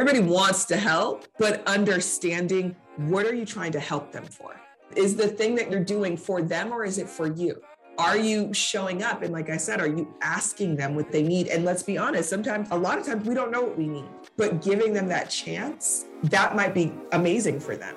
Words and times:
everybody 0.00 0.24
wants 0.24 0.64
to 0.64 0.78
help, 0.78 1.26
but 1.38 1.62
understanding 1.68 2.74
what 2.96 3.26
are 3.26 3.34
you 3.34 3.44
trying 3.44 3.70
to 3.70 3.78
help 3.78 4.10
them 4.12 4.24
for? 4.24 4.58
Is 4.96 5.14
the 5.14 5.28
thing 5.28 5.54
that 5.56 5.70
you're 5.70 5.84
doing 5.84 6.16
for 6.16 6.40
them 6.40 6.72
or 6.72 6.86
is 6.86 6.96
it 6.96 7.06
for 7.06 7.26
you? 7.26 7.60
Are 7.98 8.16
you 8.16 8.54
showing 8.54 9.02
up? 9.02 9.20
And 9.20 9.30
like 9.30 9.50
I 9.50 9.58
said, 9.58 9.78
are 9.78 9.86
you 9.86 10.14
asking 10.22 10.76
them 10.76 10.94
what 10.94 11.12
they 11.12 11.22
need? 11.22 11.48
And 11.48 11.66
let's 11.66 11.82
be 11.82 11.98
honest, 11.98 12.30
sometimes, 12.30 12.68
a 12.70 12.78
lot 12.78 12.98
of 12.98 13.04
times, 13.04 13.28
we 13.28 13.34
don't 13.34 13.50
know 13.50 13.60
what 13.60 13.76
we 13.76 13.88
need, 13.88 14.08
but 14.38 14.62
giving 14.62 14.94
them 14.94 15.06
that 15.08 15.28
chance, 15.28 16.06
that 16.24 16.56
might 16.56 16.72
be 16.72 16.94
amazing 17.12 17.60
for 17.60 17.76
them. 17.76 17.94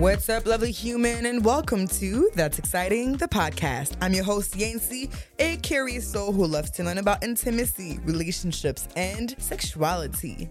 What's 0.00 0.30
up, 0.30 0.46
lovely 0.46 0.70
human, 0.70 1.26
and 1.26 1.44
welcome 1.44 1.86
to 1.86 2.30
That's 2.34 2.58
Exciting, 2.58 3.18
the 3.18 3.28
podcast. 3.28 3.98
I'm 4.00 4.14
your 4.14 4.24
host, 4.24 4.56
Yancy, 4.56 5.10
a 5.38 5.58
curious 5.58 6.10
soul 6.10 6.32
who 6.32 6.46
loves 6.46 6.70
to 6.70 6.84
learn 6.84 6.96
about 6.96 7.22
intimacy, 7.22 8.00
relationships, 8.04 8.88
and 8.96 9.34
sexuality. 9.36 10.48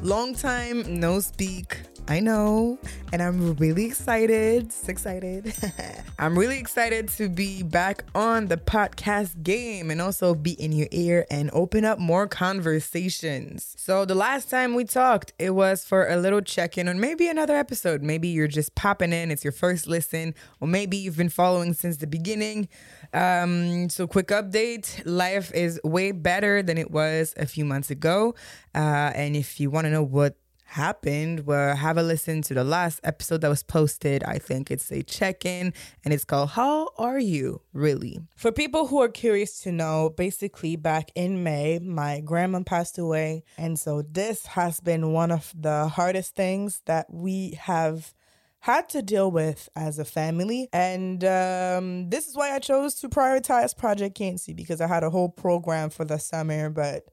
Long 0.00 0.32
time 0.32 1.00
no 1.00 1.18
speak. 1.18 1.80
I 2.06 2.20
know, 2.20 2.78
and 3.14 3.22
I'm 3.22 3.54
really 3.54 3.86
excited. 3.86 4.70
Excited. 4.86 5.54
I'm 6.18 6.38
really 6.38 6.58
excited 6.58 7.08
to 7.10 7.30
be 7.30 7.62
back 7.62 8.04
on 8.14 8.48
the 8.48 8.58
podcast 8.58 9.42
game 9.42 9.90
and 9.90 10.02
also 10.02 10.34
be 10.34 10.52
in 10.52 10.72
your 10.72 10.88
ear 10.90 11.24
and 11.30 11.48
open 11.54 11.86
up 11.86 11.98
more 11.98 12.28
conversations. 12.28 13.74
So, 13.78 14.04
the 14.04 14.14
last 14.14 14.50
time 14.50 14.74
we 14.74 14.84
talked, 14.84 15.32
it 15.38 15.50
was 15.50 15.86
for 15.86 16.06
a 16.06 16.18
little 16.18 16.42
check 16.42 16.76
in 16.76 16.88
on 16.88 17.00
maybe 17.00 17.26
another 17.26 17.56
episode. 17.56 18.02
Maybe 18.02 18.28
you're 18.28 18.48
just 18.48 18.74
popping 18.74 19.14
in, 19.14 19.30
it's 19.30 19.42
your 19.42 19.52
first 19.52 19.86
listen, 19.86 20.34
or 20.60 20.68
maybe 20.68 20.98
you've 20.98 21.16
been 21.16 21.30
following 21.30 21.72
since 21.72 21.96
the 21.96 22.06
beginning. 22.06 22.68
Um, 23.14 23.88
so, 23.88 24.06
quick 24.06 24.28
update 24.28 25.00
life 25.06 25.50
is 25.54 25.80
way 25.82 26.12
better 26.12 26.62
than 26.62 26.76
it 26.76 26.90
was 26.90 27.32
a 27.38 27.46
few 27.46 27.64
months 27.64 27.90
ago. 27.90 28.34
Uh, 28.74 29.10
and 29.14 29.36
if 29.36 29.58
you 29.58 29.70
want 29.70 29.86
to 29.86 29.90
know 29.90 30.02
what 30.02 30.36
happened 30.74 31.46
where 31.46 31.76
have 31.76 31.96
a 31.96 32.02
listen 32.02 32.42
to 32.42 32.52
the 32.52 32.64
last 32.64 33.00
episode 33.04 33.40
that 33.40 33.48
was 33.48 33.62
posted. 33.62 34.24
I 34.24 34.38
think 34.38 34.72
it's 34.72 34.90
a 34.90 35.04
check 35.04 35.46
in 35.46 35.72
and 36.04 36.12
it's 36.12 36.24
called 36.24 36.50
How 36.50 36.90
Are 36.98 37.18
You 37.18 37.60
Really? 37.72 38.18
For 38.34 38.50
people 38.50 38.88
who 38.88 39.00
are 39.00 39.08
curious 39.08 39.60
to 39.60 39.70
know, 39.70 40.10
basically 40.10 40.74
back 40.74 41.12
in 41.14 41.44
May, 41.44 41.78
my 41.78 42.20
grandma 42.20 42.64
passed 42.64 42.98
away. 42.98 43.44
And 43.56 43.78
so 43.78 44.02
this 44.02 44.46
has 44.46 44.80
been 44.80 45.12
one 45.12 45.30
of 45.30 45.52
the 45.56 45.86
hardest 45.86 46.34
things 46.34 46.82
that 46.86 47.06
we 47.08 47.56
have 47.60 48.12
had 48.58 48.88
to 48.88 49.02
deal 49.02 49.30
with 49.30 49.68
as 49.76 50.00
a 50.00 50.04
family. 50.04 50.68
And 50.72 51.22
um, 51.22 52.10
this 52.10 52.26
is 52.26 52.34
why 52.34 52.52
I 52.52 52.58
chose 52.58 52.96
to 52.96 53.08
prioritize 53.08 53.76
Project 53.76 54.18
Yancy 54.18 54.54
because 54.54 54.80
I 54.80 54.88
had 54.88 55.04
a 55.04 55.10
whole 55.10 55.28
program 55.28 55.90
for 55.90 56.04
the 56.04 56.18
summer, 56.18 56.68
but 56.68 57.04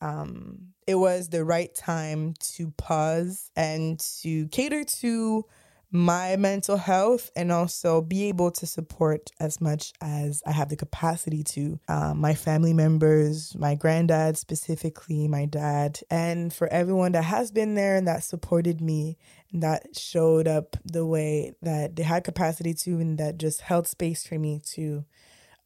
um, 0.00 0.68
it 0.86 0.94
was 0.94 1.28
the 1.28 1.44
right 1.44 1.74
time 1.74 2.34
to 2.56 2.70
pause 2.72 3.50
and 3.56 3.98
to 4.22 4.48
cater 4.48 4.84
to 4.84 5.44
my 5.90 6.36
mental 6.36 6.76
health 6.76 7.30
and 7.34 7.50
also 7.50 8.02
be 8.02 8.24
able 8.24 8.50
to 8.50 8.66
support 8.66 9.30
as 9.40 9.60
much 9.60 9.92
as 10.02 10.42
I 10.46 10.52
have 10.52 10.68
the 10.68 10.76
capacity 10.76 11.42
to 11.44 11.80
um, 11.88 12.20
my 12.20 12.34
family 12.34 12.74
members, 12.74 13.56
my 13.56 13.74
granddad 13.74 14.36
specifically, 14.36 15.28
my 15.28 15.46
dad, 15.46 16.00
and 16.10 16.52
for 16.52 16.68
everyone 16.68 17.12
that 17.12 17.24
has 17.24 17.50
been 17.50 17.74
there 17.74 17.96
and 17.96 18.06
that 18.06 18.22
supported 18.22 18.82
me 18.82 19.16
and 19.50 19.62
that 19.62 19.96
showed 19.96 20.46
up 20.46 20.76
the 20.84 21.06
way 21.06 21.54
that 21.62 21.96
they 21.96 22.02
had 22.02 22.22
capacity 22.22 22.74
to 22.74 22.98
and 22.98 23.18
that 23.18 23.38
just 23.38 23.62
held 23.62 23.86
space 23.86 24.26
for 24.26 24.38
me 24.38 24.60
to 24.72 25.04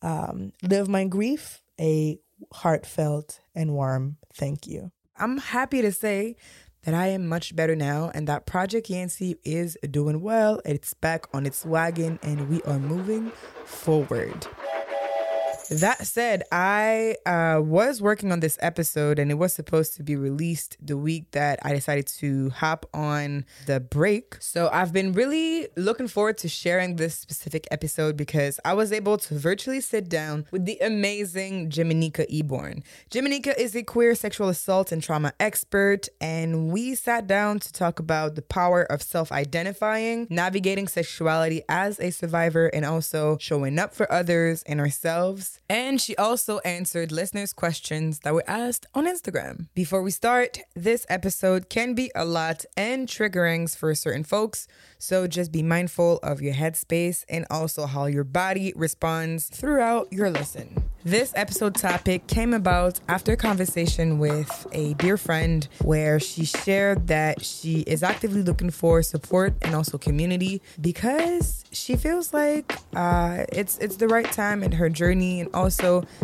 um, 0.03 0.53
live 0.63 0.89
my 0.89 1.05
grief 1.05 1.63
a 1.81 2.21
heartfelt 2.53 3.41
and 3.55 3.73
warm 3.73 4.17
thank 4.35 4.67
you. 4.67 4.91
I'm 5.17 5.39
happy 5.39 5.83
to 5.83 5.93
say 5.93 6.37
that 6.85 6.95
I 6.95 7.09
am 7.09 7.29
much 7.29 7.55
better 7.55 7.77
now 7.77 8.11
and 8.15 8.27
that 8.27 8.47
Project 8.47 8.91
Yancy 8.91 9.37
is 9.45 9.79
doing 9.91 10.21
well. 10.21 10.61
It's 10.65 10.95
back 10.95 11.27
on 11.33 11.47
its 11.47 11.65
wagon 11.65 12.19
and 12.23 12.49
we 12.49 12.63
are 12.63 12.79
moving 12.79 13.31
forward. 13.65 14.47
That 15.73 16.07
said, 16.07 16.43
I 16.53 17.17
uh, 17.25 17.59
was 17.63 18.03
working 18.03 18.31
on 18.31 18.41
this 18.41 18.59
episode 18.61 19.19
and 19.19 19.31
it 19.31 19.35
was 19.35 19.55
supposed 19.55 19.97
to 19.97 20.03
be 20.03 20.17
released 20.17 20.77
the 20.83 20.99
week 20.99 21.31
that 21.31 21.61
I 21.63 21.73
decided 21.73 22.07
to 22.19 22.51
hop 22.51 22.85
on 22.93 23.47
the 23.65 23.81
break. 23.81 24.37
So 24.39 24.69
I've 24.71 24.93
been 24.93 25.15
really 25.15 25.69
looking 25.75 26.09
forward 26.09 26.37
to 26.39 26.49
sharing 26.49 26.97
this 26.97 27.15
specific 27.19 27.67
episode 27.71 28.19
because 28.19 28.61
I 28.67 28.75
was 28.75 28.93
able 28.93 29.17
to 29.17 29.39
virtually 29.39 29.81
sit 29.81 30.11
down 30.11 30.45
with 30.51 30.67
the 30.67 30.77
amazing 30.83 31.71
Jimanekia 31.71 32.29
Eborn. 32.31 32.83
Jimanekia 33.11 33.57
is 33.57 33.75
a 33.75 33.83
queer 33.83 34.15
sexual 34.15 34.51
assault 34.51 34.93
and 34.93 35.03
trauma 35.03 35.33
expert, 35.41 36.07
and 36.21 36.71
we 36.71 36.95
sat 36.95 37.27
down 37.27 37.61
to 37.61 37.73
talk 37.73 37.99
about 37.99 38.35
the 38.35 38.43
power 38.43 38.83
of 38.83 39.01
self 39.03 39.33
identifying, 39.33 40.27
navigating 40.29 40.87
sexuality 40.87 41.63
as 41.67 41.99
a 41.99 42.11
survivor, 42.11 42.67
and 42.67 42.85
also 42.85 43.39
showing 43.41 43.79
up 43.79 43.95
for 43.95 44.11
others 44.13 44.63
and 44.65 44.79
ourselves. 44.79 45.61
And 45.73 46.03
she 46.03 46.15
also 46.17 46.59
answered 46.67 47.11
listeners' 47.11 47.55
questions 47.55 48.19
that 48.19 48.35
were 48.35 48.45
asked 48.47 48.85
on 48.95 49.07
Instagram. 49.07 49.69
Before 49.75 50.03
we 50.03 50.11
start, 50.11 50.59
this 50.75 51.07
episode 51.09 51.71
can 51.71 51.95
be 51.95 52.13
a 52.15 52.27
lot 52.27 52.67
and 52.77 53.09
triggerings 53.09 53.75
for 53.75 53.95
certain 53.95 54.23
folks, 54.23 54.69
so 54.99 55.27
just 55.27 55.51
be 55.51 55.63
mindful 55.63 56.19
of 56.23 56.43
your 56.43 56.53
headspace 56.53 57.25
and 57.27 57.47
also 57.51 57.87
how 57.87 58.05
your 58.05 58.23
body 58.23 58.75
responds 58.77 59.47
throughout 59.47 60.13
your 60.13 60.29
listen. 60.29 60.93
This 61.05 61.33
episode 61.35 61.75
topic 61.75 62.29
came 62.29 62.55
about 62.55 63.01
after 63.09 63.33
a 63.33 63.37
conversation 63.37 64.21
with 64.21 64.69
a 64.71 64.95
dear 64.95 65.17
friend 65.17 65.67
where 65.83 66.21
she 66.21 66.45
shared 66.45 67.09
that 67.09 67.45
she 67.45 67.81
is 67.81 68.05
actively 68.05 68.43
looking 68.43 68.71
for 68.71 69.03
support 69.03 69.55
and 69.63 69.75
also 69.75 69.99
community 69.99 70.63
because 70.81 71.65
she 71.73 71.97
feels 71.97 72.33
like 72.33 72.79
uh, 72.95 73.45
it's 73.51 73.79
it's 73.79 73.97
the 73.97 74.07
right 74.07 74.31
time 74.31 74.63
in 74.63 74.71
her 74.71 74.89
journey 74.89 75.41
and 75.41 75.51
also 75.55 75.62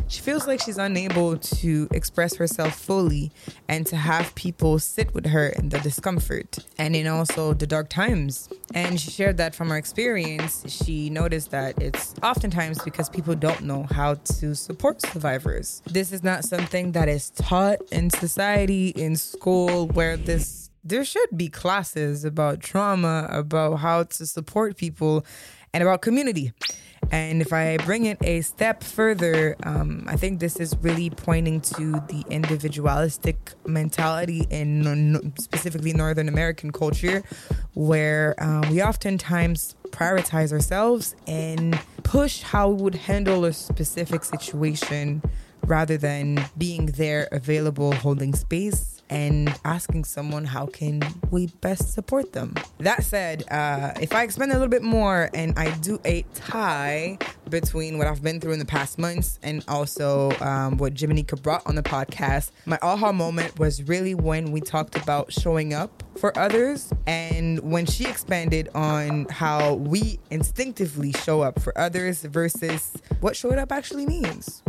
she 0.08 0.20
feels 0.20 0.46
like 0.46 0.60
she's 0.60 0.78
unable 0.78 1.36
to 1.36 1.88
express 1.90 2.36
herself 2.36 2.78
fully 2.78 3.30
and 3.68 3.86
to 3.86 3.96
have 3.96 4.34
people 4.34 4.78
sit 4.78 5.14
with 5.14 5.26
her 5.26 5.48
in 5.48 5.68
the 5.68 5.78
discomfort 5.80 6.58
and 6.78 6.94
in 6.94 7.06
also 7.06 7.54
the 7.54 7.66
dark 7.66 7.88
times. 7.88 8.48
And 8.74 9.00
she 9.00 9.10
shared 9.10 9.36
that 9.38 9.54
from 9.54 9.70
her 9.70 9.76
experience, 9.76 10.64
she 10.68 11.10
noticed 11.10 11.50
that 11.50 11.80
it's 11.80 12.14
oftentimes 12.22 12.82
because 12.82 13.08
people 13.08 13.34
don't 13.34 13.62
know 13.62 13.84
how 13.90 14.14
to 14.14 14.54
support 14.54 15.02
survivors. 15.02 15.82
This 15.86 16.12
is 16.12 16.22
not 16.22 16.44
something 16.44 16.92
that 16.92 17.08
is 17.08 17.30
taught 17.30 17.80
in 17.92 18.10
society, 18.10 18.88
in 18.90 19.16
school, 19.16 19.88
where 19.88 20.16
this 20.16 20.68
there 20.84 21.04
should 21.04 21.28
be 21.36 21.48
classes 21.48 22.24
about 22.24 22.60
trauma, 22.60 23.28
about 23.30 23.76
how 23.76 24.04
to 24.04 24.26
support 24.26 24.76
people, 24.76 25.24
and 25.74 25.82
about 25.82 26.00
community. 26.02 26.52
And 27.10 27.40
if 27.40 27.52
I 27.52 27.78
bring 27.78 28.04
it 28.04 28.18
a 28.22 28.42
step 28.42 28.82
further, 28.82 29.56
um, 29.62 30.04
I 30.06 30.16
think 30.16 30.40
this 30.40 30.56
is 30.56 30.76
really 30.80 31.10
pointing 31.10 31.60
to 31.62 31.92
the 32.08 32.24
individualistic 32.28 33.52
mentality 33.66 34.46
in 34.50 35.32
specifically 35.38 35.92
Northern 35.92 36.28
American 36.28 36.70
culture, 36.70 37.22
where 37.74 38.34
um, 38.38 38.62
we 38.70 38.82
oftentimes 38.82 39.74
prioritize 39.90 40.52
ourselves 40.52 41.16
and 41.26 41.78
push 42.02 42.42
how 42.42 42.68
we 42.68 42.82
would 42.82 42.94
handle 42.94 43.44
a 43.44 43.52
specific 43.52 44.24
situation 44.24 45.22
rather 45.64 45.96
than 45.96 46.44
being 46.56 46.86
there 46.86 47.28
available 47.32 47.92
holding 47.92 48.34
space 48.34 48.97
and 49.10 49.54
asking 49.64 50.04
someone 50.04 50.44
how 50.44 50.66
can 50.66 51.02
we 51.30 51.46
best 51.60 51.92
support 51.92 52.32
them. 52.32 52.54
That 52.78 53.04
said, 53.04 53.44
uh, 53.50 53.92
if 54.00 54.14
I 54.14 54.22
expand 54.22 54.50
a 54.50 54.54
little 54.54 54.68
bit 54.68 54.82
more 54.82 55.30
and 55.34 55.58
I 55.58 55.70
do 55.78 56.00
a 56.04 56.22
tie 56.34 57.18
between 57.48 57.98
what 57.98 58.06
I've 58.06 58.22
been 58.22 58.40
through 58.40 58.52
in 58.52 58.58
the 58.58 58.64
past 58.64 58.98
months 58.98 59.38
and 59.42 59.64
also 59.68 60.32
um, 60.40 60.76
what 60.78 60.94
Jimanekia 60.94 61.42
brought 61.42 61.66
on 61.66 61.74
the 61.74 61.82
podcast, 61.82 62.50
my 62.66 62.78
aha 62.82 63.12
moment 63.12 63.58
was 63.58 63.82
really 63.84 64.14
when 64.14 64.52
we 64.52 64.60
talked 64.60 64.96
about 64.96 65.32
showing 65.32 65.74
up 65.74 66.02
for 66.16 66.36
others 66.38 66.92
and 67.06 67.60
when 67.60 67.86
she 67.86 68.04
expanded 68.04 68.68
on 68.74 69.26
how 69.30 69.74
we 69.74 70.18
instinctively 70.30 71.12
show 71.12 71.40
up 71.40 71.60
for 71.60 71.76
others 71.78 72.22
versus 72.22 72.96
what 73.20 73.36
showing 73.36 73.58
up 73.58 73.72
actually 73.72 74.06
means. 74.06 74.62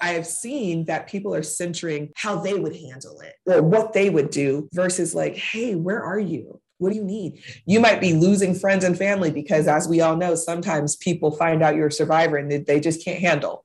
I 0.00 0.12
have 0.12 0.26
seen 0.26 0.86
that 0.86 1.08
people 1.08 1.34
are 1.34 1.42
centering 1.42 2.10
how 2.16 2.36
they 2.40 2.54
would 2.54 2.74
handle 2.74 3.20
it 3.20 3.34
or 3.46 3.62
what 3.62 3.92
they 3.92 4.08
would 4.10 4.30
do 4.30 4.68
versus 4.72 5.14
like, 5.14 5.36
hey, 5.36 5.74
where 5.74 6.02
are 6.02 6.18
you? 6.18 6.60
What 6.78 6.90
do 6.90 6.96
you 6.96 7.04
need? 7.04 7.42
You 7.66 7.78
might 7.78 8.00
be 8.00 8.14
losing 8.14 8.54
friends 8.54 8.84
and 8.84 8.96
family 8.96 9.30
because, 9.30 9.68
as 9.68 9.86
we 9.86 10.00
all 10.00 10.16
know, 10.16 10.34
sometimes 10.34 10.96
people 10.96 11.30
find 11.30 11.62
out 11.62 11.76
you're 11.76 11.88
a 11.88 11.92
survivor 11.92 12.38
and 12.38 12.50
they 12.64 12.80
just 12.80 13.04
can't 13.04 13.20
handle. 13.20 13.64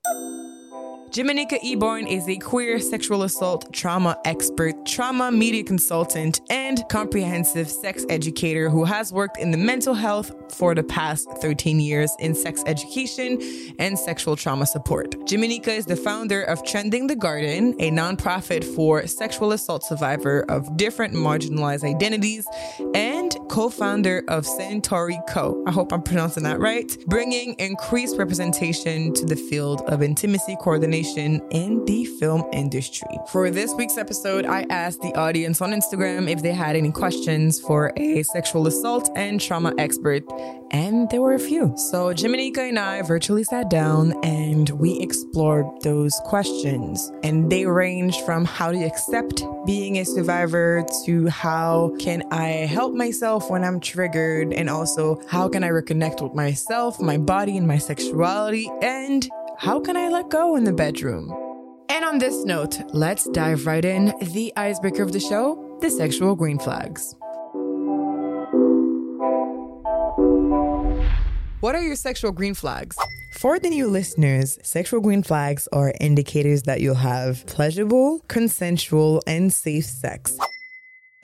Jimanekia 1.15 1.61
Eborn 1.61 2.07
is 2.11 2.27
a 2.27 2.35
queer 2.35 2.77
sexual 2.77 3.23
assault 3.23 3.71
trauma 3.71 4.17
expert, 4.25 4.85
trauma 4.85 5.31
media 5.31 5.63
consultant, 5.63 6.41
and 6.49 6.83
comprehensive 6.89 7.69
sex 7.69 8.05
educator 8.09 8.69
who 8.69 8.83
has 8.83 9.13
worked 9.13 9.39
in 9.39 9.51
the 9.51 9.57
mental 9.57 9.93
health 9.93 10.35
for 10.53 10.75
the 10.75 10.83
past 10.83 11.29
13 11.39 11.79
years 11.79 12.11
in 12.19 12.35
sex 12.35 12.65
education 12.67 13.41
and 13.79 13.97
sexual 13.97 14.35
trauma 14.35 14.65
support. 14.65 15.11
Jimanekia 15.21 15.77
is 15.77 15.85
the 15.85 15.95
founder 15.95 16.43
of 16.43 16.61
Tending 16.65 17.07
the 17.07 17.15
Garden, 17.15 17.75
a 17.79 17.89
nonprofit 17.91 18.65
for 18.75 19.07
sexual 19.07 19.53
assault 19.53 19.85
survivor 19.85 20.43
of 20.49 20.75
different 20.75 21.13
marginalized 21.13 21.85
identities, 21.85 22.45
and 22.93 23.24
co-founder 23.55 24.21
of 24.27 24.45
Centauri 24.45 25.17
Co. 25.29 25.63
I 25.65 25.71
hope 25.71 25.93
I'm 25.93 26.01
pronouncing 26.01 26.43
that 26.43 26.59
right, 26.59 26.93
bringing 27.07 27.53
increased 27.53 28.17
representation 28.17 29.13
to 29.13 29.25
the 29.25 29.37
field 29.37 29.79
of 29.87 30.03
intimacy 30.03 30.57
coordination 30.59 31.39
in 31.51 31.85
the 31.85 32.03
film 32.19 32.43
industry. 32.51 33.17
For 33.31 33.49
this 33.49 33.73
week's 33.73 33.97
episode, 33.97 34.45
I 34.45 34.65
asked 34.69 35.01
the 35.01 35.15
audience 35.15 35.61
on 35.61 35.71
Instagram 35.71 36.29
if 36.29 36.43
they 36.43 36.51
had 36.51 36.75
any 36.75 36.91
questions 36.91 37.61
for 37.61 37.93
a 37.95 38.23
sexual 38.23 38.67
assault 38.67 39.09
and 39.15 39.39
trauma 39.39 39.73
expert, 39.77 40.25
and 40.71 41.09
there 41.09 41.21
were 41.21 41.35
a 41.35 41.39
few. 41.39 41.73
So 41.77 42.13
Jimanekia 42.13 42.67
and 42.67 42.77
I 42.77 43.03
virtually 43.03 43.45
sat 43.45 43.69
down 43.69 44.21
and 44.25 44.69
we 44.71 44.99
explored 44.99 45.65
those 45.81 46.19
questions. 46.25 47.09
And 47.23 47.49
they 47.49 47.65
ranged 47.65 48.19
from 48.25 48.43
how 48.43 48.73
to 48.73 48.83
accept 48.83 49.43
being 49.65 49.99
a 49.99 50.03
survivor 50.03 50.85
to 51.05 51.27
how 51.27 51.95
can 51.99 52.23
I 52.31 52.65
help 52.65 52.93
myself 52.93 53.44
when 53.49 53.63
I'm 53.63 53.79
triggered, 53.79 54.53
and 54.53 54.69
also 54.69 55.21
how 55.27 55.47
can 55.47 55.63
I 55.63 55.69
reconnect 55.69 56.21
with 56.21 56.33
myself, 56.33 56.99
my 56.99 57.17
body, 57.17 57.57
and 57.57 57.67
my 57.67 57.77
sexuality, 57.77 58.69
and 58.81 59.27
how 59.57 59.79
can 59.79 59.95
I 59.95 60.09
let 60.09 60.29
go 60.29 60.55
in 60.55 60.63
the 60.63 60.73
bedroom? 60.73 61.33
And 61.89 62.03
on 62.03 62.17
this 62.17 62.43
note, 62.45 62.79
let's 62.93 63.29
dive 63.29 63.65
right 63.65 63.85
in. 63.85 64.13
The 64.21 64.51
icebreaker 64.57 65.03
of 65.03 65.11
the 65.11 65.19
show 65.19 65.77
the 65.81 65.89
sexual 65.89 66.35
green 66.35 66.57
flags. 66.57 67.15
What 71.59 71.75
are 71.75 71.81
your 71.81 71.95
sexual 71.95 72.31
green 72.31 72.53
flags? 72.53 72.97
For 73.33 73.59
the 73.59 73.69
new 73.69 73.87
listeners, 73.87 74.57
sexual 74.63 75.01
green 75.01 75.23
flags 75.23 75.67
are 75.73 75.93
indicators 75.99 76.63
that 76.63 76.79
you'll 76.79 76.95
have 76.95 77.45
pleasurable, 77.47 78.21
consensual, 78.27 79.21
and 79.27 79.51
safe 79.51 79.85
sex. 79.85 80.37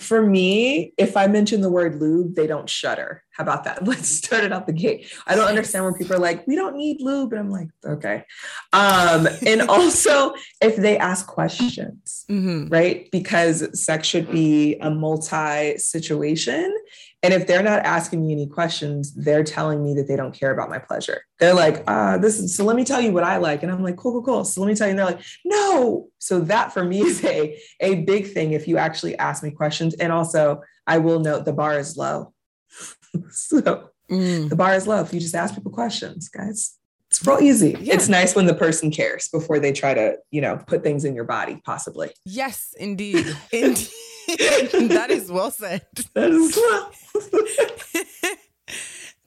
For 0.02 0.26
me, 0.26 0.94
if 0.98 1.16
I 1.16 1.28
mention 1.28 1.62
the 1.62 1.70
word 1.70 2.02
lube, 2.02 2.36
they 2.36 2.48
don't 2.48 2.68
shudder. 2.68 3.24
How 3.34 3.44
about 3.44 3.64
that? 3.66 3.84
Let's 3.88 4.10
start 4.10 4.44
it 4.44 4.52
out 4.52 4.66
the 4.66 4.74
gate. 4.74 5.12
I 5.28 5.36
don't 5.36 5.48
understand 5.48 5.86
when 5.86 5.94
people 5.94 6.16
are 6.16 6.20
like, 6.20 6.46
we 6.48 6.56
don't 6.56 6.76
need 6.76 7.02
lube. 7.02 7.34
And 7.34 7.40
I'm 7.40 7.50
like, 7.50 7.68
okay. 7.86 8.24
Um, 8.74 9.28
and 9.46 9.62
also, 9.70 10.34
if 10.60 10.76
they 10.76 10.98
ask 10.98 11.28
questions, 11.28 12.26
mm-hmm. 12.30 12.68
right? 12.70 13.10
Because 13.12 13.80
sex 13.80 14.08
should 14.08 14.32
be 14.32 14.76
a 14.82 14.90
multi 14.90 15.78
situation. 15.78 16.76
And 17.24 17.34
if 17.34 17.46
they're 17.46 17.62
not 17.62 17.86
asking 17.86 18.26
me 18.26 18.32
any 18.32 18.48
questions, 18.48 19.14
they're 19.14 19.44
telling 19.44 19.84
me 19.84 19.94
that 19.94 20.08
they 20.08 20.16
don't 20.16 20.34
care 20.34 20.52
about 20.52 20.70
my 20.70 20.80
pleasure. 20.80 21.22
They're 21.40 21.54
like, 21.54 21.84
uh, 21.86 22.18
this 22.18 22.40
is 22.40 22.56
so 22.56 22.66
let 22.66 22.76
me 22.76 22.84
tell 22.84 23.00
you 23.00 23.12
what 23.12 23.24
I 23.24 23.38
like. 23.38 23.62
And 23.62 23.72
I'm 23.72 23.84
like, 23.84 23.96
cool, 23.96 24.14
cool, 24.14 24.24
cool. 24.24 24.46
So 24.46 24.62
let 24.62 24.68
me 24.68 24.76
tell 24.76 24.88
you. 24.88 24.92
And 24.92 25.00
they're 25.00 25.06
like, 25.06 25.22
no. 25.46 26.10
So 26.18 26.40
that 26.42 26.74
for 26.74 26.84
me 26.84 27.02
is 27.06 27.24
a, 27.24 27.60
a 27.80 27.96
big 28.04 28.34
thing 28.34 28.54
if 28.54 28.68
you 28.68 28.78
actually 28.78 29.18
ask 29.18 29.44
me 29.44 29.52
questions. 29.52 29.94
And 29.96 30.12
also, 30.12 30.62
I 30.88 30.98
will 30.98 31.20
note 31.20 31.46
the 31.46 31.54
bar 31.54 31.78
is 31.78 31.96
low. 31.96 32.34
so 33.30 33.90
mm. 34.10 34.50
the 34.50 34.56
bar 34.56 34.74
is 34.74 34.88
low 34.88 35.02
if 35.02 35.14
you 35.14 35.20
just 35.20 35.36
ask 35.36 35.54
people 35.54 35.72
questions, 35.72 36.28
guys. 36.28 36.78
It's 37.12 37.28
real 37.28 37.42
easy. 37.42 37.76
Yeah. 37.78 37.96
It's 37.96 38.08
nice 38.08 38.36
when 38.36 38.46
the 38.46 38.56
person 38.56 38.90
cares 38.90 39.28
before 39.28 39.60
they 39.60 39.74
try 39.74 39.94
to, 39.94 40.16
you 40.32 40.40
know, 40.40 40.56
put 40.56 40.82
things 40.82 41.04
in 41.04 41.14
your 41.14 41.26
body, 41.26 41.62
possibly. 41.66 42.12
Yes, 42.26 42.74
indeed. 42.80 43.36
indeed. 43.52 43.90
that 44.90 45.08
is 45.10 45.32
well 45.32 45.52
said. 45.52 45.86
That 46.14 46.32
is 46.32 46.56
well. 46.56 46.92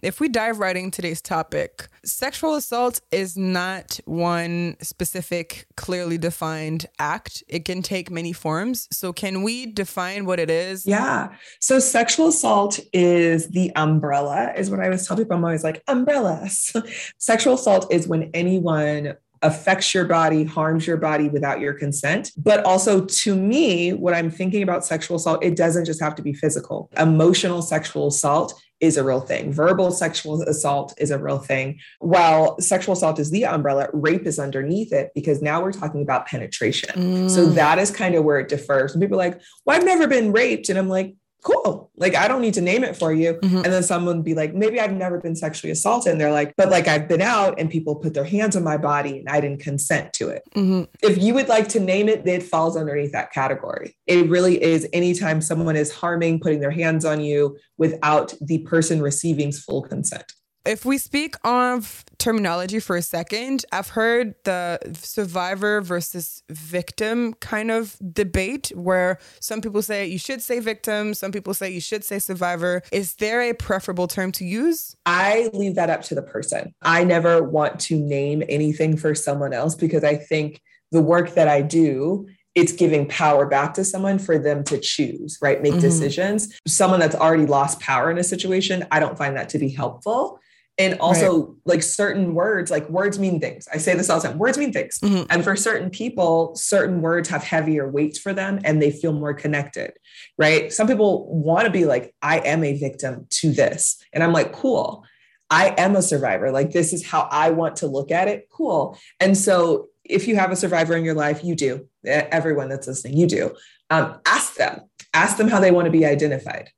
if 0.03 0.21
we 0.21 0.29
dive 0.29 0.59
right 0.59 0.77
into 0.77 0.97
today's 0.97 1.23
topic, 1.23 1.89
sexual 2.05 2.55
assault 2.55 3.01
is 3.11 3.37
not 3.37 3.99
one 4.05 4.77
specific, 4.81 5.67
clearly 5.77 6.19
defined 6.19 6.87
act. 6.99 7.43
It 7.49 7.65
can 7.65 7.83
take 7.83 8.11
many 8.11 8.33
forms. 8.33 8.87
So, 8.93 9.13
can 9.13 9.43
we 9.43 9.67
define 9.67 10.27
what 10.27 10.39
it 10.39 10.51
is? 10.51 10.87
Yeah. 10.87 11.35
So, 11.61 11.79
sexual 11.79 12.29
assault 12.29 12.81
is 12.93 13.49
the 13.49 13.75
umbrella, 13.77 14.53
is 14.57 14.71
what 14.71 14.81
I 14.81 14.89
was 14.89 15.07
telling 15.07 15.25
people. 15.25 15.37
I'm 15.37 15.45
always 15.45 15.65
like, 15.65 15.83
umbrellas. 15.89 16.73
sexual 17.19 17.55
assault 17.55 17.93
is 17.93 18.07
when 18.07 18.31
anyone 18.35 19.15
affects 19.45 19.95
your 19.95 20.07
body, 20.07 20.43
harms 20.43 20.87
your 20.87 20.97
body 20.97 21.29
without 21.29 21.61
your 21.61 21.75
consent. 21.75 22.33
But 22.37 22.65
also, 22.65 23.05
to 23.05 23.37
me, 23.37 23.93
what 23.93 24.15
I'm 24.15 24.31
thinking 24.31 24.63
about 24.63 24.85
sexual 24.85 25.19
assault, 25.19 25.45
it 25.45 25.55
doesn't 25.55 25.85
just 25.85 26.01
have 26.01 26.15
to 26.17 26.23
be 26.23 26.33
physical. 26.33 26.91
Emotional 26.97 27.63
sexual 27.63 28.09
assault 28.09 28.61
is 28.81 28.97
a 28.97 29.05
real 29.05 29.21
thing. 29.21 29.53
Verbal 29.53 29.91
sexual 29.91 30.43
assault 30.43 30.95
is 30.99 31.11
a 31.11 31.19
real 31.19 31.39
thing. 31.39 31.79
While 32.01 32.59
sexual 32.61 32.95
assault 32.95 33.19
is 33.19 33.31
the 33.31 33.45
umbrella, 33.45 33.89
rape 33.93 34.27
is 34.27 34.39
underneath 34.39 34.93
it 34.93 35.11
because 35.15 35.43
now 35.43 35.63
we're 35.63 35.73
talking 35.73 36.03
about 36.03 36.27
penetration. 36.27 36.91
Mm. 36.95 37.31
So 37.31 37.47
that 37.47 37.79
is 37.79 37.91
kind 37.91 38.15
of 38.15 38.25
where 38.25 38.41
it 38.41 38.49
differs. 38.49 38.93
And 38.93 39.03
people 39.03 39.21
are 39.21 39.25
like, 39.29 39.41
well, 39.65 39.77
I've 39.77 39.85
never 39.85 40.07
been 40.09 40.33
raped. 40.33 40.69
And 40.69 40.79
I'm 40.79 40.89
like, 40.89 41.15
cool. 41.45 41.91
Like, 41.97 42.17
I 42.17 42.27
don't 42.27 42.41
need 42.41 42.55
to 42.55 42.61
name 42.61 42.83
it 42.83 42.97
for 42.97 43.13
you. 43.13 43.35
Mm-hmm. 43.35 43.57
And 43.59 43.67
then 43.67 43.83
someone 43.83 44.17
would 44.17 44.25
be 44.25 44.35
like, 44.35 44.55
maybe 44.55 44.81
I've 44.81 44.93
never 44.93 45.21
been 45.21 45.37
sexually 45.37 45.71
assaulted. 45.71 46.13
And 46.13 46.21
they're 46.21 46.33
like, 46.33 46.55
but 46.57 46.71
like 46.71 46.89
I've 46.89 47.07
been 47.07 47.21
out 47.21 47.55
and 47.59 47.71
people 47.71 47.95
put 47.95 48.15
their 48.15 48.25
hands 48.25 48.57
on 48.57 48.65
my 48.65 48.77
body 48.77 49.19
and 49.19 49.29
I 49.29 49.41
didn't 49.41 49.61
consent 49.61 50.13
to 50.15 50.31
it. 50.31 50.43
Mm-hmm. 50.57 50.85
If 51.03 51.23
you 51.23 51.35
would 51.35 51.49
like 51.49 51.69
to 51.69 51.81
name 51.81 52.09
it, 52.09 52.27
it 52.27 52.43
falls 52.43 52.77
underneath 52.77 53.13
that 53.13 53.33
category. 53.33 53.97
It 54.07 54.29
really 54.29 54.61
is 54.61 54.89
anytime 54.93 55.41
someone 55.41 55.77
is 55.77 55.93
harming, 55.93 56.41
putting 56.41 56.61
their 56.61 56.71
hands 56.71 57.05
on 57.05 57.21
you 57.21 57.59
without 57.79 58.35
the 58.41 58.59
person 58.59 59.01
receiving 59.01 59.53
full 59.53 59.83
consent. 59.83 60.33
If 60.67 60.87
we 60.87 60.97
speak 60.97 61.37
of 61.45 62.07
terminology 62.17 62.81
for 62.81 62.97
a 62.97 63.03
second, 63.03 63.67
I've 63.71 63.89
heard 63.91 64.35
the 64.45 64.79
survivor 64.95 65.83
versus 65.83 66.43
victim 66.49 67.35
kind 67.35 67.71
of 67.71 67.99
debate 68.13 68.73
where 68.75 69.19
some 69.41 69.61
people 69.61 69.83
say 69.83 70.07
you 70.07 70.19
should 70.19 70.41
say 70.41 70.61
victim, 70.61 71.13
some 71.13 71.33
people 71.33 71.53
say 71.53 71.71
you 71.71 71.83
should 71.83 72.03
say 72.03 72.19
survivor. 72.19 72.83
Is 72.93 73.17
there 73.17 73.43
a 73.43 73.53
preferable 73.53 74.09
term 74.09 74.33
to 74.33 74.47
use? 74.47 74.97
I 75.05 75.51
leave 75.53 75.75
that 75.75 75.91
up 75.91 76.01
to 76.05 76.15
the 76.15 76.23
person. 76.23 76.75
I 76.81 77.05
never 77.05 77.43
want 77.43 77.79
to 77.81 77.99
name 77.99 78.43
anything 78.49 78.97
for 78.97 79.15
someone 79.15 79.53
else 79.53 79.75
because 79.75 80.03
I 80.03 80.17
think 80.17 80.63
the 80.93 81.03
work 81.03 81.35
that 81.35 81.49
I 81.49 81.61
do 81.61 82.27
it's 82.55 82.71
giving 82.71 83.09
power 83.09 83.47
back 83.47 83.75
to 83.75 83.85
someone 83.85 84.17
for 84.17 84.39
them 84.39 84.63
to 84.63 84.79
choose, 84.79 85.37
right? 85.43 85.61
Make 85.61 85.73
mm-hmm. 85.73 85.81
decisions. 85.81 86.57
Someone 86.69 87.01
that's 87.01 87.17
already 87.17 87.47
lost 87.47 87.81
power 87.81 88.13
in 88.13 88.17
a 88.17 88.23
situation, 88.23 88.87
I 88.93 89.01
don't 89.01 89.19
find 89.19 89.37
that 89.37 89.49
to 89.51 89.59
be 89.59 89.69
helpful 89.69 90.39
and 90.79 90.99
also 90.99 91.47
right. 91.47 91.57
like 91.65 91.83
certain 91.83 92.35
words 92.35 92.71
like 92.71 92.89
words 92.89 93.19
mean 93.19 93.41
things. 93.41 93.69
I 93.73 93.79
say 93.79 93.95
this 93.95 94.11
all 94.11 94.21
the 94.21 94.29
time 94.29 94.39
words 94.39 94.59
mean 94.59 94.73
things. 94.73 94.99
Mm-hmm. 94.99 95.25
and 95.31 95.45
for 95.45 95.57
certain 95.57 95.91
people 95.91 96.55
certain 96.57 97.01
words 97.01 97.29
have 97.29 97.43
heavier 97.43 97.89
weights 97.89 98.19
for 98.19 98.33
them 98.33 98.61
and 98.65 98.81
they 98.81 98.91
feel 98.91 99.13
more 99.13 99.35
connected 99.35 99.93
right? 100.39 100.73
Some 100.73 100.87
people 100.87 101.33
want 101.33 101.67
to 101.67 101.71
be 101.71 101.85
like 101.85 102.15
i 102.23 102.39
am 102.39 102.65
a 102.65 102.77
victim 102.79 103.27
to 103.31 103.53
this. 103.53 104.03
And 104.13 104.23
i'm 104.23 104.33
like 104.33 104.53
cool. 104.53 105.05
I 105.51 105.75
am 105.77 105.95
a 105.95 106.03
survivor. 106.03 106.51
Like 106.51 106.73
this 106.73 106.93
is 106.93 107.07
how 107.07 107.29
i 107.31 107.51
want 107.51 107.77
to 107.77 107.87
look 107.87 108.11
at 108.11 108.29
it. 108.29 108.49
Cool. 108.51 108.99
And 109.21 109.37
so 109.37 109.89
if 110.05 110.29
you 110.29 110.37
have 110.37 110.51
a 110.51 110.57
survivor 110.57 110.97
in 110.97 111.05
your 111.05 111.15
life 111.15 111.43
you 111.45 111.55
do. 111.55 111.89
Everyone 112.07 112.69
that's 112.69 112.87
listening 112.87 113.17
you 113.17 113.27
do. 113.27 113.55
Um, 113.91 114.21
ask 114.27 114.57
them. 114.57 114.81
Ask 115.15 115.37
them 115.37 115.49
how 115.49 115.61
they 115.61 115.71
want 115.71 115.87
to 115.87 115.91
be 115.91 116.05
identified 116.05 116.71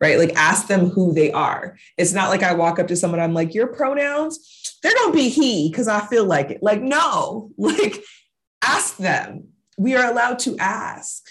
right? 0.00 0.18
Like 0.18 0.32
ask 0.34 0.66
them 0.66 0.88
who 0.88 1.12
they 1.12 1.30
are. 1.32 1.76
It's 1.96 2.12
not 2.12 2.30
like 2.30 2.42
I 2.42 2.54
walk 2.54 2.78
up 2.78 2.88
to 2.88 2.96
someone, 2.96 3.20
I'm 3.20 3.34
like, 3.34 3.54
your 3.54 3.66
pronouns, 3.66 4.78
they're 4.82 4.94
gonna 4.94 5.12
be 5.12 5.28
he 5.28 5.70
because 5.70 5.88
I 5.88 6.00
feel 6.06 6.24
like 6.24 6.50
it. 6.50 6.62
Like, 6.62 6.80
no, 6.80 7.50
like 7.58 8.02
ask 8.64 8.96
them. 8.96 9.48
We 9.78 9.96
are 9.96 10.10
allowed 10.10 10.38
to 10.40 10.56
ask. 10.58 11.24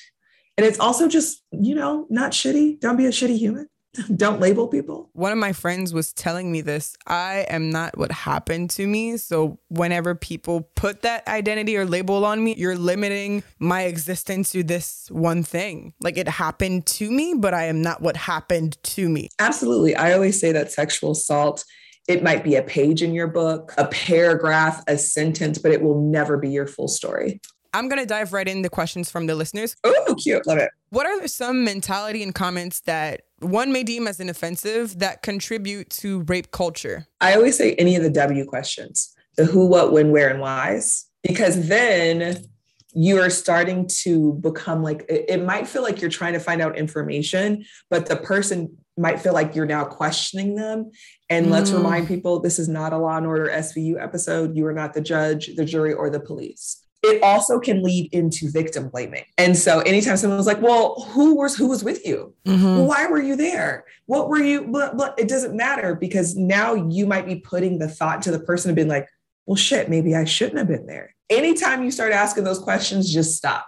And 0.58 0.66
it's 0.66 0.80
also 0.80 1.08
just, 1.08 1.44
you 1.52 1.76
know, 1.76 2.06
not 2.10 2.32
shitty. 2.32 2.80
Don't 2.80 2.98
be 2.98 3.06
a 3.06 3.10
shitty 3.12 3.38
human. 3.38 3.68
Don't 4.16 4.40
label 4.40 4.68
people. 4.68 5.10
One 5.14 5.32
of 5.32 5.38
my 5.38 5.54
friends 5.54 5.94
was 5.94 6.14
telling 6.14 6.52
me 6.52 6.62
this. 6.62 6.96
I 7.08 7.46
am 7.50 7.70
not 7.70 7.98
what 7.98 8.12
happened 8.12 8.70
to 8.72 8.88
me. 8.88 9.18
So 9.18 9.60
whenever 9.70 10.16
people 10.16 10.70
put 10.76 11.02
that 11.02 11.28
identity 11.28 11.78
or 11.78 11.86
label 11.86 12.26
on 12.26 12.44
me, 12.44 12.56
you're 12.56 12.78
limiting 12.78 13.44
my 13.60 13.84
existence 13.84 14.52
to 14.52 14.64
this 14.64 15.08
one 15.12 15.44
thing. 15.44 15.94
Like 16.02 16.18
it 16.18 16.28
happened 16.28 16.86
to 16.88 17.10
me, 17.10 17.34
but 17.36 17.54
I 17.54 17.66
am 17.66 17.82
not 17.82 18.02
what 18.02 18.16
happened 18.16 18.82
to 18.84 19.10
me. 19.10 19.30
Absolutely. 19.40 19.96
I 19.96 20.14
always 20.14 20.40
say 20.40 20.52
that 20.52 20.72
sexual 20.72 21.12
assault 21.12 21.66
it 22.08 22.24
might 22.24 22.44
be 22.44 22.56
a 22.56 22.64
page 22.64 23.04
in 23.04 23.14
your 23.14 23.28
book, 23.28 23.72
a 23.78 23.86
paragraph, 23.86 24.84
a 24.88 24.98
sentence, 24.98 25.60
but 25.60 25.72
it 25.72 25.84
will 25.84 26.02
never 26.02 26.38
be 26.38 26.50
your 26.50 26.66
full 26.66 26.88
story. 26.88 27.40
I'm 27.74 27.88
going 27.88 28.02
to 28.02 28.06
dive 28.06 28.34
right 28.34 28.48
into 28.48 28.64
the 28.64 28.70
questions 28.70 29.12
from 29.12 29.28
the 29.28 29.36
listeners. 29.36 29.76
Oh, 29.84 30.16
cute. 30.22 30.46
Love 30.48 30.58
it. 30.58 30.72
What 30.90 31.06
are 31.06 31.28
some 31.28 31.64
mentality 31.64 32.24
and 32.24 32.34
comments 32.34 32.82
that 32.82 33.22
one 33.40 33.72
may 33.72 33.84
deem 33.84 34.08
as 34.08 34.20
inoffensive 34.20 35.00
that 35.00 35.22
contribute 35.22 35.90
to 35.92 36.22
rape 36.22 36.52
culture? 36.52 37.06
I 37.22 37.36
always 37.36 37.58
say 37.58 37.76
any 37.76 37.96
of 37.96 38.04
the 38.04 38.10
W 38.10 38.46
questions 38.46 39.14
the 39.38 39.46
who, 39.46 39.66
what, 39.68 39.94
when, 39.94 40.12
where, 40.12 40.30
and 40.30 40.42
whys. 40.42 41.06
because 41.24 41.68
then 41.68 42.46
you 42.94 43.20
are 43.20 43.30
starting 43.30 43.88
to 43.88 44.34
become 44.34 44.82
like 44.82 45.06
it, 45.08 45.26
it, 45.30 45.44
might 45.44 45.68
feel 45.68 45.84
like 45.84 46.02
you're 46.02 46.10
trying 46.10 46.34
to 46.34 46.40
find 46.40 46.62
out 46.62 46.78
information 46.78 47.64
but 47.90 48.08
the 48.08 48.16
person 48.16 48.76
might 48.98 49.20
feel 49.20 49.34
like 49.34 49.56
you're 49.56 49.66
now 49.66 49.86
questioning 49.86 50.56
them 50.56 50.90
and 51.30 51.46
mm. 51.46 51.52
let's 51.52 51.72
remind 51.72 52.08
people 52.08 52.40
this 52.40 52.58
is 52.58 52.68
not 52.68 52.92
a 52.92 52.98
law 52.98 53.16
and 53.16 53.28
order 53.28 53.48
svu 53.48 54.02
episode 54.02 54.56
you 54.56 54.66
are 54.66 54.74
not 54.74 54.94
the 54.94 55.02
judge 55.02 55.56
the 55.56 55.66
jury 55.66 55.94
or 55.94 56.10
the 56.10 56.20
police 56.20 56.82
it 57.02 57.24
also 57.24 57.60
can 57.60 57.82
lead 57.82 58.14
into 58.14 58.52
victim 58.52 58.90
blaming 58.90 59.24
and 59.38 59.58
so 59.58 59.80
anytime 59.82 60.18
someone's 60.18 60.46
like 60.46 60.62
well 60.62 61.02
who 61.12 61.36
was 61.36 61.56
who 61.56 61.68
was 61.68 61.84
with 61.84 62.06
you 62.06 62.34
mm-hmm. 62.46 62.86
why 62.86 63.08
were 63.08 63.22
you 63.22 63.36
there 63.36 63.86
what 64.06 64.28
were 64.28 64.42
you 64.42 64.68
blah, 64.68 64.94
blah. 64.94 65.14
it 65.18 65.28
doesn't 65.28 65.56
matter 65.56 65.96
because 65.96 66.36
now 66.36 66.74
you 66.74 67.06
might 67.06 67.26
be 67.26 67.38
putting 67.38 67.80
the 67.80 67.88
thought 67.88 68.22
to 68.22 68.32
the 68.32 68.40
person 68.40 68.70
of 68.70 68.76
being 68.76 68.88
like 68.88 69.08
well 69.46 69.56
shit 69.56 69.90
maybe 69.90 70.16
i 70.16 70.26
shouldn't 70.26 70.58
have 70.58 70.68
been 70.68 70.86
there 70.86 71.16
anytime 71.30 71.84
you 71.84 71.92
start 71.92 72.12
asking 72.12 72.44
those 72.44 72.60
questions, 72.60 73.12
just 73.12 73.36
stop. 73.36 73.68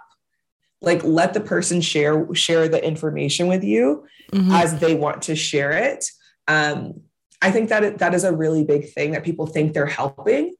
Like 0.80 1.04
let 1.04 1.32
the 1.32 1.40
person 1.40 1.80
share 1.80 2.26
share 2.34 2.68
the 2.68 2.84
information 2.84 3.46
with 3.46 3.62
you 3.62 4.04
mm-hmm. 4.32 4.50
as 4.50 4.78
they 4.80 4.94
want 4.94 5.22
to 5.22 5.36
share 5.36 5.70
it. 5.70 6.10
Um, 6.48 7.02
I 7.40 7.52
think 7.52 7.68
that 7.68 7.98
that 7.98 8.14
is 8.14 8.24
a 8.24 8.34
really 8.34 8.64
big 8.64 8.92
thing 8.92 9.12
that 9.12 9.24
people 9.24 9.46
think 9.46 9.72
they're 9.72 9.86
helping, 9.86 10.54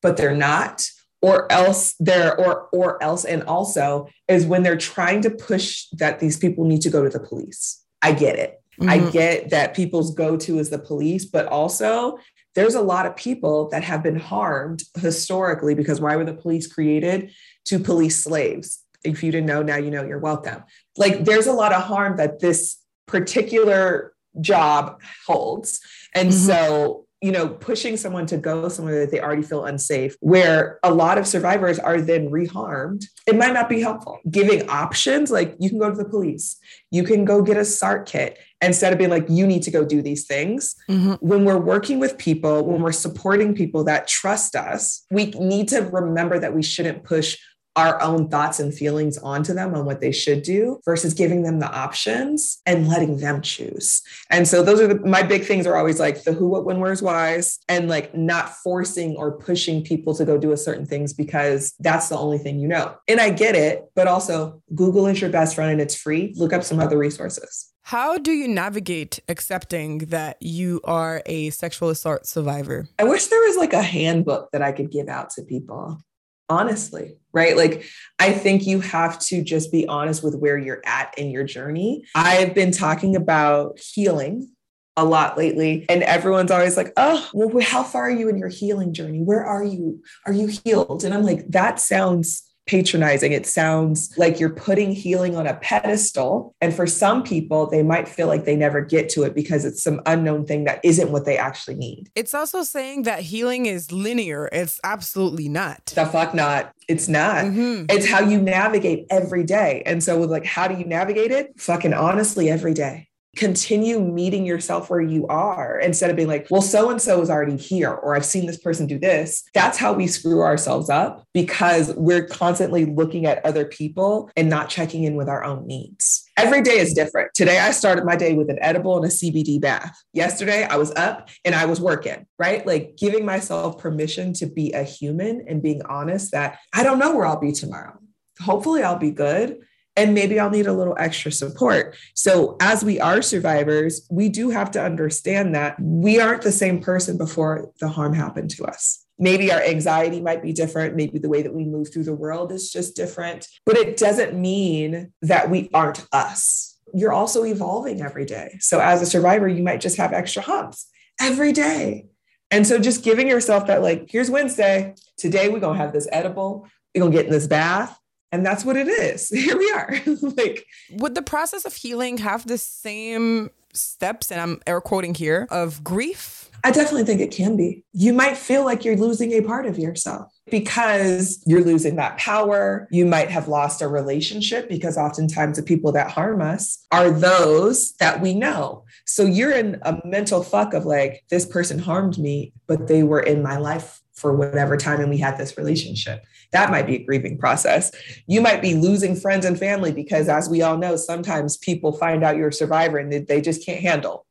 but 0.00 0.16
they're 0.16 0.36
not. 0.36 0.88
Or 1.22 1.50
else 1.50 1.94
they're 1.98 2.38
or 2.38 2.68
or 2.72 3.02
else 3.02 3.24
and 3.24 3.42
also 3.44 4.08
is 4.28 4.46
when 4.46 4.62
they're 4.62 4.76
trying 4.76 5.22
to 5.22 5.30
push 5.30 5.86
that 5.92 6.20
these 6.20 6.36
people 6.36 6.64
need 6.64 6.82
to 6.82 6.90
go 6.90 7.02
to 7.02 7.10
the 7.10 7.20
police. 7.20 7.82
I 8.02 8.12
get 8.12 8.38
it. 8.38 8.62
Mm-hmm. 8.80 8.90
I 8.90 9.10
get 9.10 9.50
that 9.50 9.74
people's 9.74 10.14
go 10.14 10.36
to 10.36 10.58
is 10.58 10.70
the 10.70 10.78
police, 10.78 11.24
but 11.24 11.46
also 11.46 12.18
there's 12.56 12.74
a 12.74 12.80
lot 12.80 13.06
of 13.06 13.14
people 13.14 13.68
that 13.68 13.84
have 13.84 14.02
been 14.02 14.18
harmed 14.18 14.82
historically 14.98 15.74
because 15.74 16.00
why 16.00 16.16
were 16.16 16.24
the 16.24 16.34
police 16.34 16.66
created 16.66 17.30
to 17.66 17.78
police 17.78 18.24
slaves 18.24 18.82
if 19.04 19.22
you 19.22 19.30
didn't 19.30 19.46
know 19.46 19.62
now 19.62 19.76
you 19.76 19.90
know 19.90 20.04
you're 20.04 20.18
welcome 20.18 20.64
like 20.96 21.24
there's 21.24 21.46
a 21.46 21.52
lot 21.52 21.72
of 21.72 21.82
harm 21.82 22.16
that 22.16 22.40
this 22.40 22.78
particular 23.06 24.14
job 24.40 25.00
holds 25.26 25.80
and 26.14 26.30
mm-hmm. 26.30 26.46
so 26.46 27.05
you 27.22 27.32
know, 27.32 27.48
pushing 27.48 27.96
someone 27.96 28.26
to 28.26 28.36
go 28.36 28.68
somewhere 28.68 29.00
that 29.00 29.10
they 29.10 29.20
already 29.20 29.42
feel 29.42 29.64
unsafe, 29.64 30.16
where 30.20 30.78
a 30.82 30.92
lot 30.92 31.16
of 31.16 31.26
survivors 31.26 31.78
are 31.78 32.00
then 32.00 32.28
reharmed, 32.30 33.04
it 33.26 33.36
might 33.36 33.54
not 33.54 33.68
be 33.68 33.80
helpful. 33.80 34.18
Giving 34.30 34.68
options 34.68 35.30
like 35.30 35.56
you 35.58 35.70
can 35.70 35.78
go 35.78 35.90
to 35.90 35.96
the 35.96 36.08
police, 36.08 36.56
you 36.90 37.04
can 37.04 37.24
go 37.24 37.40
get 37.42 37.56
a 37.56 37.64
SART 37.64 38.06
kit 38.06 38.38
instead 38.60 38.92
of 38.92 38.98
being 38.98 39.10
like, 39.10 39.26
you 39.28 39.46
need 39.46 39.62
to 39.62 39.70
go 39.70 39.84
do 39.84 40.02
these 40.02 40.26
things. 40.26 40.74
Mm-hmm. 40.90 41.14
When 41.26 41.44
we're 41.44 41.58
working 41.58 41.98
with 41.98 42.18
people, 42.18 42.64
when 42.64 42.82
we're 42.82 42.92
supporting 42.92 43.54
people 43.54 43.84
that 43.84 44.08
trust 44.08 44.54
us, 44.54 45.04
we 45.10 45.26
need 45.30 45.68
to 45.68 45.80
remember 45.80 46.38
that 46.38 46.54
we 46.54 46.62
shouldn't 46.62 47.04
push 47.04 47.38
our 47.76 48.00
own 48.00 48.28
thoughts 48.28 48.58
and 48.58 48.74
feelings 48.74 49.18
onto 49.18 49.52
them 49.52 49.74
on 49.74 49.84
what 49.84 50.00
they 50.00 50.10
should 50.10 50.42
do 50.42 50.80
versus 50.84 51.12
giving 51.14 51.42
them 51.42 51.60
the 51.60 51.70
options 51.70 52.60
and 52.64 52.88
letting 52.88 53.18
them 53.18 53.42
choose. 53.42 54.02
And 54.30 54.48
so 54.48 54.62
those 54.62 54.80
are 54.80 54.86
the, 54.86 55.06
my 55.06 55.22
big 55.22 55.44
things 55.44 55.66
are 55.66 55.76
always 55.76 56.00
like 56.00 56.24
the 56.24 56.32
who, 56.32 56.48
what, 56.48 56.64
when, 56.64 56.80
where's, 56.80 57.02
why's, 57.02 57.58
and 57.68 57.88
like 57.88 58.14
not 58.14 58.50
forcing 58.56 59.14
or 59.16 59.32
pushing 59.32 59.84
people 59.84 60.14
to 60.14 60.24
go 60.24 60.38
do 60.38 60.52
a 60.52 60.56
certain 60.56 60.86
things 60.86 61.12
because 61.12 61.74
that's 61.78 62.08
the 62.08 62.16
only 62.16 62.38
thing 62.38 62.58
you 62.58 62.66
know. 62.66 62.96
And 63.06 63.20
I 63.20 63.30
get 63.30 63.54
it, 63.54 63.84
but 63.94 64.08
also 64.08 64.62
Google 64.74 65.06
is 65.06 65.20
your 65.20 65.30
best 65.30 65.54
friend 65.54 65.70
and 65.70 65.80
it's 65.80 65.94
free. 65.94 66.32
Look 66.36 66.52
up 66.52 66.64
some 66.64 66.80
other 66.80 66.96
resources. 66.96 67.72
How 67.82 68.18
do 68.18 68.32
you 68.32 68.48
navigate 68.48 69.20
accepting 69.28 69.98
that 69.98 70.38
you 70.42 70.80
are 70.82 71.22
a 71.24 71.50
sexual 71.50 71.88
assault 71.88 72.26
survivor? 72.26 72.88
I 72.98 73.04
wish 73.04 73.26
there 73.26 73.38
was 73.46 73.56
like 73.56 73.74
a 73.74 73.82
handbook 73.82 74.50
that 74.50 74.60
I 74.60 74.72
could 74.72 74.90
give 74.90 75.08
out 75.08 75.30
to 75.30 75.42
people 75.42 76.00
honestly, 76.48 77.16
right? 77.32 77.56
Like, 77.56 77.84
I 78.18 78.32
think 78.32 78.66
you 78.66 78.80
have 78.80 79.18
to 79.20 79.42
just 79.42 79.72
be 79.72 79.86
honest 79.86 80.22
with 80.22 80.36
where 80.36 80.58
you're 80.58 80.82
at 80.86 81.16
in 81.18 81.30
your 81.30 81.44
journey. 81.44 82.04
I've 82.14 82.54
been 82.54 82.72
talking 82.72 83.16
about 83.16 83.78
healing 83.80 84.50
a 84.96 85.04
lot 85.04 85.36
lately, 85.36 85.84
and 85.88 86.02
everyone's 86.02 86.50
always 86.50 86.76
like, 86.76 86.92
oh, 86.96 87.28
well, 87.34 87.62
how 87.62 87.82
far 87.82 88.04
are 88.04 88.10
you 88.10 88.28
in 88.28 88.38
your 88.38 88.48
healing 88.48 88.94
journey? 88.94 89.20
Where 89.20 89.44
are 89.44 89.64
you? 89.64 90.02
Are 90.24 90.32
you 90.32 90.46
healed? 90.46 91.04
And 91.04 91.12
I'm 91.12 91.22
like, 91.22 91.46
that 91.50 91.80
sounds 91.80 92.42
patronizing. 92.66 93.32
It 93.32 93.46
sounds 93.46 94.12
like 94.16 94.40
you're 94.40 94.50
putting 94.50 94.92
healing 94.92 95.36
on 95.36 95.46
a 95.46 95.54
pedestal. 95.54 96.54
And 96.60 96.74
for 96.74 96.86
some 96.86 97.22
people, 97.22 97.68
they 97.68 97.82
might 97.82 98.08
feel 98.08 98.26
like 98.26 98.44
they 98.44 98.56
never 98.56 98.80
get 98.80 99.08
to 99.10 99.22
it 99.22 99.34
because 99.34 99.64
it's 99.64 99.82
some 99.82 100.00
unknown 100.06 100.46
thing 100.46 100.64
that 100.64 100.80
isn't 100.84 101.10
what 101.10 101.24
they 101.24 101.38
actually 101.38 101.76
need. 101.76 102.10
It's 102.14 102.34
also 102.34 102.62
saying 102.62 103.02
that 103.02 103.20
healing 103.20 103.66
is 103.66 103.92
linear. 103.92 104.48
It's 104.52 104.80
absolutely 104.84 105.48
not. 105.48 105.86
The 105.94 106.06
fuck 106.06 106.34
not. 106.34 106.72
It's 106.88 107.08
not. 107.08 107.44
Mm-hmm. 107.44 107.86
It's 107.88 108.08
how 108.08 108.20
you 108.20 108.40
navigate 108.40 109.06
every 109.10 109.44
day. 109.44 109.82
And 109.86 110.02
so, 110.02 110.18
with 110.18 110.30
like, 110.30 110.44
how 110.44 110.68
do 110.68 110.76
you 110.76 110.84
navigate 110.84 111.30
it? 111.30 111.58
Fucking 111.60 111.94
honestly, 111.94 112.50
every 112.50 112.74
day 112.74 113.08
continue 113.36 114.00
meeting 114.00 114.46
yourself 114.46 114.90
where 114.90 115.00
you 115.00 115.26
are 115.28 115.78
instead 115.78 116.10
of 116.10 116.16
being 116.16 116.28
like, 116.28 116.46
well, 116.50 116.62
so 116.62 116.90
and 116.90 117.00
so 117.00 117.20
is 117.20 117.30
already 117.30 117.56
here, 117.56 117.92
or 117.92 118.16
I've 118.16 118.24
seen 118.24 118.46
this 118.46 118.56
person 118.56 118.86
do 118.86 118.98
this. 118.98 119.44
That's 119.54 119.78
how 119.78 119.92
we 119.92 120.06
screw 120.06 120.40
ourselves 120.40 120.90
up 120.90 121.26
because 121.34 121.92
we're 121.94 122.26
constantly 122.26 122.86
looking 122.86 123.26
at 123.26 123.44
other 123.44 123.64
people 123.64 124.30
and 124.36 124.48
not 124.48 124.68
checking 124.68 125.04
in 125.04 125.16
with 125.16 125.28
our 125.28 125.44
own 125.44 125.66
needs. 125.66 126.24
Every 126.38 126.62
day 126.62 126.78
is 126.78 126.92
different. 126.92 127.32
Today, 127.34 127.58
I 127.58 127.70
started 127.70 128.04
my 128.04 128.16
day 128.16 128.34
with 128.34 128.50
an 128.50 128.58
edible 128.60 128.96
and 128.96 129.04
a 129.04 129.08
CBD 129.08 129.60
bath. 129.60 129.96
Yesterday, 130.12 130.64
I 130.64 130.76
was 130.76 130.92
up 130.96 131.28
and 131.44 131.54
I 131.54 131.66
was 131.66 131.80
working, 131.80 132.26
right? 132.38 132.66
Like 132.66 132.96
giving 132.96 133.24
myself 133.24 133.78
permission 133.78 134.32
to 134.34 134.46
be 134.46 134.72
a 134.72 134.82
human 134.82 135.44
and 135.48 135.62
being 135.62 135.82
honest 135.82 136.32
that 136.32 136.58
I 136.74 136.82
don't 136.82 136.98
know 136.98 137.14
where 137.14 137.26
I'll 137.26 137.40
be 137.40 137.52
tomorrow. 137.52 137.98
Hopefully, 138.40 138.82
I'll 138.82 138.98
be 138.98 139.10
good 139.10 139.58
and 139.96 140.14
maybe 140.14 140.38
I'll 140.38 140.50
need 140.50 140.66
a 140.66 140.72
little 140.72 140.94
extra 140.98 141.32
support. 141.32 141.96
So, 142.14 142.56
as 142.60 142.84
we 142.84 143.00
are 143.00 143.22
survivors, 143.22 144.06
we 144.10 144.28
do 144.28 144.50
have 144.50 144.70
to 144.72 144.82
understand 144.82 145.54
that 145.54 145.76
we 145.80 146.20
aren't 146.20 146.42
the 146.42 146.52
same 146.52 146.80
person 146.80 147.16
before 147.16 147.72
the 147.80 147.88
harm 147.88 148.12
happened 148.12 148.50
to 148.50 148.64
us. 148.64 149.04
Maybe 149.18 149.50
our 149.50 149.62
anxiety 149.62 150.20
might 150.20 150.42
be 150.42 150.52
different. 150.52 150.94
Maybe 150.94 151.18
the 151.18 151.30
way 151.30 151.42
that 151.42 151.54
we 151.54 151.64
move 151.64 151.90
through 151.90 152.04
the 152.04 152.14
world 152.14 152.52
is 152.52 152.70
just 152.70 152.94
different, 152.94 153.48
but 153.64 153.78
it 153.78 153.96
doesn't 153.96 154.38
mean 154.38 155.12
that 155.22 155.50
we 155.50 155.70
aren't 155.72 156.06
us. 156.12 156.78
You're 156.92 157.14
also 157.14 157.44
evolving 157.44 158.02
every 158.02 158.26
day. 158.26 158.58
So, 158.60 158.80
as 158.80 159.00
a 159.00 159.06
survivor, 159.06 159.48
you 159.48 159.62
might 159.62 159.80
just 159.80 159.96
have 159.96 160.12
extra 160.12 160.42
humps 160.42 160.88
every 161.20 161.52
day. 161.52 162.06
And 162.50 162.66
so, 162.66 162.78
just 162.78 163.02
giving 163.02 163.28
yourself 163.28 163.66
that, 163.68 163.82
like, 163.82 164.10
here's 164.10 164.30
Wednesday. 164.30 164.94
Today, 165.16 165.48
we're 165.48 165.60
going 165.60 165.78
to 165.78 165.82
have 165.82 165.94
this 165.94 166.08
edible. 166.12 166.68
We're 166.94 167.00
going 167.00 167.12
to 167.12 167.18
get 167.18 167.26
in 167.26 167.32
this 167.32 167.46
bath 167.46 167.98
and 168.32 168.44
that's 168.44 168.64
what 168.64 168.76
it 168.76 168.88
is. 168.88 169.28
Here 169.30 169.56
we 169.56 169.70
are. 169.72 169.94
Like 170.36 170.66
would 170.90 171.14
the 171.14 171.22
process 171.22 171.64
of 171.64 171.74
healing 171.74 172.18
have 172.18 172.46
the 172.46 172.58
same 172.58 173.50
steps 173.72 174.30
and 174.32 174.40
i'm 174.40 174.60
air 174.66 174.80
quoting 174.80 175.14
here 175.14 175.46
of 175.50 175.84
grief? 175.84 176.50
I 176.64 176.70
definitely 176.70 177.04
think 177.04 177.20
it 177.20 177.30
can 177.30 177.56
be. 177.56 177.84
You 177.92 178.12
might 178.12 178.36
feel 178.36 178.64
like 178.64 178.84
you're 178.84 178.96
losing 178.96 179.32
a 179.32 179.42
part 179.42 179.66
of 179.66 179.78
yourself 179.78 180.35
because 180.50 181.42
you're 181.46 181.64
losing 181.64 181.96
that 181.96 182.16
power 182.18 182.86
you 182.90 183.04
might 183.04 183.30
have 183.30 183.48
lost 183.48 183.82
a 183.82 183.88
relationship 183.88 184.68
because 184.68 184.96
oftentimes 184.96 185.56
the 185.56 185.62
people 185.62 185.92
that 185.92 186.10
harm 186.10 186.40
us 186.40 186.86
are 186.92 187.10
those 187.10 187.92
that 187.94 188.20
we 188.20 188.34
know 188.34 188.84
so 189.04 189.24
you're 189.24 189.52
in 189.52 189.78
a 189.82 190.00
mental 190.04 190.42
fuck 190.42 190.74
of 190.74 190.84
like 190.84 191.24
this 191.30 191.46
person 191.46 191.78
harmed 191.78 192.18
me 192.18 192.52
but 192.66 192.86
they 192.88 193.02
were 193.02 193.20
in 193.20 193.42
my 193.42 193.56
life 193.56 194.00
for 194.14 194.34
whatever 194.34 194.76
time 194.76 195.00
and 195.00 195.10
we 195.10 195.18
had 195.18 195.36
this 195.36 195.58
relationship 195.58 196.24
that 196.52 196.70
might 196.70 196.86
be 196.86 196.96
a 196.96 197.04
grieving 197.04 197.38
process. 197.38 197.92
You 198.26 198.40
might 198.40 198.62
be 198.62 198.74
losing 198.74 199.16
friends 199.16 199.44
and 199.44 199.58
family 199.58 199.92
because, 199.92 200.28
as 200.28 200.48
we 200.48 200.62
all 200.62 200.78
know, 200.78 200.96
sometimes 200.96 201.56
people 201.56 201.92
find 201.92 202.24
out 202.24 202.36
you're 202.36 202.48
a 202.48 202.52
survivor 202.52 202.98
and 202.98 203.12
they 203.12 203.40
just 203.40 203.64
can't 203.64 203.80
handle. 203.80 204.26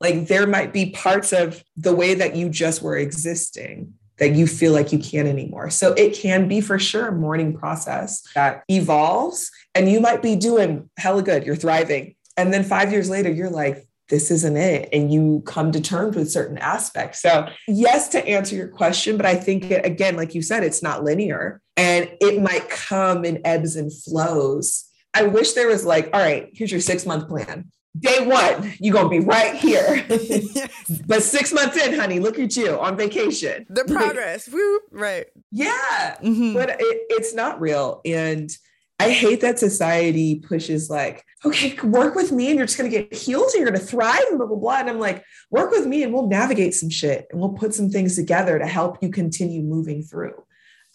Like 0.00 0.28
there 0.28 0.46
might 0.46 0.72
be 0.72 0.90
parts 0.90 1.32
of 1.32 1.62
the 1.76 1.94
way 1.94 2.14
that 2.14 2.34
you 2.34 2.48
just 2.48 2.82
were 2.82 2.96
existing 2.96 3.94
that 4.20 4.34
you 4.34 4.46
feel 4.46 4.72
like 4.72 4.92
you 4.92 4.98
can't 4.98 5.26
anymore. 5.26 5.70
So 5.70 5.92
it 5.94 6.14
can 6.14 6.46
be 6.46 6.60
for 6.60 6.78
sure 6.78 7.08
a 7.08 7.12
mourning 7.12 7.56
process 7.56 8.22
that 8.34 8.62
evolves 8.68 9.50
and 9.74 9.90
you 9.90 10.00
might 10.00 10.22
be 10.22 10.36
doing 10.36 10.88
hella 10.98 11.22
good, 11.22 11.44
you're 11.44 11.56
thriving. 11.56 12.14
And 12.36 12.52
then 12.52 12.62
five 12.62 12.92
years 12.92 13.10
later, 13.10 13.30
you're 13.30 13.50
like, 13.50 13.86
this 14.08 14.30
isn't 14.30 14.56
it 14.56 14.88
and 14.92 15.12
you 15.12 15.40
come 15.46 15.70
to 15.70 15.80
terms 15.80 16.16
with 16.16 16.28
certain 16.28 16.58
aspects 16.58 17.22
so 17.22 17.48
yes 17.68 18.08
to 18.08 18.26
answer 18.26 18.56
your 18.56 18.66
question 18.66 19.16
but 19.16 19.24
i 19.24 19.36
think 19.36 19.70
it, 19.70 19.86
again 19.86 20.16
like 20.16 20.34
you 20.34 20.42
said 20.42 20.64
it's 20.64 20.82
not 20.82 21.04
linear 21.04 21.60
and 21.76 22.10
it 22.20 22.42
might 22.42 22.68
come 22.68 23.24
in 23.24 23.40
ebbs 23.44 23.76
and 23.76 23.92
flows 24.02 24.84
i 25.14 25.22
wish 25.22 25.52
there 25.52 25.68
was 25.68 25.84
like 25.84 26.10
all 26.12 26.20
right 26.20 26.50
here's 26.54 26.72
your 26.72 26.80
six 26.80 27.06
month 27.06 27.28
plan 27.28 27.70
day 27.98 28.24
one 28.24 28.72
you're 28.78 28.94
gonna 28.94 29.08
be 29.08 29.20
right 29.20 29.56
here 29.56 30.04
but 31.06 31.22
six 31.22 31.52
months 31.52 31.76
in 31.76 31.98
honey 31.98 32.20
look 32.20 32.38
at 32.38 32.56
you 32.56 32.78
on 32.78 32.96
vacation 32.96 33.66
the 33.68 33.84
progress 33.84 34.46
like, 34.46 34.54
Woo, 34.54 34.80
right 34.92 35.26
yeah 35.50 36.16
mm-hmm. 36.22 36.54
but 36.54 36.70
it, 36.70 36.76
it's 36.80 37.34
not 37.34 37.60
real 37.60 38.00
and 38.04 38.56
I 39.00 39.08
hate 39.08 39.40
that 39.40 39.58
society 39.58 40.40
pushes 40.40 40.90
like, 40.90 41.24
okay, 41.46 41.74
work 41.82 42.14
with 42.14 42.32
me 42.32 42.48
and 42.48 42.58
you're 42.58 42.66
just 42.66 42.76
going 42.76 42.90
to 42.90 42.98
get 42.98 43.14
healed 43.14 43.50
and 43.54 43.62
you're 43.62 43.70
going 43.70 43.80
to 43.80 43.86
thrive 43.86 44.22
and 44.28 44.36
blah, 44.36 44.46
blah, 44.46 44.58
blah. 44.58 44.76
And 44.80 44.90
I'm 44.90 44.98
like, 44.98 45.24
work 45.50 45.70
with 45.70 45.86
me 45.86 46.02
and 46.02 46.12
we'll 46.12 46.26
navigate 46.26 46.74
some 46.74 46.90
shit 46.90 47.26
and 47.30 47.40
we'll 47.40 47.54
put 47.54 47.72
some 47.72 47.88
things 47.88 48.14
together 48.14 48.58
to 48.58 48.66
help 48.66 49.02
you 49.02 49.08
continue 49.08 49.62
moving 49.62 50.02
through. 50.02 50.34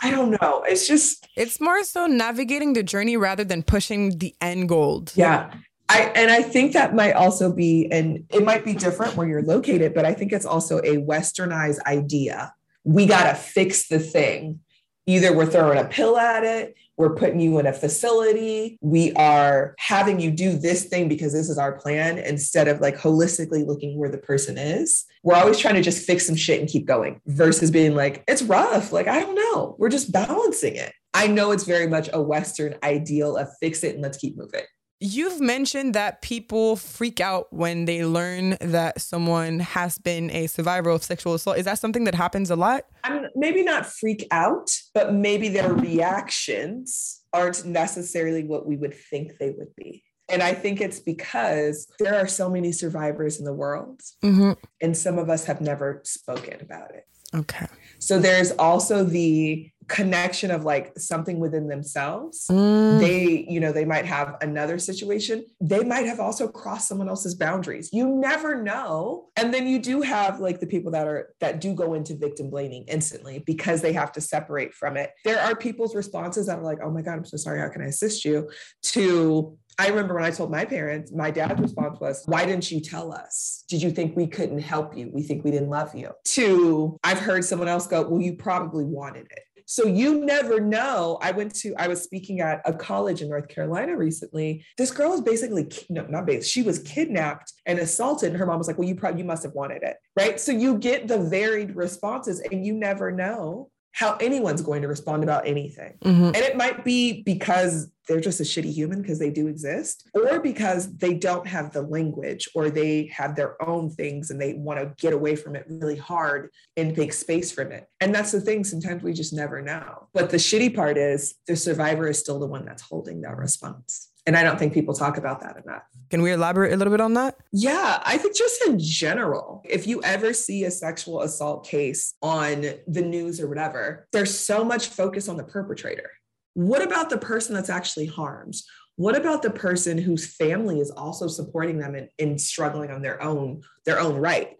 I 0.01 0.11
don't 0.11 0.29
know. 0.39 0.63
It's 0.67 0.87
just 0.87 1.27
it's 1.35 1.59
more 1.59 1.83
so 1.83 2.05
navigating 2.05 2.73
the 2.73 2.83
journey 2.83 3.17
rather 3.17 3.43
than 3.43 3.63
pushing 3.63 4.19
the 4.19 4.35
end 4.39 4.69
goal. 4.69 5.05
Yeah. 5.15 5.51
I 5.87 6.11
and 6.15 6.31
I 6.31 6.41
think 6.41 6.73
that 6.73 6.95
might 6.95 7.13
also 7.13 7.53
be 7.53 7.87
and 7.91 8.25
it 8.29 8.43
might 8.43 8.65
be 8.65 8.73
different 8.73 9.15
where 9.15 9.27
you're 9.27 9.43
located, 9.43 9.93
but 9.93 10.05
I 10.05 10.13
think 10.13 10.31
it's 10.31 10.45
also 10.45 10.79
a 10.79 10.97
westernized 10.97 11.79
idea. 11.85 12.53
We 12.83 13.05
got 13.05 13.29
to 13.29 13.35
fix 13.35 13.87
the 13.87 13.99
thing. 13.99 14.59
Either 15.07 15.35
we're 15.35 15.45
throwing 15.45 15.77
a 15.77 15.85
pill 15.85 16.17
at 16.17 16.43
it, 16.43 16.75
we're 16.97 17.13
putting 17.13 17.39
you 17.39 17.59
in 17.59 17.67
a 17.67 17.73
facility, 17.73 18.77
we 18.81 19.11
are 19.13 19.75
having 19.77 20.19
you 20.19 20.31
do 20.31 20.57
this 20.57 20.85
thing 20.85 21.07
because 21.07 21.33
this 21.33 21.49
is 21.49 21.57
our 21.57 21.73
plan 21.73 22.17
instead 22.17 22.67
of 22.67 22.79
like 22.79 22.97
holistically 22.97 23.65
looking 23.65 23.97
where 23.97 24.09
the 24.09 24.17
person 24.17 24.57
is. 24.57 25.05
We're 25.21 25.35
always 25.35 25.59
trying 25.59 25.75
to 25.75 25.81
just 25.81 26.07
fix 26.07 26.25
some 26.25 26.35
shit 26.35 26.59
and 26.59 26.69
keep 26.69 26.85
going 26.85 27.21
versus 27.27 27.69
being 27.69 27.95
like, 27.95 28.23
it's 28.27 28.41
rough. 28.43 28.91
Like, 28.91 29.07
I 29.07 29.19
don't 29.19 29.35
know. 29.35 29.75
We're 29.77 29.89
just 29.89 30.11
balancing 30.11 30.75
it. 30.75 30.93
I 31.13 31.27
know 31.27 31.51
it's 31.51 31.65
very 31.65 31.87
much 31.87 32.09
a 32.11 32.21
Western 32.21 32.75
ideal 32.81 33.37
of 33.37 33.49
fix 33.59 33.83
it 33.83 33.95
and 33.95 34.03
let's 34.03 34.17
keep 34.17 34.37
moving. 34.37 34.63
You've 35.07 35.39
mentioned 35.39 35.93
that 35.93 36.23
people 36.23 36.77
freak 36.77 37.19
out 37.19 37.53
when 37.53 37.85
they 37.85 38.03
learn 38.03 38.57
that 38.59 38.99
someone 38.99 39.59
has 39.59 39.99
been 39.99 40.31
a 40.31 40.47
survivor 40.47 40.89
of 40.89 41.03
sexual 41.03 41.35
assault. 41.35 41.59
Is 41.59 41.65
that 41.65 41.77
something 41.77 42.05
that 42.05 42.15
happens 42.15 42.49
a 42.49 42.55
lot? 42.55 42.85
I'm 43.03 43.27
maybe 43.35 43.61
not 43.61 43.85
freak 43.85 44.27
out, 44.31 44.71
but 44.95 45.13
maybe 45.13 45.47
their 45.49 45.71
reactions 45.71 47.21
aren't 47.31 47.65
necessarily 47.65 48.45
what 48.45 48.65
we 48.65 48.77
would 48.77 48.95
think 48.95 49.37
they 49.37 49.51
would 49.51 49.75
be. 49.75 50.03
And 50.27 50.41
I 50.41 50.55
think 50.55 50.81
it's 50.81 50.99
because 50.99 51.87
there 51.99 52.19
are 52.19 52.27
so 52.27 52.49
many 52.49 52.71
survivors 52.71 53.37
in 53.37 53.45
the 53.45 53.53
world, 53.53 54.01
mm-hmm. 54.23 54.53
and 54.81 54.97
some 54.97 55.19
of 55.19 55.29
us 55.29 55.45
have 55.45 55.61
never 55.61 56.01
spoken 56.03 56.61
about 56.61 56.95
it. 56.95 57.05
Okay. 57.35 57.67
So 57.99 58.17
there's 58.17 58.51
also 58.53 59.03
the 59.03 59.69
connection 59.87 60.51
of 60.51 60.63
like 60.63 60.97
something 60.97 61.39
within 61.39 61.67
themselves 61.67 62.47
mm. 62.49 62.99
they 62.99 63.45
you 63.47 63.59
know 63.59 63.71
they 63.71 63.85
might 63.85 64.05
have 64.05 64.35
another 64.41 64.79
situation 64.79 65.45
they 65.61 65.83
might 65.83 66.05
have 66.05 66.19
also 66.19 66.47
crossed 66.47 66.87
someone 66.87 67.07
else's 67.07 67.35
boundaries 67.35 67.89
you 67.93 68.07
never 68.07 68.61
know 68.61 69.27
and 69.35 69.53
then 69.53 69.67
you 69.67 69.79
do 69.79 70.01
have 70.01 70.39
like 70.39 70.59
the 70.59 70.67
people 70.67 70.91
that 70.91 71.07
are 71.07 71.33
that 71.39 71.61
do 71.61 71.73
go 71.73 71.93
into 71.93 72.15
victim 72.15 72.49
blaming 72.49 72.83
instantly 72.87 73.43
because 73.45 73.81
they 73.81 73.93
have 73.93 74.11
to 74.11 74.21
separate 74.21 74.73
from 74.73 74.97
it 74.97 75.11
there 75.23 75.39
are 75.39 75.55
people's 75.55 75.95
responses 75.95 76.47
that 76.47 76.57
are 76.57 76.63
like 76.63 76.79
oh 76.83 76.89
my 76.89 77.01
god 77.01 77.17
i'm 77.17 77.25
so 77.25 77.37
sorry 77.37 77.59
how 77.59 77.69
can 77.69 77.81
i 77.81 77.87
assist 77.87 78.25
you 78.25 78.49
to 78.81 79.57
I 79.77 79.89
remember 79.89 80.13
when 80.13 80.23
I 80.23 80.31
told 80.31 80.51
my 80.51 80.63
parents, 80.63 81.11
my 81.11 81.31
dad's 81.31 81.59
response 81.59 81.99
was, 81.99 82.23
Why 82.25 82.45
didn't 82.45 82.71
you 82.71 82.79
tell 82.79 83.11
us? 83.11 83.65
Did 83.67 83.81
you 83.81 83.91
think 83.91 84.15
we 84.15 84.27
couldn't 84.27 84.59
help 84.59 84.95
you? 84.95 85.09
We 85.13 85.21
think 85.21 85.43
we 85.43 85.51
didn't 85.51 85.69
love 85.69 85.93
you. 85.93 86.11
To, 86.23 86.97
I've 87.03 87.19
heard 87.19 87.43
someone 87.43 87.67
else 87.67 87.85
go, 87.85 88.07
Well, 88.07 88.21
you 88.21 88.35
probably 88.35 88.85
wanted 88.85 89.27
it. 89.29 89.43
So 89.65 89.85
you 89.85 90.23
never 90.23 90.59
know. 90.59 91.17
I 91.21 91.31
went 91.31 91.55
to, 91.55 91.73
I 91.77 91.87
was 91.87 92.01
speaking 92.01 92.39
at 92.39 92.61
a 92.65 92.73
college 92.73 93.21
in 93.21 93.29
North 93.29 93.47
Carolina 93.47 93.97
recently. 93.97 94.63
This 94.77 94.91
girl 94.91 95.09
was 95.09 95.21
basically, 95.21 95.69
no, 95.89 96.05
not 96.05 96.25
based, 96.25 96.49
she 96.49 96.61
was 96.61 96.79
kidnapped 96.79 97.53
and 97.65 97.79
assaulted. 97.79 98.29
And 98.29 98.39
her 98.39 98.45
mom 98.45 98.57
was 98.57 98.67
like, 98.67 98.77
well, 98.77 98.87
you 98.87 98.95
probably, 98.95 99.21
you 99.21 99.25
must 99.25 99.43
have 99.43 99.53
wanted 99.53 99.83
it. 99.83 99.97
Right. 100.15 100.39
So 100.39 100.51
you 100.51 100.77
get 100.77 101.07
the 101.07 101.19
varied 101.19 101.75
responses 101.75 102.39
and 102.39 102.65
you 102.65 102.73
never 102.73 103.11
know 103.11 103.69
how 103.95 104.17
anyone's 104.17 104.61
going 104.61 104.81
to 104.81 104.89
respond 104.89 105.23
about 105.23 105.47
anything. 105.47 105.93
Mm-hmm. 106.03 106.25
And 106.25 106.35
it 106.35 106.57
might 106.57 106.83
be 106.83 107.23
because 107.23 107.89
they're 108.09 108.19
just 108.19 108.41
a 108.41 108.43
shitty 108.43 108.71
human 108.71 109.01
because 109.01 109.19
they 109.19 109.29
do 109.29 109.47
exist, 109.47 110.09
or 110.13 110.39
because 110.39 110.97
they 110.97 111.13
don't 111.13 111.47
have 111.47 111.71
the 111.71 111.81
language 111.81 112.49
or 112.53 112.69
they 112.69 113.05
have 113.07 113.37
their 113.37 113.59
own 113.65 113.89
things 113.89 114.29
and 114.29 114.39
they 114.39 114.53
want 114.53 114.79
to 114.81 114.93
get 114.97 115.13
away 115.13 115.37
from 115.37 115.55
it 115.55 115.65
really 115.69 115.95
hard 115.95 116.49
and 116.75 116.95
make 116.97 117.13
space 117.13 117.53
from 117.53 117.71
it. 117.71 117.87
And 118.01 118.13
that's 118.13 118.33
the 118.33 118.41
thing, 118.41 118.65
sometimes 118.65 119.01
we 119.01 119.13
just 119.13 119.33
never 119.33 119.61
know. 119.61 120.09
But 120.13 120.29
the 120.29 120.37
shitty 120.37 120.75
part 120.75 120.97
is 120.97 121.35
the 121.47 121.55
survivor 121.55 122.07
is 122.09 122.19
still 122.19 122.37
the 122.37 122.47
one 122.47 122.65
that's 122.65 122.81
holding 122.81 123.21
that 123.21 123.37
response. 123.37 124.09
And 124.25 124.35
I 124.35 124.43
don't 124.43 124.57
think 124.57 124.73
people 124.73 124.93
talk 124.93 125.17
about 125.17 125.41
that 125.41 125.57
enough. 125.63 125.83
Can 126.09 126.21
we 126.21 126.31
elaborate 126.31 126.73
a 126.73 126.77
little 126.77 126.91
bit 126.91 127.01
on 127.01 127.13
that? 127.13 127.37
Yeah, 127.51 128.01
I 128.03 128.17
think 128.17 128.35
just 128.35 128.65
in 128.65 128.79
general, 128.79 129.61
if 129.65 129.85
you 129.85 130.01
ever 130.03 130.33
see 130.33 130.63
a 130.63 130.71
sexual 130.71 131.21
assault 131.21 131.67
case 131.67 132.15
on 132.21 132.65
the 132.87 133.01
news 133.01 133.39
or 133.39 133.47
whatever, 133.47 134.07
there's 134.11 134.37
so 134.37 134.63
much 134.63 134.87
focus 134.87 135.29
on 135.29 135.37
the 135.37 135.43
perpetrator. 135.43 136.09
What 136.55 136.81
about 136.81 137.09
the 137.09 137.17
person 137.17 137.53
that's 137.53 137.69
actually 137.69 138.07
harmed? 138.07 138.55
What 138.95 139.15
about 139.15 139.41
the 139.41 139.51
person 139.51 139.97
whose 139.97 140.25
family 140.35 140.79
is 140.79 140.89
also 140.89 141.27
supporting 141.27 141.79
them 141.79 141.95
in, 141.95 142.09
in 142.17 142.39
struggling 142.39 142.91
on 142.91 143.01
their 143.01 143.21
own, 143.21 143.61
their 143.85 143.99
own 143.99 144.15
right? 144.15 144.57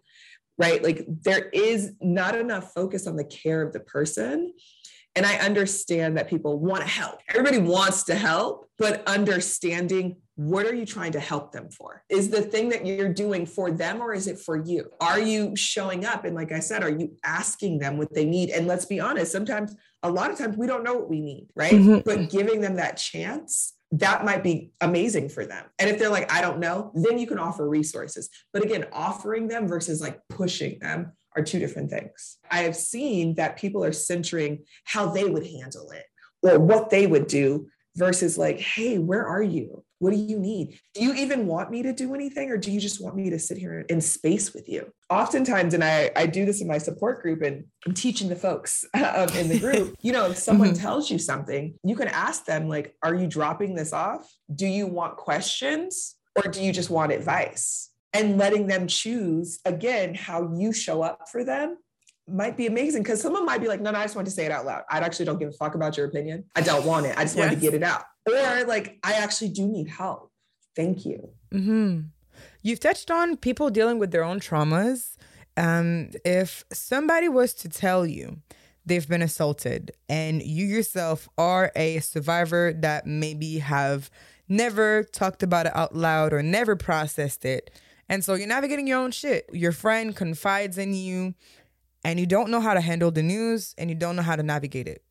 Right? 0.58 0.82
Like 0.82 1.06
there 1.22 1.48
is 1.48 1.92
not 2.00 2.34
enough 2.34 2.72
focus 2.72 3.06
on 3.06 3.16
the 3.16 3.24
care 3.24 3.62
of 3.62 3.72
the 3.72 3.80
person 3.80 4.52
and 5.16 5.26
I 5.26 5.36
understand 5.36 6.16
that 6.18 6.28
people 6.28 6.58
want 6.58 6.82
to 6.82 6.88
help. 6.88 7.20
Everybody 7.28 7.58
wants 7.58 8.04
to 8.04 8.14
help, 8.14 8.68
but 8.78 9.02
understanding 9.08 10.16
what 10.34 10.66
are 10.66 10.74
you 10.74 10.84
trying 10.84 11.12
to 11.12 11.20
help 11.20 11.52
them 11.52 11.70
for? 11.70 12.04
Is 12.10 12.28
the 12.28 12.42
thing 12.42 12.68
that 12.68 12.84
you're 12.84 13.12
doing 13.12 13.46
for 13.46 13.70
them 13.70 14.02
or 14.02 14.12
is 14.12 14.26
it 14.26 14.38
for 14.38 14.62
you? 14.62 14.90
Are 15.00 15.18
you 15.18 15.56
showing 15.56 16.04
up? 16.04 16.26
And 16.26 16.34
like 16.34 16.52
I 16.52 16.60
said, 16.60 16.82
are 16.82 16.90
you 16.90 17.16
asking 17.24 17.78
them 17.78 17.96
what 17.96 18.12
they 18.14 18.26
need? 18.26 18.50
And 18.50 18.66
let's 18.66 18.84
be 18.84 19.00
honest, 19.00 19.32
sometimes, 19.32 19.74
a 20.02 20.10
lot 20.10 20.30
of 20.30 20.36
times 20.36 20.58
we 20.58 20.66
don't 20.66 20.84
know 20.84 20.92
what 20.92 21.08
we 21.08 21.20
need, 21.20 21.48
right? 21.56 21.72
Mm-hmm. 21.72 22.00
But 22.04 22.28
giving 22.28 22.60
them 22.60 22.76
that 22.76 22.98
chance 22.98 23.72
that 23.92 24.24
might 24.24 24.42
be 24.42 24.72
amazing 24.80 25.28
for 25.28 25.46
them. 25.46 25.64
And 25.78 25.88
if 25.88 25.98
they're 25.98 26.10
like, 26.10 26.30
I 26.32 26.40
don't 26.40 26.58
know, 26.58 26.90
then 26.94 27.18
you 27.18 27.26
can 27.26 27.38
offer 27.38 27.68
resources. 27.68 28.28
But 28.52 28.64
again, 28.64 28.86
offering 28.92 29.48
them 29.48 29.68
versus 29.68 30.00
like 30.00 30.20
pushing 30.28 30.78
them 30.80 31.12
are 31.36 31.42
two 31.42 31.58
different 31.58 31.90
things. 31.90 32.38
I 32.50 32.62
have 32.62 32.76
seen 32.76 33.34
that 33.34 33.58
people 33.58 33.84
are 33.84 33.92
centering 33.92 34.64
how 34.84 35.10
they 35.10 35.24
would 35.24 35.46
handle 35.46 35.90
it 35.90 36.04
or 36.42 36.58
what 36.58 36.90
they 36.90 37.06
would 37.06 37.26
do 37.26 37.68
versus 37.96 38.36
like, 38.36 38.58
hey, 38.58 38.98
where 38.98 39.26
are 39.26 39.42
you? 39.42 39.82
What 39.98 40.10
do 40.10 40.16
you 40.16 40.38
need? 40.38 40.78
Do 40.94 41.02
you 41.02 41.14
even 41.14 41.46
want 41.46 41.70
me 41.70 41.82
to 41.82 41.92
do 41.92 42.14
anything 42.14 42.50
or 42.50 42.58
do 42.58 42.70
you 42.70 42.78
just 42.78 43.02
want 43.02 43.16
me 43.16 43.30
to 43.30 43.38
sit 43.38 43.56
here 43.56 43.80
in 43.88 44.02
space 44.02 44.52
with 44.52 44.68
you? 44.68 44.92
Oftentimes, 45.08 45.72
and 45.72 45.82
I, 45.82 46.10
I 46.14 46.26
do 46.26 46.44
this 46.44 46.60
in 46.60 46.68
my 46.68 46.76
support 46.76 47.22
group 47.22 47.40
and 47.40 47.64
I'm 47.86 47.94
teaching 47.94 48.28
the 48.28 48.36
folks 48.36 48.84
um, 48.94 49.30
in 49.30 49.48
the 49.48 49.58
group, 49.58 49.96
you 50.02 50.12
know, 50.12 50.30
if 50.30 50.36
someone 50.36 50.70
mm-hmm. 50.70 50.82
tells 50.82 51.10
you 51.10 51.18
something, 51.18 51.74
you 51.82 51.96
can 51.96 52.08
ask 52.08 52.44
them, 52.44 52.68
like, 52.68 52.94
are 53.02 53.14
you 53.14 53.26
dropping 53.26 53.74
this 53.74 53.94
off? 53.94 54.30
Do 54.54 54.66
you 54.66 54.86
want 54.86 55.16
questions 55.16 56.16
or 56.36 56.50
do 56.50 56.62
you 56.62 56.72
just 56.72 56.90
want 56.90 57.12
advice? 57.12 57.90
And 58.16 58.38
letting 58.38 58.66
them 58.66 58.86
choose 58.86 59.60
again 59.64 60.14
how 60.14 60.52
you 60.54 60.72
show 60.72 61.02
up 61.02 61.28
for 61.28 61.44
them 61.44 61.76
might 62.28 62.56
be 62.56 62.66
amazing 62.66 63.02
because 63.02 63.20
someone 63.20 63.44
might 63.44 63.60
be 63.60 63.68
like, 63.68 63.80
no, 63.80 63.90
no, 63.90 63.98
I 63.98 64.04
just 64.04 64.16
want 64.16 64.26
to 64.26 64.32
say 64.32 64.46
it 64.46 64.52
out 64.52 64.66
loud. 64.66 64.82
I 64.90 64.98
actually 64.98 65.26
don't 65.26 65.38
give 65.38 65.48
a 65.48 65.52
fuck 65.52 65.74
about 65.74 65.96
your 65.96 66.06
opinion. 66.06 66.44
I 66.56 66.60
don't 66.60 66.84
want 66.84 67.06
it. 67.06 67.16
I 67.16 67.22
just 67.22 67.36
yes. 67.36 67.46
want 67.46 67.54
to 67.54 67.60
get 67.60 67.74
it 67.74 67.82
out. 67.82 68.02
Or 68.26 68.64
like, 68.64 68.98
I 69.04 69.14
actually 69.14 69.50
do 69.50 69.66
need 69.66 69.88
help. 69.88 70.32
Thank 70.74 71.06
you. 71.06 71.30
Mm-hmm. 71.52 72.00
You've 72.62 72.80
touched 72.80 73.10
on 73.10 73.36
people 73.36 73.70
dealing 73.70 73.98
with 73.98 74.10
their 74.10 74.24
own 74.24 74.40
traumas. 74.40 75.16
Um, 75.56 76.10
if 76.24 76.64
somebody 76.72 77.28
was 77.28 77.54
to 77.54 77.68
tell 77.68 78.04
you 78.04 78.38
they've 78.84 79.08
been 79.08 79.22
assaulted 79.22 79.92
and 80.08 80.42
you 80.42 80.66
yourself 80.66 81.28
are 81.38 81.72
a 81.76 82.00
survivor 82.00 82.72
that 82.72 83.06
maybe 83.06 83.58
have 83.58 84.10
never 84.48 85.04
talked 85.04 85.42
about 85.42 85.66
it 85.66 85.74
out 85.74 85.94
loud 85.94 86.32
or 86.32 86.42
never 86.42 86.76
processed 86.76 87.44
it, 87.44 87.70
and 88.08 88.24
so 88.24 88.34
you're 88.34 88.46
navigating 88.46 88.86
your 88.86 88.98
own 88.98 89.10
shit. 89.10 89.48
Your 89.52 89.72
friend 89.72 90.14
confides 90.14 90.78
in 90.78 90.94
you 90.94 91.34
and 92.04 92.20
you 92.20 92.26
don't 92.26 92.50
know 92.50 92.60
how 92.60 92.74
to 92.74 92.80
handle 92.80 93.10
the 93.10 93.22
news 93.22 93.74
and 93.78 93.90
you 93.90 93.96
don't 93.96 94.16
know 94.16 94.22
how 94.22 94.36
to 94.36 94.42
navigate 94.42 94.86
it. 94.86 95.02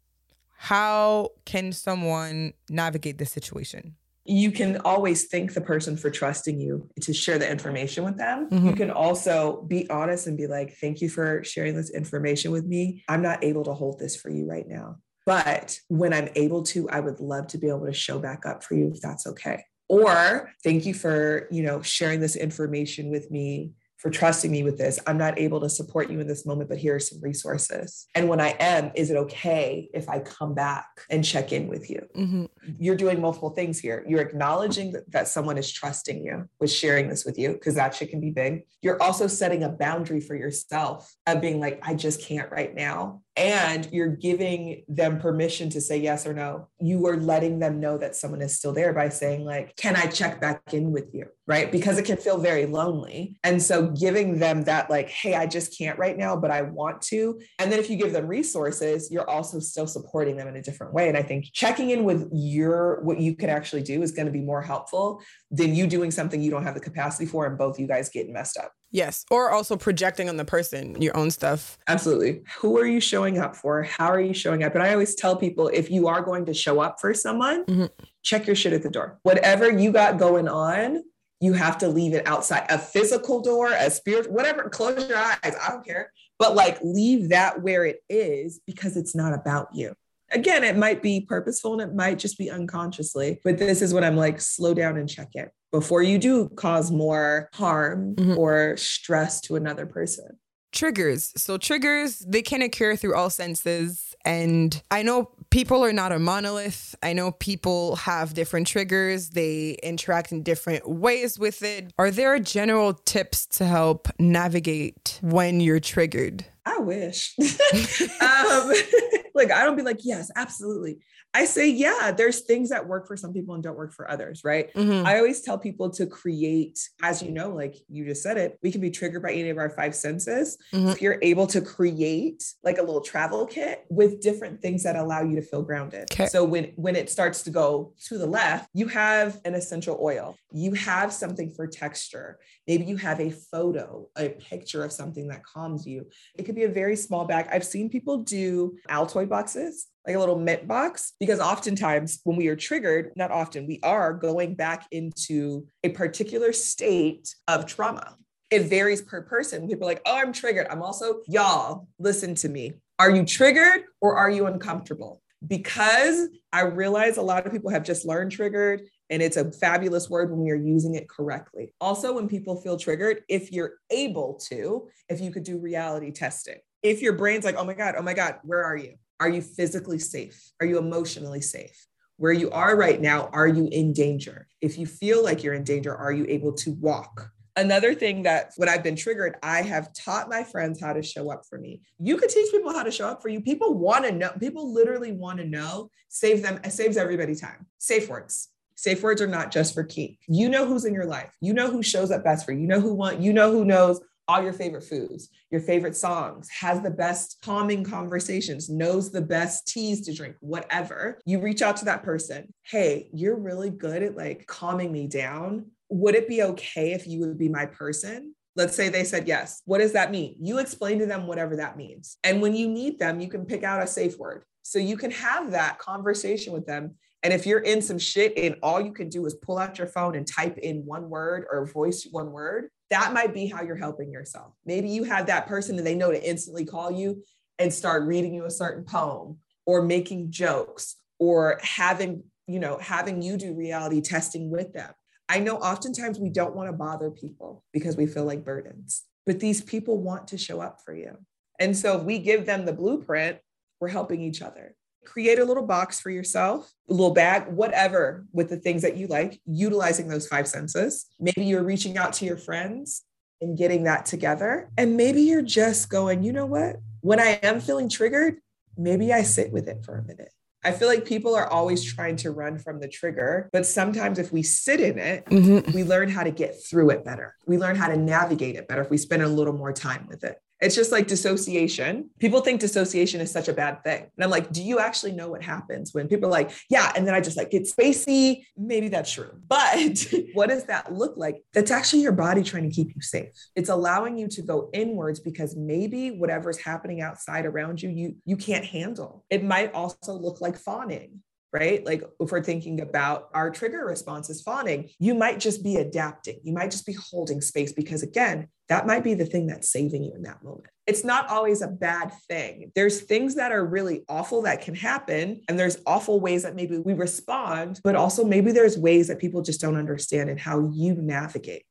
How 0.58 1.31
can 1.43 1.73
someone 1.73 2.53
navigate 2.69 3.17
this 3.17 3.31
situation? 3.31 3.95
You 4.27 4.51
can 4.51 4.77
always 4.77 5.25
thank 5.25 5.53
the 5.53 5.62
person 5.62 5.97
for 5.97 6.10
trusting 6.10 6.58
you 6.60 6.89
to 7.01 7.13
share 7.13 7.38
the 7.38 7.49
information 7.49 8.03
with 8.03 8.17
them. 8.17 8.49
Mm-hmm. 8.49 8.69
You 8.69 8.73
can 8.73 8.89
also 8.89 9.63
be 9.63 9.88
honest 9.89 10.25
and 10.25 10.36
be 10.36 10.47
like, 10.47 10.77
thank 10.77 11.01
you 11.01 11.10
for 11.10 11.43
sharing 11.43 11.75
this 11.75 11.91
information 11.91 12.51
with 12.51 12.65
me. 12.65 13.03
I'm 13.08 13.21
not 13.21 13.43
able 13.43 13.63
to 13.65 13.73
hold 13.73 13.99
this 13.99 14.15
for 14.15 14.31
you 14.31 14.47
right 14.47 14.67
now. 14.67 14.95
But 15.27 15.77
when 15.89 16.13
I'm 16.13 16.29
able 16.36 16.63
to, 16.63 16.89
I 16.89 17.01
would 17.01 17.19
love 17.19 17.47
to 17.47 17.58
be 17.58 17.67
able 17.67 17.86
to 17.86 17.93
show 17.93 18.17
back 18.17 18.45
up 18.45 18.63
for 18.63 18.75
you 18.75 18.91
if 18.93 19.01
that's 19.01 19.27
okay 19.27 19.63
or 19.88 20.52
thank 20.63 20.86
you 20.86 20.93
for 20.93 21.48
you 21.52 21.63
know 21.63 21.82
sharing 21.82 22.19
this 22.19 22.36
information 22.36 23.10
with 23.10 23.30
me 23.32 23.71
for 23.98 24.12
trusting 24.12 24.52
me 24.52 24.62
with 24.62 24.78
this. 24.78 25.00
I'm 25.08 25.17
not 25.17 25.39
able 25.39 25.60
to 25.62 25.69
support 25.69 26.12
you 26.12 26.19
in 26.19 26.28
this 26.28 26.45
moment 26.45 26.69
but 26.69 26.78
here 26.78 26.95
are 26.95 27.00
some 27.00 27.19
resources. 27.21 28.08
And 28.13 28.30
when 28.30 28.39
i 28.39 28.56
am 28.60 28.91
is 28.95 29.10
it 29.10 29.17
okay 29.17 29.89
if 29.93 30.10
i 30.10 30.19
come 30.19 30.54
back 30.54 30.86
and 31.10 31.24
check 31.24 31.52
in 31.52 31.67
with 31.67 31.89
you? 31.89 32.02
Mm-hmm. 32.15 32.45
you're 32.78 32.95
doing 32.95 33.19
multiple 33.19 33.52
things 33.52 33.80
here. 33.80 34.06
You're 34.08 34.21
acknowledging 34.21 34.91
that, 34.91 35.12
that 35.12 35.28
someone 35.28 35.58
is 35.58 35.71
trusting 35.71 36.24
you 36.24 36.48
with 36.60 36.71
sharing 36.71 37.10
this 37.10 37.26
with 37.26 37.38
you 37.39 37.54
because 37.54 37.76
that 37.76 37.95
shit 37.95 38.10
can 38.10 38.21
be 38.21 38.32
big. 38.32 38.63
You're 38.82 39.02
also 39.02 39.28
setting 39.28 39.63
a 39.63 39.69
boundary 39.69 40.21
for 40.21 40.36
yourself 40.36 41.12
of 41.26 41.41
being 41.41 41.60
like 41.60 41.80
i 41.84 41.93
just 41.93 42.21
can't 42.21 42.52
right 42.52 42.76
now 42.76 43.21
and 43.38 43.88
you're 43.91 44.15
giving 44.15 44.84
them 44.88 45.19
permission 45.19 45.69
to 45.71 45.82
say 45.82 45.98
yes 45.98 46.26
or 46.26 46.34
no. 46.34 46.69
You 46.80 47.06
are 47.08 47.17
letting 47.17 47.60
them 47.60 47.82
know 47.82 47.98
that 47.98 48.15
someone 48.15 48.41
is 48.41 48.58
still 48.58 48.71
there 48.71 48.93
by 48.93 49.10
saying, 49.10 49.43
like, 49.43 49.76
can 49.76 49.95
I 49.95 50.06
check 50.06 50.39
back 50.39 50.74
in 50.74 50.91
with 50.91 51.13
you? 51.13 51.26
Right. 51.48 51.71
Because 51.71 51.98
it 51.98 52.06
can 52.06 52.17
feel 52.17 52.38
very 52.38 52.65
lonely. 52.65 53.38
And 53.43 53.62
so 53.62 53.88
giving 53.88 54.39
them 54.39 54.63
that, 54.63 54.89
like, 54.89 55.10
hey, 55.10 55.36
I 55.36 55.45
just 55.48 55.78
can't 55.78 56.00
right 56.00 56.17
now, 56.17 56.36
but 56.36 56.50
I 56.50 56.62
want 56.62 57.02
to. 57.04 57.39
And 57.60 57.71
then 57.71 57.80
if 57.80 57.89
you 57.89 57.98
give 57.98 58.13
them 58.13 58.26
resources, 58.26 59.12
you're 59.12 59.30
also 59.30 59.60
still 59.60 59.86
supporting 59.86 60.38
them 60.38 60.48
in 60.48 60.56
a 60.56 60.62
different 60.62 60.93
way. 60.93 61.10
And 61.10 61.17
I 61.17 61.21
think 61.21 61.50
checking 61.54 61.89
in 61.89 62.04
with 62.04 62.30
your 62.34 63.02
what 63.04 63.19
you 63.19 63.36
can 63.36 63.50
actually 63.50 63.84
do 63.84 64.02
is 64.02 64.12
going 64.12 64.28
to 64.28 64.32
be 64.32 64.41
more 64.41 64.62
helpful 64.62 65.21
than 65.52 65.76
you 65.76 65.88
doing 65.88 66.10
something 66.10 66.41
you 66.41 66.52
don't 66.52 66.63
have 66.63 66.74
the 66.74 66.80
capacity 66.80 67.26
for 67.26 67.45
and 67.45 67.58
both 67.58 67.80
you 67.80 67.88
guys 67.88 68.10
getting 68.10 68.34
messed 68.34 68.58
up. 68.58 68.71
Yes. 68.95 69.25
Or 69.29 69.51
also 69.51 69.75
projecting 69.75 70.29
on 70.29 70.38
the 70.38 70.45
person 70.45 71.01
your 71.01 71.15
own 71.17 71.29
stuff. 71.29 71.77
Absolutely. 71.89 72.43
Who 72.60 72.77
are 72.79 72.86
you 72.86 73.01
showing 73.01 73.38
up 73.38 73.53
for? 73.53 73.84
How 73.84 74.08
are 74.08 74.21
you 74.21 74.34
showing 74.34 74.63
up? 74.63 74.73
And 74.73 74.81
I 74.81 74.93
always 74.93 75.15
tell 75.15 75.36
people 75.36 75.67
if 75.67 75.91
you 75.91 76.08
are 76.08 76.21
going 76.21 76.45
to 76.45 76.53
show 76.53 76.79
up 76.79 77.01
for 77.01 77.13
someone, 77.13 77.65
mm-hmm. 77.65 77.86
check 78.23 78.47
your 78.47 78.55
shit 78.55 78.71
at 78.71 78.84
the 78.84 78.89
door. 78.89 79.19
Whatever 79.23 79.69
you 79.69 79.91
got 79.91 80.17
going 80.17 80.47
on, 80.47 81.03
you 81.41 81.51
have 81.51 81.77
to 81.79 81.89
leave 81.89 82.13
it 82.13 82.25
outside 82.25 82.65
a 82.69 82.79
physical 82.79 83.41
door, 83.41 83.73
a 83.73 83.91
spirit, 83.91 84.31
whatever. 84.31 84.69
Close 84.69 85.10
your 85.10 85.17
eyes. 85.17 85.38
I 85.43 85.71
don't 85.71 85.86
care. 85.86 86.13
But 86.39 86.55
like 86.55 86.79
leave 86.81 87.29
that 87.29 87.62
where 87.62 87.84
it 87.84 87.99
is 88.10 88.62
because 88.65 88.95
it's 88.95 89.13
not 89.13 89.34
about 89.34 89.67
you 89.73 89.93
again, 90.32 90.64
it 90.64 90.78
might 90.78 91.02
be 91.02 91.22
purposeful 91.22 91.74
and 91.74 91.82
it 91.82 91.96
might 91.96 92.20
just 92.20 92.38
be 92.38 92.50
unconsciously, 92.50 93.40
but 93.44 93.58
this 93.58 93.82
is 93.82 93.94
what 93.94 94.04
I'm 94.04 94.18
like 94.18 94.42
slow 94.42 94.74
down 94.74 94.98
and 94.98 95.10
check 95.10 95.30
it 95.34 95.52
before 95.72 96.02
you 96.02 96.18
do 96.18 96.50
cause 96.50 96.92
more 96.92 97.50
harm 97.54 98.16
mm-hmm. 98.16 98.38
or 98.38 98.78
stress 98.78 99.42
to 99.42 99.56
another 99.56 99.86
person. 99.86 100.28
Triggers. 100.72 101.32
So, 101.38 101.58
triggers, 101.58 102.20
they 102.20 102.42
can 102.42 102.62
occur 102.62 102.98
through 102.98 103.16
all 103.16 103.30
senses. 103.30 104.14
And 104.26 104.82
I 104.92 105.04
know 105.04 105.32
people 105.50 105.86
are 105.86 105.94
not 105.94 106.12
a 106.12 106.20
monolith. 106.20 106.96
I 107.02 107.14
know 107.14 107.32
people 107.32 107.96
have 107.96 108.34
different 108.34 108.68
triggers, 108.68 109.30
they 109.30 109.78
interact 109.84 110.34
in 110.34 110.44
different 110.44 110.90
ways 110.90 111.40
with 111.40 111.64
it. 111.64 111.94
Are 111.98 112.12
there 112.12 112.38
general 112.40 112.94
tips 112.94 113.46
to 113.58 113.66
help 113.66 114.10
navigate 114.20 115.20
when 115.22 115.62
you're 115.62 115.80
triggered? 115.80 116.46
I 116.65 116.80
wish. 116.80 117.36
um, 117.39 118.73
like 119.36 119.51
I 119.51 119.63
don't 119.63 119.75
be 119.75 119.84
like, 119.84 119.99
yes, 120.04 120.32
absolutely. 120.36 120.99
I 121.36 121.43
say, 121.43 121.69
yeah, 121.69 122.13
there's 122.15 122.41
things 122.41 122.69
that 122.69 122.88
work 122.88 123.08
for 123.08 123.17
some 123.17 123.34
people 123.34 123.56
and 123.56 123.63
don't 123.63 123.75
work 123.75 123.91
for 123.91 124.10
others, 124.10 124.45
right? 124.45 124.73
Mm-hmm. 124.73 125.06
I 125.06 125.17
always 125.17 125.41
tell 125.41 125.58
people 125.58 125.89
to 125.89 126.08
create, 126.08 126.80
as 127.04 127.21
you 127.21 127.30
know, 127.32 127.49
like 127.49 127.75
you 127.89 128.06
just 128.06 128.23
said 128.23 128.38
it, 128.38 128.58
we 128.63 128.71
can 128.71 128.80
be 128.80 128.89
triggered 128.89 129.21
by 129.21 129.34
any 129.34 129.49
of 129.49 129.58
our 129.58 129.69
five 129.69 129.93
senses. 129.95 130.58
Mm-hmm. 130.71 130.88
If 130.88 131.01
you're 131.01 131.19
able 131.21 131.45
to 131.47 131.60
create 131.60 132.41
like 132.63 132.78
a 132.78 132.82
little 132.82 133.01
travel 133.01 133.45
kit 133.45 133.84
with 133.89 134.21
different 134.21 134.62
things 134.62 134.84
that 134.84 134.95
allow 134.95 135.23
you 135.23 135.36
to 135.36 135.41
feel 135.41 135.62
grounded. 135.62 136.08
Okay. 136.13 136.28
So 136.28 136.45
when 136.45 136.71
when 136.78 136.95
it 136.95 137.10
starts 137.10 137.43
to 137.43 137.49
go 137.49 137.93
to 138.06 138.17
the 138.17 138.28
left, 138.28 138.69
you 138.73 138.88
have 138.88 139.41
an 139.43 139.56
essential 139.56 139.99
oil. 140.01 140.38
You 140.54 140.71
have 140.73 141.12
something 141.12 141.51
for 141.51 141.67
texture. 141.67 142.39
Maybe 142.67 142.86
you 142.86 142.97
have 142.97 143.19
a 143.19 143.30
photo, 143.30 144.08
a 144.17 144.30
picture 144.30 144.84
of 144.84 144.91
something 144.91 145.28
that 145.28 145.45
calms 145.45 145.86
you. 145.86 146.08
It 146.36 146.43
could 146.43 146.56
be 146.56 146.63
a 146.63 146.69
very 146.69 146.95
small 146.95 147.25
bag. 147.25 147.47
I've 147.51 147.63
seen 147.63 147.89
people 147.89 148.19
do 148.19 148.78
Altoid 148.89 149.30
boxes 149.30 149.88
like 150.06 150.15
a 150.15 150.19
little 150.19 150.38
mint 150.38 150.67
box 150.67 151.13
because 151.19 151.39
oftentimes 151.39 152.19
when 152.23 152.38
we 152.38 152.47
are 152.47 152.56
triggered 152.56 153.12
not 153.15 153.32
often 153.32 153.65
we 153.67 153.80
are 153.84 154.13
going 154.13 154.56
back 154.56 154.86
into 154.91 155.67
a 155.84 155.89
particular 155.89 156.54
state 156.54 157.34
of 157.47 157.65
trauma. 157.65 158.15
It 158.51 158.63
varies 158.63 159.01
per 159.01 159.23
person. 159.23 159.67
People 159.67 159.88
are 159.88 159.91
like 159.91 160.01
oh 160.06 160.17
i'm 160.17 160.34
triggered. 160.34 160.67
I'm 160.69 160.82
also 160.82 161.21
y'all 161.28 161.88
listen 161.99 162.36
to 162.36 162.49
me. 162.49 162.73
Are 162.99 163.10
you 163.10 163.25
triggered 163.25 163.84
or 164.01 164.17
are 164.17 164.30
you 164.30 164.45
uncomfortable? 164.45 165.21
Because 165.45 166.30
i 166.51 166.62
realize 166.62 167.17
a 167.17 167.21
lot 167.21 167.45
of 167.45 167.51
people 167.51 167.71
have 167.71 167.84
just 167.84 168.06
learned 168.06 168.32
triggered 168.32 168.82
and 169.10 169.22
it's 169.22 169.38
a 169.38 169.52
fabulous 169.52 170.10
word 170.10 170.32
when 170.32 170.39
we 170.39 170.52
are 170.52 170.56
using 170.56 170.96
it 170.96 171.10
correctly. 171.10 171.74
Also, 171.80 172.13
when 172.13 172.28
people 172.28 172.60
feel 172.62 172.78
triggered, 172.78 173.22
if 173.30 173.52
you're 173.52 173.74
able 173.89 174.36
to, 174.50 174.88
if 175.10 175.22
you 175.22 175.32
could 175.32 175.44
do 175.44 175.60
reality 175.60 176.12
testing, 176.12 176.58
if 176.82 177.02
your 177.02 177.13
brain's 177.13 177.46
like, 177.46 177.56
oh 177.58 177.65
my 177.65 177.74
God, 177.74 177.96
oh 177.98 178.02
my 178.02 178.13
God, 178.13 178.39
where 178.44 178.63
are 178.63 178.78
you? 178.78 178.96
Are 179.20 179.30
you 179.30 179.41
physically 179.41 180.00
safe? 180.00 180.52
Are 180.60 180.65
you 180.65 180.78
emotionally 180.78 181.41
safe? 181.41 181.88
Where 182.18 182.34
you 182.34 182.50
are 182.52 182.76
right 182.76 183.00
now, 183.00 183.30
are 183.34 183.48
you 183.48 183.68
in 183.72 183.94
danger? 183.94 184.48
If 184.62 184.78
you 184.78 184.86
feel 184.86 185.24
like 185.24 185.44
you're 185.44 185.54
in 185.54 185.63
danger, 185.63 185.96
are 185.96 186.12
you 186.12 186.26
able 186.30 186.54
to 186.54 186.72
walk? 186.72 187.32
Another 187.58 187.96
thing 187.96 188.24
that 188.24 188.52
when 188.58 188.68
I've 188.68 188.84
been 188.84 188.98
triggered, 188.98 189.38
I 189.41 189.62
have 189.62 189.94
taught 189.94 190.30
my 190.30 190.44
friends 190.44 190.82
how 190.82 190.91
to 190.91 191.02
show 191.02 191.32
up 191.32 191.44
for 191.50 191.58
me. 191.58 191.82
You 192.00 192.18
could 192.18 192.30
teach 192.30 192.52
people 192.52 192.74
how 192.74 192.84
to 192.84 192.91
show 192.91 193.08
up 193.08 193.22
for 193.22 193.30
you. 193.30 193.39
People 193.39 193.74
want 193.76 194.04
to 194.06 194.12
know, 194.12 194.32
people 194.39 194.74
literally 194.74 195.13
want 195.13 195.39
to 195.39 195.46
know, 195.46 195.89
save 196.10 196.41
them, 196.41 196.60
saves 196.70 196.98
everybody 196.98 197.36
time. 197.36 197.65
Safe 197.78 198.10
words. 198.10 198.50
Safe 198.76 199.02
words 199.02 199.22
are 199.22 199.28
not 199.28 199.52
just 199.52 199.74
for 199.74 199.84
key. 199.84 200.20
You 200.28 200.50
know 200.50 200.66
who's 200.66 200.86
in 200.86 200.94
your 200.94 201.06
life. 201.06 201.32
You 201.42 201.54
know 201.54 201.72
who 201.72 201.82
shows 201.82 202.12
up 202.12 202.24
best 202.24 202.46
for 202.46 202.52
you. 202.52 202.60
You 202.60 202.68
know 202.68 202.82
who 202.82 202.94
want, 202.94 203.22
you 203.22 203.34
know 203.34 203.52
who 203.52 203.66
knows 203.66 204.02
all 204.28 204.42
your 204.42 204.54
favorite 204.54 204.84
foods, 204.84 205.30
your 205.52 205.62
favorite 205.62 205.96
songs, 205.96 206.50
has 206.50 206.82
the 206.82 206.90
best 206.90 207.38
calming 207.44 207.84
conversations, 207.84 208.70
knows 208.70 209.12
the 209.12 209.22
best 209.22 209.68
teas 209.68 210.02
to 210.02 210.14
drink, 210.14 210.36
whatever. 210.40 211.20
You 211.26 211.40
reach 211.40 211.62
out 211.62 211.78
to 211.78 211.86
that 211.86 212.04
person. 212.04 212.54
Hey, 212.64 213.10
you're 213.14 213.38
really 213.38 213.70
good 213.70 214.04
at 214.04 214.18
like 214.18 214.48
calming 214.48 214.92
me 214.92 215.08
down. 215.08 215.68
Would 215.90 216.16
it 216.16 216.28
be 216.28 216.42
okay 216.44 216.94
if 216.94 217.08
you 217.08 217.20
would 217.22 217.38
be 217.38 217.50
my 217.50 217.68
person? 217.68 218.34
Let's 218.56 218.76
say 218.76 218.90
they 218.90 219.04
said 219.04 219.28
yes. 219.28 219.62
What 219.66 219.80
does 219.80 219.94
that 219.94 220.12
mean? 220.12 220.36
You 220.40 220.60
explain 220.60 221.00
to 221.00 221.06
them 221.06 221.28
whatever 221.28 221.58
that 221.58 221.78
means. 221.78 222.18
And 222.24 222.42
when 222.42 222.56
you 222.56 222.68
need 222.68 223.00
them, 223.00 223.20
you 223.20 223.28
can 223.28 223.46
pick 223.46 223.64
out 223.64 223.84
a 223.84 223.88
safe 223.88 224.18
word. 224.18 224.44
So 224.64 224.80
you 224.80 224.98
can 224.98 225.12
have 225.12 225.52
that 225.52 225.78
conversation 225.78 226.54
with 226.54 226.66
them. 226.66 226.96
And 227.26 227.34
if 227.34 227.48
you're 227.48 227.62
in 227.62 227.82
some 227.82 227.98
shit 227.98 228.38
and 228.38 228.56
all 228.62 228.80
you 228.80 228.94
can 228.94 229.10
do 229.10 229.26
is 229.26 229.34
pull 229.34 229.58
out 229.58 229.80
your 229.80 229.88
phone 229.88 230.14
and 230.14 230.28
type 230.28 230.60
in 230.60 230.86
one 230.86 231.10
word 231.10 231.48
or 231.52 231.66
voice 231.66 232.08
one 232.12 232.32
word, 232.32 232.70
that 232.92 233.14
might 233.14 233.34
be 233.34 233.48
how 233.48 233.64
you're 233.64 233.76
helping 233.76 234.12
yourself. 234.12 234.54
Maybe 234.64 234.90
you 234.90 235.06
have 235.06 235.26
that 235.26 235.48
person 235.48 235.76
and 235.80 235.88
they 235.88 235.96
know 235.96 236.12
to 236.12 236.24
instantly 236.24 236.66
call 236.66 236.92
you 236.92 237.24
and 237.58 237.74
start 237.74 238.04
reading 238.04 238.36
you 238.36 238.46
a 238.46 238.52
certain 238.52 238.84
poem 238.84 239.40
or 239.66 239.82
making 239.82 240.30
jokes 240.30 240.98
or 241.18 241.60
having, 241.64 242.26
you 242.46 242.60
know, 242.60 242.78
having 242.78 243.24
you 243.24 243.38
do 243.38 243.56
reality 243.56 244.02
testing 244.02 244.52
with 244.52 244.72
them. 244.74 244.92
I 245.28 245.40
know 245.40 245.56
oftentimes 245.56 246.20
we 246.20 246.30
don't 246.30 246.56
want 246.56 246.70
to 246.70 246.78
bother 246.78 247.10
people 247.10 247.64
because 247.74 247.98
we 247.98 248.06
feel 248.06 248.26
like 248.26 248.46
burdens, 248.46 249.04
but 249.26 249.40
these 249.40 249.64
people 249.64 250.00
want 250.00 250.28
to 250.28 250.38
show 250.38 250.62
up 250.62 250.78
for 250.86 250.94
you. 250.94 251.18
And 251.60 251.76
so 251.76 251.98
if 251.98 252.04
we 252.04 252.20
give 252.20 252.46
them 252.46 252.66
the 252.66 252.74
blueprint, 252.74 253.40
we're 253.80 253.88
helping 253.88 254.22
each 254.22 254.44
other 254.44 254.76
create 255.06 255.39
a 255.39 255.46
little 255.46 255.65
box 255.65 256.00
for 256.00 256.10
yourself, 256.10 256.72
a 256.89 256.94
little 256.94 257.13
bag, 257.13 257.48
whatever, 257.48 258.26
with 258.34 258.50
the 258.50 258.58
things 258.58 258.82
that 258.82 258.98
you 258.98 259.08
like, 259.08 259.39
utilizing 259.46 260.08
those 260.08 260.28
five 260.28 260.48
senses. 260.48 261.06
Maybe 261.20 261.46
you're 261.46 261.63
reaching 261.63 261.98
out 261.98 262.13
to 262.13 262.26
your 262.26 262.38
friends 262.38 263.04
and 263.41 263.58
getting 263.58 263.84
that 263.84 264.06
together. 264.06 264.70
And 264.78 264.98
maybe 264.98 265.22
you're 265.22 265.41
just 265.41 265.89
going, 265.89 266.24
you 266.24 266.34
know 266.34 266.46
what? 266.46 266.78
When 267.02 267.20
I 267.20 267.39
am 267.44 267.60
feeling 267.60 267.89
triggered, 267.89 268.38
maybe 268.78 269.13
I 269.13 269.24
sit 269.24 269.52
with 269.52 269.68
it 269.68 269.86
for 269.86 269.98
a 269.98 270.04
minute. 270.04 270.32
I 270.63 270.72
feel 270.72 270.88
like 270.88 271.06
people 271.06 271.36
are 271.36 271.48
always 271.48 271.84
trying 271.84 272.15
to 272.18 272.32
run 272.32 272.58
from 272.58 272.80
the 272.80 272.88
trigger, 272.88 273.50
but 273.54 273.68
sometimes 273.68 274.18
if 274.18 274.32
we 274.32 274.41
sit 274.41 274.80
in 274.82 274.98
it, 274.98 275.24
mm-hmm. 275.28 275.72
we 275.74 275.84
learn 275.84 276.10
how 276.10 276.24
to 276.24 276.32
get 276.32 276.56
through 276.65 276.89
it 276.89 277.06
better. 277.06 277.36
We 277.46 277.60
learn 277.60 277.76
how 277.76 277.88
to 277.88 277.96
navigate 277.96 278.56
it 278.56 278.68
better 278.68 278.82
if 278.82 278.89
we 278.89 278.98
spend 278.98 279.22
a 279.22 279.28
little 279.28 279.54
more 279.54 279.72
time 279.72 280.08
with 280.08 280.24
it. 280.24 280.39
It's 280.62 280.76
just 280.76 280.91
like 280.91 281.08
dissociation. 281.08 282.10
People 282.20 282.41
think 282.41 282.62
dissociation 282.62 283.20
is 283.20 283.32
such 283.32 283.50
a 283.50 283.54
bad 283.54 283.84
thing. 283.84 284.04
And 284.15 284.24
I'm 284.24 284.30
like, 284.30 284.52
do 284.52 284.63
you 284.63 284.80
actually 284.80 285.12
know 285.12 285.30
what 285.30 285.44
happens 285.44 285.94
when 285.94 286.08
people 286.08 286.28
are 286.28 286.32
like, 286.32 286.52
yeah, 286.70 286.91
and 286.96 287.06
then 287.06 287.13
I 287.13 287.20
just 287.20 287.36
like 287.36 287.52
get 287.52 287.63
spacey? 287.63 288.46
Maybe 288.58 288.88
that's 288.88 289.12
true. 289.12 289.32
But 289.48 290.06
what 290.34 290.50
does 290.50 290.65
that 290.65 290.94
look 290.94 291.15
like? 291.18 291.41
That's 291.54 291.72
actually 291.72 292.02
your 292.02 292.12
body 292.12 292.44
trying 292.44 292.70
to 292.70 292.76
keep 292.76 292.94
you 292.94 293.02
safe. 293.02 293.30
It's 293.56 293.70
allowing 293.70 294.18
you 294.18 294.28
to 294.30 294.41
go 294.41 294.70
inwards 294.74 295.20
because 295.20 295.56
maybe 295.56 296.12
whatever's 296.12 296.58
happening 296.58 297.02
outside 297.02 297.46
around 297.46 297.82
you, 297.82 297.89
you 297.89 298.15
you 298.26 298.38
can't 298.38 298.65
handle. 298.65 299.26
It 299.30 299.44
might 299.44 299.74
also 299.74 300.13
look 300.13 300.41
like 300.41 300.58
fawning 300.58 301.22
right? 301.56 301.86
Like 301.86 302.04
if 302.20 302.34
we're 302.34 302.44
thinking 302.44 302.82
about 302.82 303.30
our 303.34 303.50
trigger 303.50 303.86
response 303.86 304.30
is 304.30 304.41
fawning, 304.41 304.89
you 305.00 305.13
might 305.13 305.39
just 305.39 305.63
be 305.63 305.78
adapting. 305.78 306.41
You 306.44 306.52
might 306.52 306.70
just 306.70 306.86
be 306.86 306.98
holding 307.10 307.39
space 307.39 307.72
because, 307.72 308.04
again, 308.04 308.50
that 308.69 308.88
might 308.88 309.04
be 309.04 309.13
the 309.13 309.25
thing 309.25 309.47
that's 309.47 309.71
saving 309.71 310.04
you 310.04 310.13
in 310.15 310.23
that 310.23 310.43
moment. 310.43 310.67
It's 310.88 311.04
not 311.04 311.30
always 311.30 311.62
a 311.62 311.67
bad 311.67 312.12
thing. 312.28 312.71
There's 312.75 313.01
things 313.01 313.36
that 313.36 313.51
are 313.51 313.65
really 313.65 314.04
awful 314.08 314.43
that 314.43 314.62
can 314.62 314.75
happen, 314.75 315.41
and 315.47 315.58
there's 315.58 315.78
awful 315.86 316.19
ways 316.19 316.43
that 316.43 316.56
maybe 316.56 316.78
we 316.78 316.93
respond, 316.93 317.80
but 317.84 317.95
also 317.95 318.23
maybe 318.23 318.51
there's 318.51 318.78
ways 318.78 319.08
that 319.08 319.19
people 319.19 319.41
just 319.41 319.62
don't 319.62 319.78
understand 319.78 320.30
and 320.30 320.39
how 320.39 320.71
you 320.73 320.95
navigate. 320.95 321.63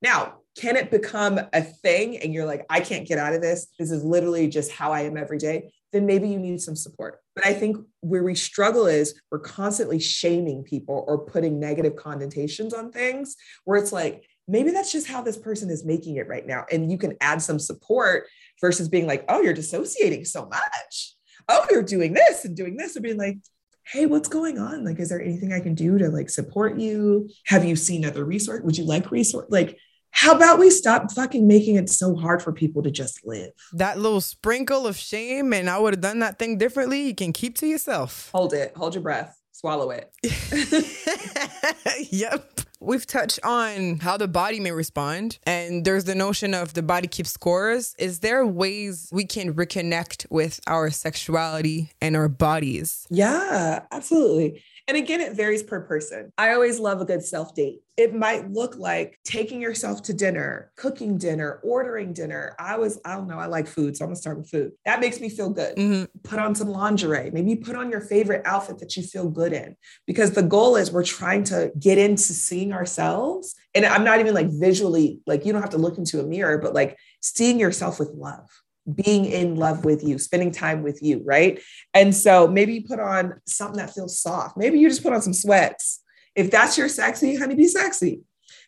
Now, 0.00 0.34
can 0.56 0.76
it 0.76 0.90
become 0.90 1.40
a 1.52 1.62
thing 1.62 2.18
and 2.18 2.32
you're 2.32 2.46
like, 2.46 2.64
I 2.68 2.80
can't 2.80 3.06
get 3.06 3.18
out 3.18 3.32
of 3.32 3.40
this? 3.40 3.68
This 3.78 3.90
is 3.90 4.04
literally 4.04 4.48
just 4.48 4.72
how 4.72 4.92
I 4.92 5.02
am 5.02 5.16
every 5.16 5.38
day 5.38 5.70
then 5.92 6.06
maybe 6.06 6.28
you 6.28 6.38
need 6.38 6.60
some 6.60 6.76
support. 6.76 7.20
But 7.34 7.46
I 7.46 7.54
think 7.54 7.76
where 8.00 8.22
we 8.22 8.34
struggle 8.34 8.86
is 8.86 9.20
we're 9.30 9.38
constantly 9.38 9.98
shaming 9.98 10.62
people 10.62 11.04
or 11.06 11.18
putting 11.18 11.58
negative 11.58 11.96
connotations 11.96 12.74
on 12.74 12.92
things 12.92 13.36
where 13.64 13.78
it's 13.78 13.92
like, 13.92 14.24
maybe 14.48 14.70
that's 14.70 14.90
just 14.90 15.06
how 15.06 15.22
this 15.22 15.36
person 15.36 15.70
is 15.70 15.84
making 15.84 16.16
it 16.16 16.26
right 16.26 16.46
now. 16.46 16.64
And 16.72 16.90
you 16.90 16.98
can 16.98 17.16
add 17.20 17.42
some 17.42 17.58
support 17.58 18.26
versus 18.60 18.88
being 18.88 19.06
like, 19.06 19.24
oh, 19.28 19.42
you're 19.42 19.52
dissociating 19.52 20.24
so 20.24 20.46
much. 20.46 21.14
Oh, 21.48 21.64
you're 21.70 21.82
doing 21.82 22.14
this 22.14 22.44
and 22.44 22.56
doing 22.56 22.76
this, 22.76 22.96
and 22.96 23.02
being 23.02 23.16
like, 23.16 23.38
hey, 23.84 24.06
what's 24.06 24.28
going 24.28 24.58
on? 24.58 24.84
Like, 24.84 24.98
is 24.98 25.08
there 25.08 25.22
anything 25.22 25.52
I 25.52 25.60
can 25.60 25.74
do 25.74 25.96
to 25.98 26.08
like 26.10 26.28
support 26.28 26.78
you? 26.78 27.30
Have 27.46 27.64
you 27.64 27.76
seen 27.76 28.04
other 28.04 28.24
resource? 28.24 28.62
Would 28.62 28.76
you 28.76 28.84
like 28.84 29.10
resource? 29.10 29.46
Like, 29.48 29.78
how 30.10 30.34
about 30.34 30.58
we 30.58 30.70
stop 30.70 31.10
fucking 31.12 31.46
making 31.46 31.76
it 31.76 31.88
so 31.88 32.16
hard 32.16 32.42
for 32.42 32.52
people 32.52 32.82
to 32.82 32.90
just 32.90 33.26
live? 33.26 33.50
That 33.72 33.98
little 33.98 34.20
sprinkle 34.20 34.86
of 34.86 34.96
shame, 34.96 35.52
and 35.52 35.70
I 35.70 35.78
would 35.78 35.94
have 35.94 36.00
done 36.00 36.18
that 36.20 36.38
thing 36.38 36.58
differently, 36.58 37.06
you 37.06 37.14
can 37.14 37.32
keep 37.32 37.56
to 37.58 37.66
yourself. 37.66 38.30
Hold 38.32 38.52
it, 38.52 38.76
hold 38.76 38.94
your 38.94 39.02
breath, 39.02 39.38
swallow 39.52 39.90
it. 39.90 40.10
yep. 42.10 42.60
We've 42.80 43.06
touched 43.06 43.40
on 43.42 43.98
how 43.98 44.16
the 44.16 44.28
body 44.28 44.60
may 44.60 44.70
respond, 44.70 45.40
and 45.44 45.84
there's 45.84 46.04
the 46.04 46.14
notion 46.14 46.54
of 46.54 46.74
the 46.74 46.82
body 46.82 47.08
keeps 47.08 47.30
scores. 47.30 47.96
Is 47.98 48.20
there 48.20 48.46
ways 48.46 49.08
we 49.10 49.24
can 49.24 49.52
reconnect 49.52 50.30
with 50.30 50.60
our 50.68 50.90
sexuality 50.90 51.90
and 52.00 52.14
our 52.14 52.28
bodies? 52.28 53.04
Yeah, 53.10 53.82
absolutely. 53.90 54.62
And 54.88 54.96
again, 54.96 55.20
it 55.20 55.34
varies 55.34 55.62
per 55.62 55.82
person. 55.82 56.32
I 56.38 56.54
always 56.54 56.80
love 56.80 57.02
a 57.02 57.04
good 57.04 57.22
self 57.22 57.54
date. 57.54 57.82
It 57.98 58.14
might 58.14 58.50
look 58.50 58.76
like 58.78 59.18
taking 59.22 59.60
yourself 59.60 60.02
to 60.04 60.14
dinner, 60.14 60.72
cooking 60.76 61.18
dinner, 61.18 61.60
ordering 61.62 62.14
dinner. 62.14 62.56
I 62.58 62.78
was, 62.78 62.98
I 63.04 63.14
don't 63.14 63.28
know, 63.28 63.38
I 63.38 63.46
like 63.46 63.66
food. 63.66 63.98
So 63.98 64.04
I'm 64.04 64.08
gonna 64.08 64.16
start 64.16 64.38
with 64.38 64.48
food. 64.48 64.72
That 64.86 65.00
makes 65.00 65.20
me 65.20 65.28
feel 65.28 65.50
good. 65.50 65.76
Mm-hmm. 65.76 66.04
Put 66.24 66.38
on 66.38 66.54
some 66.54 66.68
lingerie. 66.68 67.30
Maybe 67.30 67.54
put 67.54 67.76
on 67.76 67.90
your 67.90 68.00
favorite 68.00 68.40
outfit 68.46 68.78
that 68.78 68.96
you 68.96 69.02
feel 69.02 69.28
good 69.28 69.52
in. 69.52 69.76
Because 70.06 70.30
the 70.30 70.42
goal 70.42 70.76
is 70.76 70.90
we're 70.90 71.04
trying 71.04 71.44
to 71.44 71.70
get 71.78 71.98
into 71.98 72.32
seeing 72.32 72.72
ourselves. 72.72 73.54
And 73.74 73.84
I'm 73.84 74.04
not 74.04 74.20
even 74.20 74.32
like 74.32 74.48
visually, 74.48 75.20
like 75.26 75.44
you 75.44 75.52
don't 75.52 75.60
have 75.60 75.72
to 75.72 75.78
look 75.78 75.98
into 75.98 76.18
a 76.18 76.22
mirror, 76.22 76.56
but 76.56 76.72
like 76.72 76.96
seeing 77.20 77.60
yourself 77.60 77.98
with 77.98 78.08
love 78.14 78.48
being 78.94 79.26
in 79.26 79.56
love 79.56 79.84
with 79.84 80.02
you, 80.02 80.18
spending 80.18 80.50
time 80.50 80.82
with 80.82 81.02
you, 81.02 81.22
right? 81.24 81.60
And 81.94 82.14
so 82.14 82.48
maybe 82.48 82.74
you 82.74 82.84
put 82.84 83.00
on 83.00 83.40
something 83.46 83.78
that 83.78 83.94
feels 83.94 84.20
soft. 84.20 84.56
Maybe 84.56 84.78
you 84.78 84.88
just 84.88 85.02
put 85.02 85.12
on 85.12 85.22
some 85.22 85.34
sweats. 85.34 86.02
If 86.34 86.50
that's 86.50 86.78
your 86.78 86.88
sexy, 86.88 87.36
honey, 87.36 87.54
be 87.54 87.66
sexy. 87.66 88.22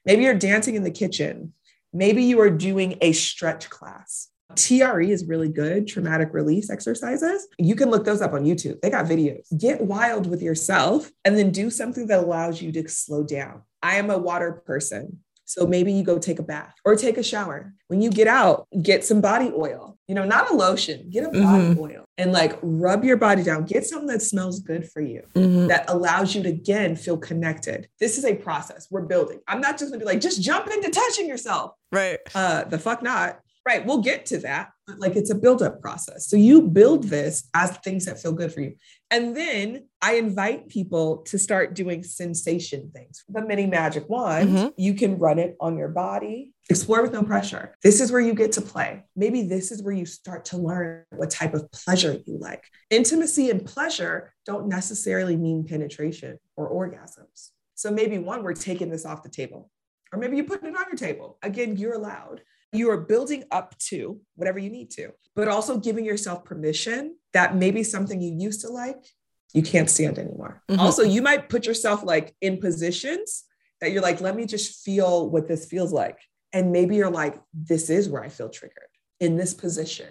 Maybe 0.05 0.25
you're 0.25 0.35
dancing 0.35 0.75
in 0.75 0.85
the 0.85 0.91
kitchen. 0.91 1.53
Maybe 1.93 2.25
you 2.25 2.41
are 2.41 2.51
doing 2.51 2.97
a 3.01 3.13
stretch 3.13 3.69
class. 3.71 4.29
TRE 4.57 5.11
is 5.11 5.27
really 5.27 5.49
good, 5.49 5.87
traumatic 5.87 6.31
release 6.33 6.71
exercises. 6.71 7.47
You 7.59 7.77
can 7.77 7.91
look 7.91 8.05
those 8.05 8.21
up 8.21 8.33
on 8.33 8.45
YouTube. 8.45 8.81
They 8.81 8.91
got 8.91 9.07
videos. 9.07 9.47
Get 9.57 9.81
wild 9.81 10.27
with 10.29 10.43
yourself 10.43 11.11
and 11.25 11.37
then 11.37 11.51
do 11.51 11.71
something 11.71 12.09
that 12.09 12.25
allows 12.25 12.61
you 12.61 12.73
to 12.73 12.89
slow 12.89 13.23
down. 13.23 13.63
I 13.83 13.97
am 13.97 14.11
a 14.11 14.19
water 14.19 14.53
person. 14.53 15.21
So 15.51 15.67
maybe 15.67 15.93
you 15.93 16.05
go 16.05 16.17
take 16.17 16.39
a 16.39 16.45
bath 16.45 16.77
or 16.85 16.95
take 16.95 17.19
a 17.19 17.25
shower. 17.25 17.73
When 17.89 18.01
you 18.01 18.09
get 18.09 18.29
out, 18.29 18.69
get 18.83 19.05
some 19.05 19.21
body 19.21 19.51
oil, 19.53 19.99
you 20.07 20.15
know, 20.15 20.25
not 20.25 20.49
a 20.49 20.55
lotion, 20.55 21.11
get 21.11 21.25
a 21.25 21.31
body 21.31 21.43
mm-hmm. 21.43 21.81
oil 21.81 22.05
and 22.17 22.31
like 22.31 22.57
rub 22.63 23.03
your 23.03 23.17
body 23.17 23.43
down. 23.43 23.65
Get 23.65 23.85
something 23.85 24.07
that 24.07 24.23
smells 24.23 24.61
good 24.61 24.89
for 24.89 25.01
you 25.01 25.23
mm-hmm. 25.35 25.67
that 25.67 25.91
allows 25.91 26.37
you 26.37 26.45
to 26.45 26.51
again 26.51 26.95
feel 26.95 27.19
connected. 27.19 27.89
This 27.99 28.17
is 28.17 28.25
a 28.25 28.37
process 28.37 28.87
we're 28.93 29.07
building. 29.07 29.41
I'm 29.49 29.61
not 29.61 29.77
just 29.77 29.91
gonna 29.91 29.99
be 29.99 30.07
like, 30.07 30.21
just 30.21 30.41
jump 30.41 30.69
into 30.69 30.89
touching 30.89 31.27
yourself. 31.27 31.73
Right. 31.91 32.21
Uh, 32.33 32.63
the 32.63 32.79
fuck 32.79 33.03
not. 33.03 33.41
Right. 33.67 33.85
We'll 33.85 34.01
get 34.01 34.27
to 34.27 34.39
that. 34.39 34.71
But 34.87 34.99
like 34.99 35.17
it's 35.17 35.31
a 35.31 35.35
build-up 35.35 35.81
process. 35.81 36.29
So 36.29 36.37
you 36.37 36.63
build 36.63 37.05
this 37.05 37.49
as 37.55 37.77
things 37.79 38.07
that 38.07 38.21
feel 38.21 38.33
good 38.33 38.53
for 38.53 38.63
you. 38.63 38.75
And 39.11 39.37
then 39.37 39.87
I 40.01 40.15
invite 40.15 40.69
people 40.69 41.19
to 41.27 41.39
start 41.39 41.75
doing 41.75 42.03
sensation 42.03 42.91
things. 42.95 43.23
The 43.29 43.43
mini 43.43 43.67
magic 43.67 44.09
wand, 44.09 44.49
mm-hmm. 44.49 44.69
you 44.77 44.95
can 44.95 45.19
run 45.19 45.39
it 45.39 45.57
on 45.61 45.77
your 45.77 45.89
body, 45.89 46.53
explore 46.69 47.03
with 47.03 47.13
no 47.13 47.23
pressure. 47.23 47.77
This 47.83 48.01
is 48.01 48.11
where 48.11 48.21
you 48.21 48.35
get 48.35 48.53
to 48.53 48.63
play. 48.63 49.05
Maybe 49.15 49.43
this 49.43 49.71
is 49.71 49.83
where 49.83 49.95
you 49.95 50.07
start 50.07 50.47
to 50.47 50.57
learn 50.57 51.05
what 51.11 51.31
type 51.31 51.55
of 51.55 51.71
pleasure 51.71 52.19
you 52.27 52.39
like. 52.39 52.65
Intimacy 52.89 53.51
and 53.51 53.65
pleasure 53.65 54.33
don't 54.47 54.69
necessarily 54.69 55.37
mean 55.37 55.67
penetration 55.67 56.39
or 56.57 56.73
orgasms. 56.73 57.51
So 57.75 57.91
maybe 57.91 58.19
one, 58.19 58.43
we're 58.43 58.55
taking 58.55 58.91
this 58.91 59.05
off 59.05 59.23
the 59.23 59.29
table, 59.29 59.71
or 60.13 60.19
maybe 60.19 60.37
you 60.37 60.45
put 60.45 60.63
it 60.63 60.77
on 60.77 60.87
your 60.87 60.97
table. 60.97 61.39
Again, 61.43 61.77
you're 61.77 61.95
allowed 61.95 62.43
you 62.73 62.91
are 62.91 62.99
building 62.99 63.45
up 63.51 63.77
to 63.79 64.21
whatever 64.37 64.59
you 64.59 64.71
need 64.71 64.91
to, 64.93 65.11
but 65.35 65.49
also 65.49 65.79
giving 65.79 66.05
yourself 66.05 66.45
permission 66.45 67.17
that 67.33 67.57
maybe 67.57 67.83
something 67.83 68.21
you 68.21 68.35
used 68.39 68.61
to 68.63 68.69
like, 68.69 69.05
you 69.53 69.63
can't 69.63 69.91
stand 69.91 70.19
anymore. 70.19 70.63
Mm-hmm. 70.69 70.81
Also, 70.81 71.03
you 71.03 71.23
might 71.23 71.49
put 71.49 71.67
yourself 71.67 72.03
like 72.05 72.35
in 72.41 72.59
positions 72.59 73.45
that 73.81 73.93
you're 73.93 74.03
like, 74.03 74.21
let 74.21 74.37
me 74.37 74.47
just 74.47 74.85
feel 74.85 75.29
what 75.29 75.49
this 75.49 75.67
feels 75.67 75.93
like. 75.93 76.19
And 76.53 76.73
maybe 76.73 76.97
you're 76.97 77.11
like, 77.11 77.41
this 77.55 77.91
is 77.91 78.09
where 78.09 78.23
I 78.23 78.29
feel 78.29 78.49
triggered 78.49 78.77
in 79.19 79.37
this 79.37 79.55
position. 79.55 80.09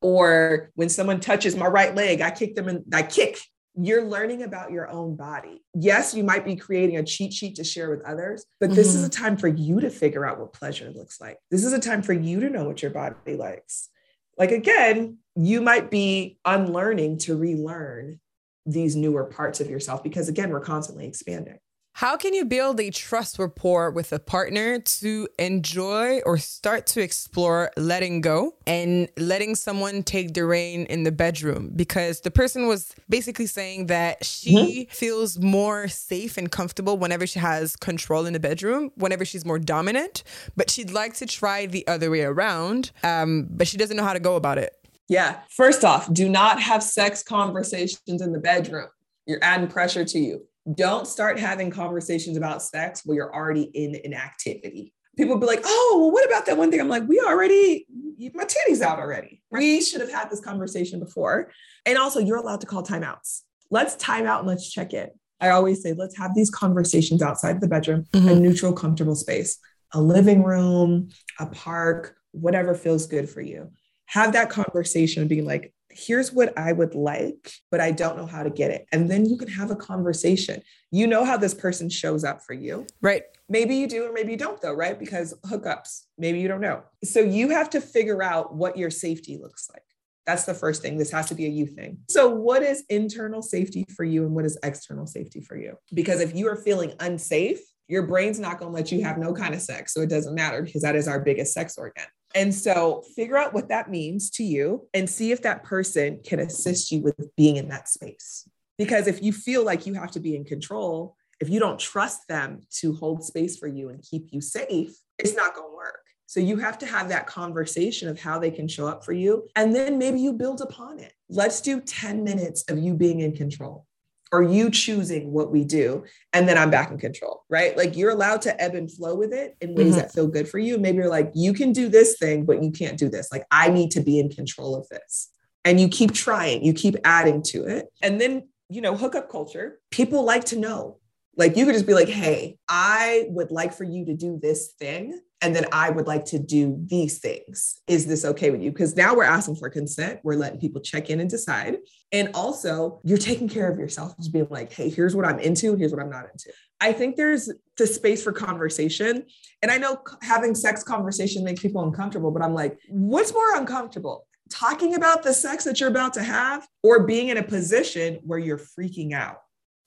Or 0.00 0.70
when 0.74 0.88
someone 0.88 1.20
touches 1.20 1.56
my 1.56 1.66
right 1.66 1.94
leg, 1.94 2.20
I 2.20 2.30
kick 2.30 2.54
them 2.54 2.68
and 2.68 2.84
I 2.92 3.02
kick 3.02 3.38
you're 3.80 4.04
learning 4.04 4.42
about 4.42 4.72
your 4.72 4.90
own 4.90 5.14
body. 5.14 5.62
Yes, 5.72 6.12
you 6.12 6.24
might 6.24 6.44
be 6.44 6.56
creating 6.56 6.96
a 6.96 7.04
cheat 7.04 7.32
sheet 7.32 7.54
to 7.56 7.64
share 7.64 7.90
with 7.90 8.04
others, 8.04 8.44
but 8.58 8.70
this 8.70 8.88
mm-hmm. 8.88 8.98
is 8.98 9.04
a 9.04 9.10
time 9.10 9.36
for 9.36 9.46
you 9.46 9.80
to 9.80 9.88
figure 9.88 10.26
out 10.26 10.40
what 10.40 10.52
pleasure 10.52 10.90
looks 10.90 11.20
like. 11.20 11.38
This 11.50 11.64
is 11.64 11.72
a 11.72 11.78
time 11.78 12.02
for 12.02 12.12
you 12.12 12.40
to 12.40 12.50
know 12.50 12.64
what 12.64 12.82
your 12.82 12.90
body 12.90 13.36
likes. 13.36 13.88
Like, 14.36 14.50
again, 14.50 15.18
you 15.36 15.60
might 15.60 15.90
be 15.90 16.38
unlearning 16.44 17.18
to 17.18 17.36
relearn 17.36 18.18
these 18.66 18.96
newer 18.96 19.24
parts 19.24 19.60
of 19.60 19.70
yourself 19.70 20.02
because, 20.02 20.28
again, 20.28 20.50
we're 20.50 20.60
constantly 20.60 21.06
expanding. 21.06 21.58
How 21.98 22.16
can 22.16 22.32
you 22.32 22.44
build 22.44 22.78
a 22.78 22.90
trust 22.90 23.40
rapport 23.40 23.90
with 23.90 24.12
a 24.12 24.20
partner 24.20 24.78
to 24.78 25.28
enjoy 25.36 26.20
or 26.24 26.38
start 26.38 26.86
to 26.86 27.02
explore 27.02 27.72
letting 27.76 28.20
go 28.20 28.54
and 28.68 29.08
letting 29.16 29.56
someone 29.56 30.04
take 30.04 30.34
the 30.34 30.44
reign 30.44 30.84
in 30.84 31.02
the 31.02 31.10
bedroom? 31.10 31.72
Because 31.74 32.20
the 32.20 32.30
person 32.30 32.68
was 32.68 32.94
basically 33.08 33.46
saying 33.46 33.86
that 33.86 34.24
she 34.24 34.54
mm-hmm. 34.54 34.92
feels 34.92 35.40
more 35.40 35.88
safe 35.88 36.38
and 36.38 36.52
comfortable 36.52 36.96
whenever 36.98 37.26
she 37.26 37.40
has 37.40 37.74
control 37.74 38.26
in 38.26 38.32
the 38.32 38.38
bedroom, 38.38 38.92
whenever 38.94 39.24
she's 39.24 39.44
more 39.44 39.58
dominant, 39.58 40.22
but 40.56 40.70
she'd 40.70 40.92
like 40.92 41.14
to 41.14 41.26
try 41.26 41.66
the 41.66 41.84
other 41.88 42.12
way 42.12 42.22
around, 42.22 42.92
um, 43.02 43.48
but 43.50 43.66
she 43.66 43.76
doesn't 43.76 43.96
know 43.96 44.04
how 44.04 44.12
to 44.12 44.20
go 44.20 44.36
about 44.36 44.56
it. 44.56 44.72
Yeah. 45.08 45.40
First 45.48 45.84
off, 45.84 46.12
do 46.12 46.28
not 46.28 46.62
have 46.62 46.84
sex 46.84 47.24
conversations 47.24 48.22
in 48.22 48.30
the 48.30 48.38
bedroom. 48.38 48.86
You're 49.26 49.42
adding 49.42 49.66
pressure 49.66 50.04
to 50.04 50.18
you 50.20 50.47
don't 50.74 51.06
start 51.06 51.38
having 51.38 51.70
conversations 51.70 52.36
about 52.36 52.62
sex 52.62 53.02
where 53.04 53.16
you're 53.16 53.34
already 53.34 53.62
in 53.62 53.96
an 54.04 54.14
activity. 54.14 54.92
People 55.16 55.36
be 55.38 55.46
like, 55.46 55.62
oh, 55.64 55.98
well, 56.00 56.10
what 56.12 56.26
about 56.26 56.46
that 56.46 56.56
one 56.56 56.70
thing? 56.70 56.80
I'm 56.80 56.88
like, 56.88 57.08
we 57.08 57.20
already, 57.20 57.86
my 58.34 58.44
titties 58.44 58.82
out 58.82 58.98
already. 58.98 59.42
We 59.50 59.80
should 59.80 60.00
have 60.00 60.12
had 60.12 60.30
this 60.30 60.40
conversation 60.40 61.00
before. 61.00 61.50
And 61.86 61.98
also, 61.98 62.20
you're 62.20 62.36
allowed 62.36 62.60
to 62.60 62.66
call 62.66 62.84
timeouts. 62.84 63.42
Let's 63.70 63.96
time 63.96 64.26
out 64.26 64.40
and 64.40 64.48
let's 64.48 64.70
check 64.70 64.92
in. 64.92 65.08
I 65.40 65.50
always 65.50 65.82
say, 65.82 65.92
let's 65.92 66.16
have 66.18 66.34
these 66.34 66.50
conversations 66.50 67.22
outside 67.22 67.60
the 67.60 67.68
bedroom, 67.68 68.06
mm-hmm. 68.12 68.28
a 68.28 68.34
neutral, 68.34 68.72
comfortable 68.72 69.14
space, 69.14 69.58
a 69.92 70.00
living 70.00 70.42
room, 70.42 71.08
a 71.40 71.46
park, 71.46 72.16
whatever 72.32 72.74
feels 72.74 73.06
good 73.06 73.28
for 73.28 73.40
you. 73.40 73.70
Have 74.06 74.32
that 74.32 74.50
conversation 74.50 75.28
being 75.28 75.44
like, 75.44 75.72
here's 75.90 76.32
what 76.32 76.56
I 76.56 76.72
would 76.72 76.94
like, 76.94 77.52
but 77.70 77.80
I 77.80 77.90
don't 77.90 78.16
know 78.16 78.26
how 78.26 78.42
to 78.42 78.50
get 78.50 78.70
it. 78.70 78.86
And 78.92 79.10
then 79.10 79.26
you 79.26 79.36
can 79.36 79.48
have 79.48 79.70
a 79.70 79.76
conversation. 79.76 80.62
You 80.90 81.06
know 81.06 81.24
how 81.24 81.36
this 81.36 81.54
person 81.54 81.88
shows 81.88 82.24
up 82.24 82.42
for 82.42 82.52
you. 82.52 82.86
Right. 83.00 83.22
Maybe 83.48 83.76
you 83.76 83.86
do, 83.86 84.04
or 84.04 84.12
maybe 84.12 84.32
you 84.32 84.36
don't, 84.36 84.60
though, 84.60 84.74
right? 84.74 84.98
Because 84.98 85.34
hookups, 85.46 86.04
maybe 86.18 86.40
you 86.40 86.48
don't 86.48 86.60
know. 86.60 86.82
So 87.04 87.20
you 87.20 87.50
have 87.50 87.70
to 87.70 87.80
figure 87.80 88.22
out 88.22 88.54
what 88.54 88.76
your 88.76 88.90
safety 88.90 89.38
looks 89.40 89.68
like. 89.72 89.82
That's 90.26 90.44
the 90.44 90.52
first 90.52 90.82
thing. 90.82 90.98
This 90.98 91.10
has 91.12 91.26
to 91.28 91.34
be 91.34 91.46
a 91.46 91.48
you 91.48 91.64
thing. 91.64 92.00
So, 92.10 92.28
what 92.28 92.62
is 92.62 92.84
internal 92.90 93.40
safety 93.40 93.86
for 93.96 94.04
you 94.04 94.26
and 94.26 94.34
what 94.34 94.44
is 94.44 94.58
external 94.62 95.06
safety 95.06 95.40
for 95.40 95.56
you? 95.56 95.78
Because 95.94 96.20
if 96.20 96.36
you 96.36 96.48
are 96.48 96.56
feeling 96.56 96.92
unsafe, 97.00 97.60
your 97.88 98.06
brain's 98.06 98.38
not 98.38 98.58
going 98.58 98.70
to 98.70 98.76
let 98.76 98.92
you 98.92 99.02
have 99.04 99.16
no 99.16 99.32
kind 99.32 99.54
of 99.54 99.62
sex. 99.62 99.94
So, 99.94 100.02
it 100.02 100.10
doesn't 100.10 100.34
matter 100.34 100.60
because 100.60 100.82
that 100.82 100.96
is 100.96 101.08
our 101.08 101.18
biggest 101.18 101.54
sex 101.54 101.78
organ. 101.78 102.04
And 102.38 102.54
so 102.54 103.02
figure 103.16 103.36
out 103.36 103.52
what 103.52 103.68
that 103.68 103.90
means 103.90 104.30
to 104.30 104.44
you 104.44 104.86
and 104.94 105.10
see 105.10 105.32
if 105.32 105.42
that 105.42 105.64
person 105.64 106.20
can 106.24 106.38
assist 106.38 106.92
you 106.92 107.00
with 107.00 107.34
being 107.36 107.56
in 107.56 107.68
that 107.70 107.88
space. 107.88 108.48
Because 108.78 109.08
if 109.08 109.20
you 109.20 109.32
feel 109.32 109.64
like 109.64 109.86
you 109.86 109.94
have 109.94 110.12
to 110.12 110.20
be 110.20 110.36
in 110.36 110.44
control, 110.44 111.16
if 111.40 111.50
you 111.50 111.58
don't 111.58 111.80
trust 111.80 112.28
them 112.28 112.60
to 112.78 112.94
hold 112.94 113.24
space 113.24 113.58
for 113.58 113.66
you 113.66 113.88
and 113.88 114.00
keep 114.08 114.28
you 114.30 114.40
safe, 114.40 114.96
it's 115.18 115.34
not 115.34 115.56
going 115.56 115.68
to 115.68 115.76
work. 115.76 116.04
So 116.26 116.38
you 116.38 116.58
have 116.58 116.78
to 116.78 116.86
have 116.86 117.08
that 117.08 117.26
conversation 117.26 118.08
of 118.08 118.20
how 118.20 118.38
they 118.38 118.52
can 118.52 118.68
show 118.68 118.86
up 118.86 119.04
for 119.04 119.12
you. 119.12 119.48
And 119.56 119.74
then 119.74 119.98
maybe 119.98 120.20
you 120.20 120.32
build 120.32 120.60
upon 120.60 121.00
it. 121.00 121.14
Let's 121.28 121.60
do 121.60 121.80
10 121.80 122.22
minutes 122.22 122.62
of 122.68 122.78
you 122.78 122.94
being 122.94 123.18
in 123.18 123.34
control 123.34 123.87
or 124.32 124.42
you 124.42 124.70
choosing 124.70 125.32
what 125.32 125.50
we 125.50 125.64
do? 125.64 126.04
And 126.32 126.48
then 126.48 126.58
i'm 126.58 126.70
back 126.70 126.90
in 126.90 126.98
control 126.98 127.44
right? 127.48 127.76
Like 127.76 127.96
you're 127.96 128.10
allowed 128.10 128.42
to 128.42 128.60
ebb 128.60 128.74
and 128.74 128.90
flow 128.90 129.14
with 129.14 129.32
it 129.32 129.56
in 129.60 129.74
ways 129.74 129.88
mm-hmm. 129.88 129.98
that 129.98 130.12
feel 130.12 130.26
good 130.26 130.48
for 130.48 130.58
you. 130.58 130.78
Maybe 130.78 130.98
you're 130.98 131.08
like 131.08 131.30
you 131.34 131.52
can 131.52 131.72
do 131.72 131.88
this 131.88 132.18
thing 132.18 132.44
but 132.44 132.62
you 132.62 132.70
can't 132.70 132.98
do 132.98 133.08
this. 133.08 133.30
Like 133.32 133.44
i 133.50 133.68
need 133.68 133.90
to 133.92 134.00
be 134.00 134.18
in 134.18 134.28
control 134.28 134.76
of 134.76 134.88
this. 134.88 135.30
And 135.64 135.80
you 135.80 135.88
keep 135.88 136.12
trying 136.12 136.64
you 136.64 136.72
keep 136.72 136.96
adding 137.04 137.42
to 137.44 137.64
it. 137.64 137.86
And 138.02 138.20
then 138.20 138.48
you 138.68 138.80
know 138.80 138.96
hookup 138.96 139.30
culture 139.30 139.80
people 139.90 140.24
like 140.24 140.44
to 140.46 140.58
know. 140.58 140.98
Like 141.36 141.56
you 141.56 141.64
could 141.64 141.74
just 141.74 141.86
be 141.86 141.94
like 141.94 142.08
hey 142.08 142.58
i 142.68 143.26
would 143.28 143.50
like 143.50 143.72
for 143.72 143.84
you 143.84 144.06
to 144.06 144.14
do 144.14 144.38
this 144.40 144.72
thing 144.78 145.20
And 145.40 145.54
then 145.54 145.66
I 145.72 145.90
would 145.90 146.08
like 146.08 146.24
to 146.26 146.38
do 146.38 146.76
these 146.86 147.18
things. 147.18 147.80
Is 147.86 148.06
this 148.06 148.24
okay 148.24 148.50
with 148.50 148.60
you? 148.60 148.72
Because 148.72 148.96
now 148.96 149.14
we're 149.14 149.22
asking 149.22 149.56
for 149.56 149.70
consent. 149.70 150.18
We're 150.24 150.34
letting 150.34 150.58
people 150.58 150.80
check 150.80 151.10
in 151.10 151.20
and 151.20 151.30
decide. 151.30 151.76
And 152.10 152.30
also, 152.34 153.00
you're 153.04 153.18
taking 153.18 153.48
care 153.48 153.70
of 153.70 153.78
yourself, 153.78 154.16
just 154.16 154.32
being 154.32 154.48
like, 154.50 154.72
hey, 154.72 154.88
here's 154.88 155.14
what 155.14 155.24
I'm 155.24 155.38
into, 155.38 155.76
here's 155.76 155.92
what 155.92 156.02
I'm 156.02 156.10
not 156.10 156.24
into. 156.32 156.52
I 156.80 156.92
think 156.92 157.16
there's 157.16 157.50
the 157.76 157.86
space 157.86 158.22
for 158.22 158.32
conversation. 158.32 159.24
And 159.62 159.70
I 159.70 159.78
know 159.78 159.98
having 160.22 160.54
sex 160.54 160.82
conversation 160.82 161.44
makes 161.44 161.62
people 161.62 161.82
uncomfortable, 161.82 162.32
but 162.32 162.42
I'm 162.42 162.54
like, 162.54 162.78
what's 162.88 163.32
more 163.32 163.56
uncomfortable? 163.56 164.26
Talking 164.50 164.94
about 164.94 165.22
the 165.22 165.34
sex 165.34 165.64
that 165.64 165.78
you're 165.78 165.90
about 165.90 166.14
to 166.14 166.22
have 166.22 166.66
or 166.82 167.04
being 167.06 167.28
in 167.28 167.36
a 167.36 167.42
position 167.42 168.18
where 168.24 168.38
you're 168.38 168.58
freaking 168.58 169.12
out 169.12 169.42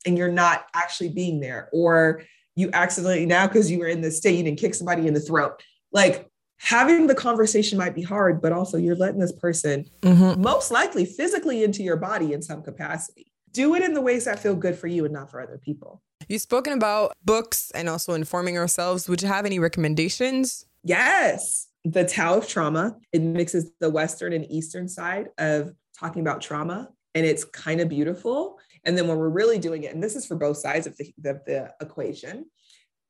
and 0.06 0.18
you're 0.18 0.32
not 0.32 0.66
actually 0.74 1.10
being 1.10 1.40
there 1.40 1.70
or 1.74 2.24
you 2.56 2.70
accidentally 2.74 3.26
now 3.26 3.48
because 3.48 3.72
you 3.72 3.80
were 3.80 3.88
in 3.88 4.02
the 4.02 4.12
state 4.12 4.46
and 4.46 4.58
kick 4.58 4.76
somebody 4.76 5.08
in 5.08 5.14
the 5.14 5.20
throat. 5.20 5.62
Like 5.92 6.30
having 6.58 7.08
the 7.08 7.16
conversation 7.16 7.78
might 7.78 7.96
be 7.96 8.02
hard, 8.02 8.42
but 8.42 8.52
also 8.52 8.78
you're 8.78 8.96
letting 8.96 9.20
this 9.20 9.32
person 9.32 9.86
mm-hmm. 10.02 10.42
most 10.42 10.72
likely 10.72 11.06
physically 11.06 11.64
into 11.64 11.84
your 11.84 11.98
body 11.98 12.34
in 12.34 12.42
some 12.42 12.62
capacity. 12.62 13.32
Do 13.52 13.76
it 13.76 13.84
in 13.84 13.94
the 13.94 14.02
ways 14.02 14.26
that 14.26 14.40
feel 14.40 14.56
good 14.56 14.78
for 14.78 14.88
you 14.88 15.04
and 15.04 15.14
not 15.14 15.30
for 15.30 15.42
other 15.42 15.58
people. 15.58 16.02
You've 16.30 16.42
spoken 16.42 16.74
about 16.74 17.14
books 17.26 17.72
and 17.72 17.90
also 17.90 18.14
informing 18.14 18.58
ourselves. 18.58 19.10
Would 19.10 19.22
you 19.22 19.28
have 19.28 19.46
any 19.46 19.60
recommendations? 19.60 20.66
Yes. 20.84 21.68
The 21.84 22.06
Tao 22.06 22.38
of 22.38 22.48
Trauma. 22.48 22.96
It 23.12 23.22
mixes 23.22 23.72
the 23.80 23.90
Western 23.90 24.32
and 24.32 24.50
Eastern 24.50 24.88
side 24.88 25.30
of 25.38 25.74
talking 25.98 26.22
about 26.22 26.42
trauma, 26.42 26.90
and 27.16 27.26
it's 27.26 27.44
kind 27.44 27.82
of 27.82 27.90
beautiful. 27.90 28.60
And 28.84 28.98
then 28.98 29.08
when 29.08 29.17
we're 29.17 29.30
really 29.30 29.60
doing 29.60 29.84
it, 29.84 29.94
and 29.94 30.04
this 30.04 30.15
is 30.15 30.26
for 30.26 30.36
both 30.36 30.58
sides 30.58 30.88
of 30.88 30.98
the, 30.98 31.13
the 31.22 31.74
equation, 31.82 32.46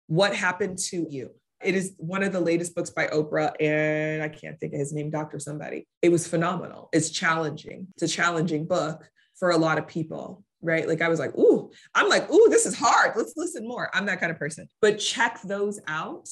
what 0.07 0.35
happened 0.35 0.77
to 0.89 1.07
you? 1.09 1.31
It 1.63 1.75
is 1.75 1.93
one 1.97 2.23
of 2.23 2.33
the 2.33 2.39
latest 2.39 2.75
books 2.75 2.89
by 2.89 3.07
Oprah, 3.07 3.53
and 3.59 4.23
I 4.23 4.29
can't 4.29 4.59
think 4.59 4.73
of 4.73 4.79
his 4.79 4.93
name, 4.93 5.11
Dr. 5.11 5.39
Somebody. 5.39 5.87
It 6.01 6.09
was 6.09 6.27
phenomenal. 6.27 6.89
It's 6.91 7.11
challenging. 7.11 7.87
It's 7.93 8.11
a 8.11 8.15
challenging 8.15 8.65
book 8.65 9.07
for 9.37 9.51
a 9.51 9.57
lot 9.57 9.77
of 9.77 9.87
people, 9.87 10.43
right? 10.61 10.87
Like 10.87 11.01
I 11.01 11.07
was 11.07 11.19
like, 11.19 11.37
ooh, 11.37 11.71
I'm 11.93 12.09
like, 12.09 12.29
ooh, 12.31 12.47
this 12.49 12.65
is 12.65 12.75
hard. 12.77 13.13
Let's 13.15 13.33
listen 13.37 13.67
more. 13.67 13.89
I'm 13.93 14.07
that 14.07 14.19
kind 14.19 14.31
of 14.31 14.39
person. 14.39 14.67
But 14.81 14.99
check 14.99 15.39
those 15.43 15.79
out 15.87 16.27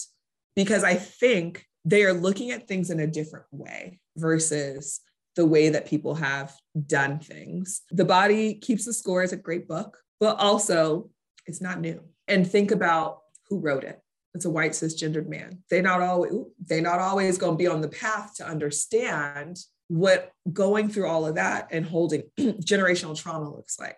because 0.56 0.84
I 0.84 0.95
think 0.95 1.65
they 1.86 2.04
are 2.04 2.13
looking 2.13 2.52
at 2.52 2.67
things 2.67 2.89
in 2.89 2.99
a 2.99 3.08
different 3.08 3.45
way 3.52 3.99
versus 4.17 4.99
the 5.39 5.45
way 5.45 5.69
that 5.69 5.88
people 5.88 6.15
have 6.15 6.54
done 6.86 7.17
things. 7.17 7.84
The 7.91 8.04
Body 8.04 8.56
Keeps 8.56 8.84
the 8.84 8.91
Score 8.91 9.23
is 9.23 9.32
a 9.32 9.38
great 9.38 9.69
book, 9.69 9.97
but 10.19 10.38
also 10.38 11.10
it's 11.45 11.62
not 11.62 11.80
new. 11.80 12.04
And 12.28 12.45
think 12.45 12.71
about 12.71 13.19
who 13.47 13.60
wrote 13.60 13.86
it. 13.86 14.02
It's 14.34 14.43
a 14.43 14.49
white 14.49 14.73
cisgendered 14.73 15.30
man. 15.30 15.60
They 15.69 15.82
not 15.82 16.02
always 16.02 16.34
they 16.63 16.82
not 16.82 16.99
always 16.99 17.38
going 17.38 17.54
to 17.54 17.58
be 17.58 17.67
on 17.67 17.80
the 17.80 17.88
path 17.88 18.36
to 18.36 18.45
understand 18.45 19.60
what 19.88 20.30
going 20.52 20.89
through 20.89 21.08
all 21.08 21.25
of 21.25 21.36
that 21.36 21.69
and 21.71 21.86
holding 21.86 22.23
generational 22.38 23.17
trauma 23.17 23.49
looks 23.49 23.80
like 23.80 23.97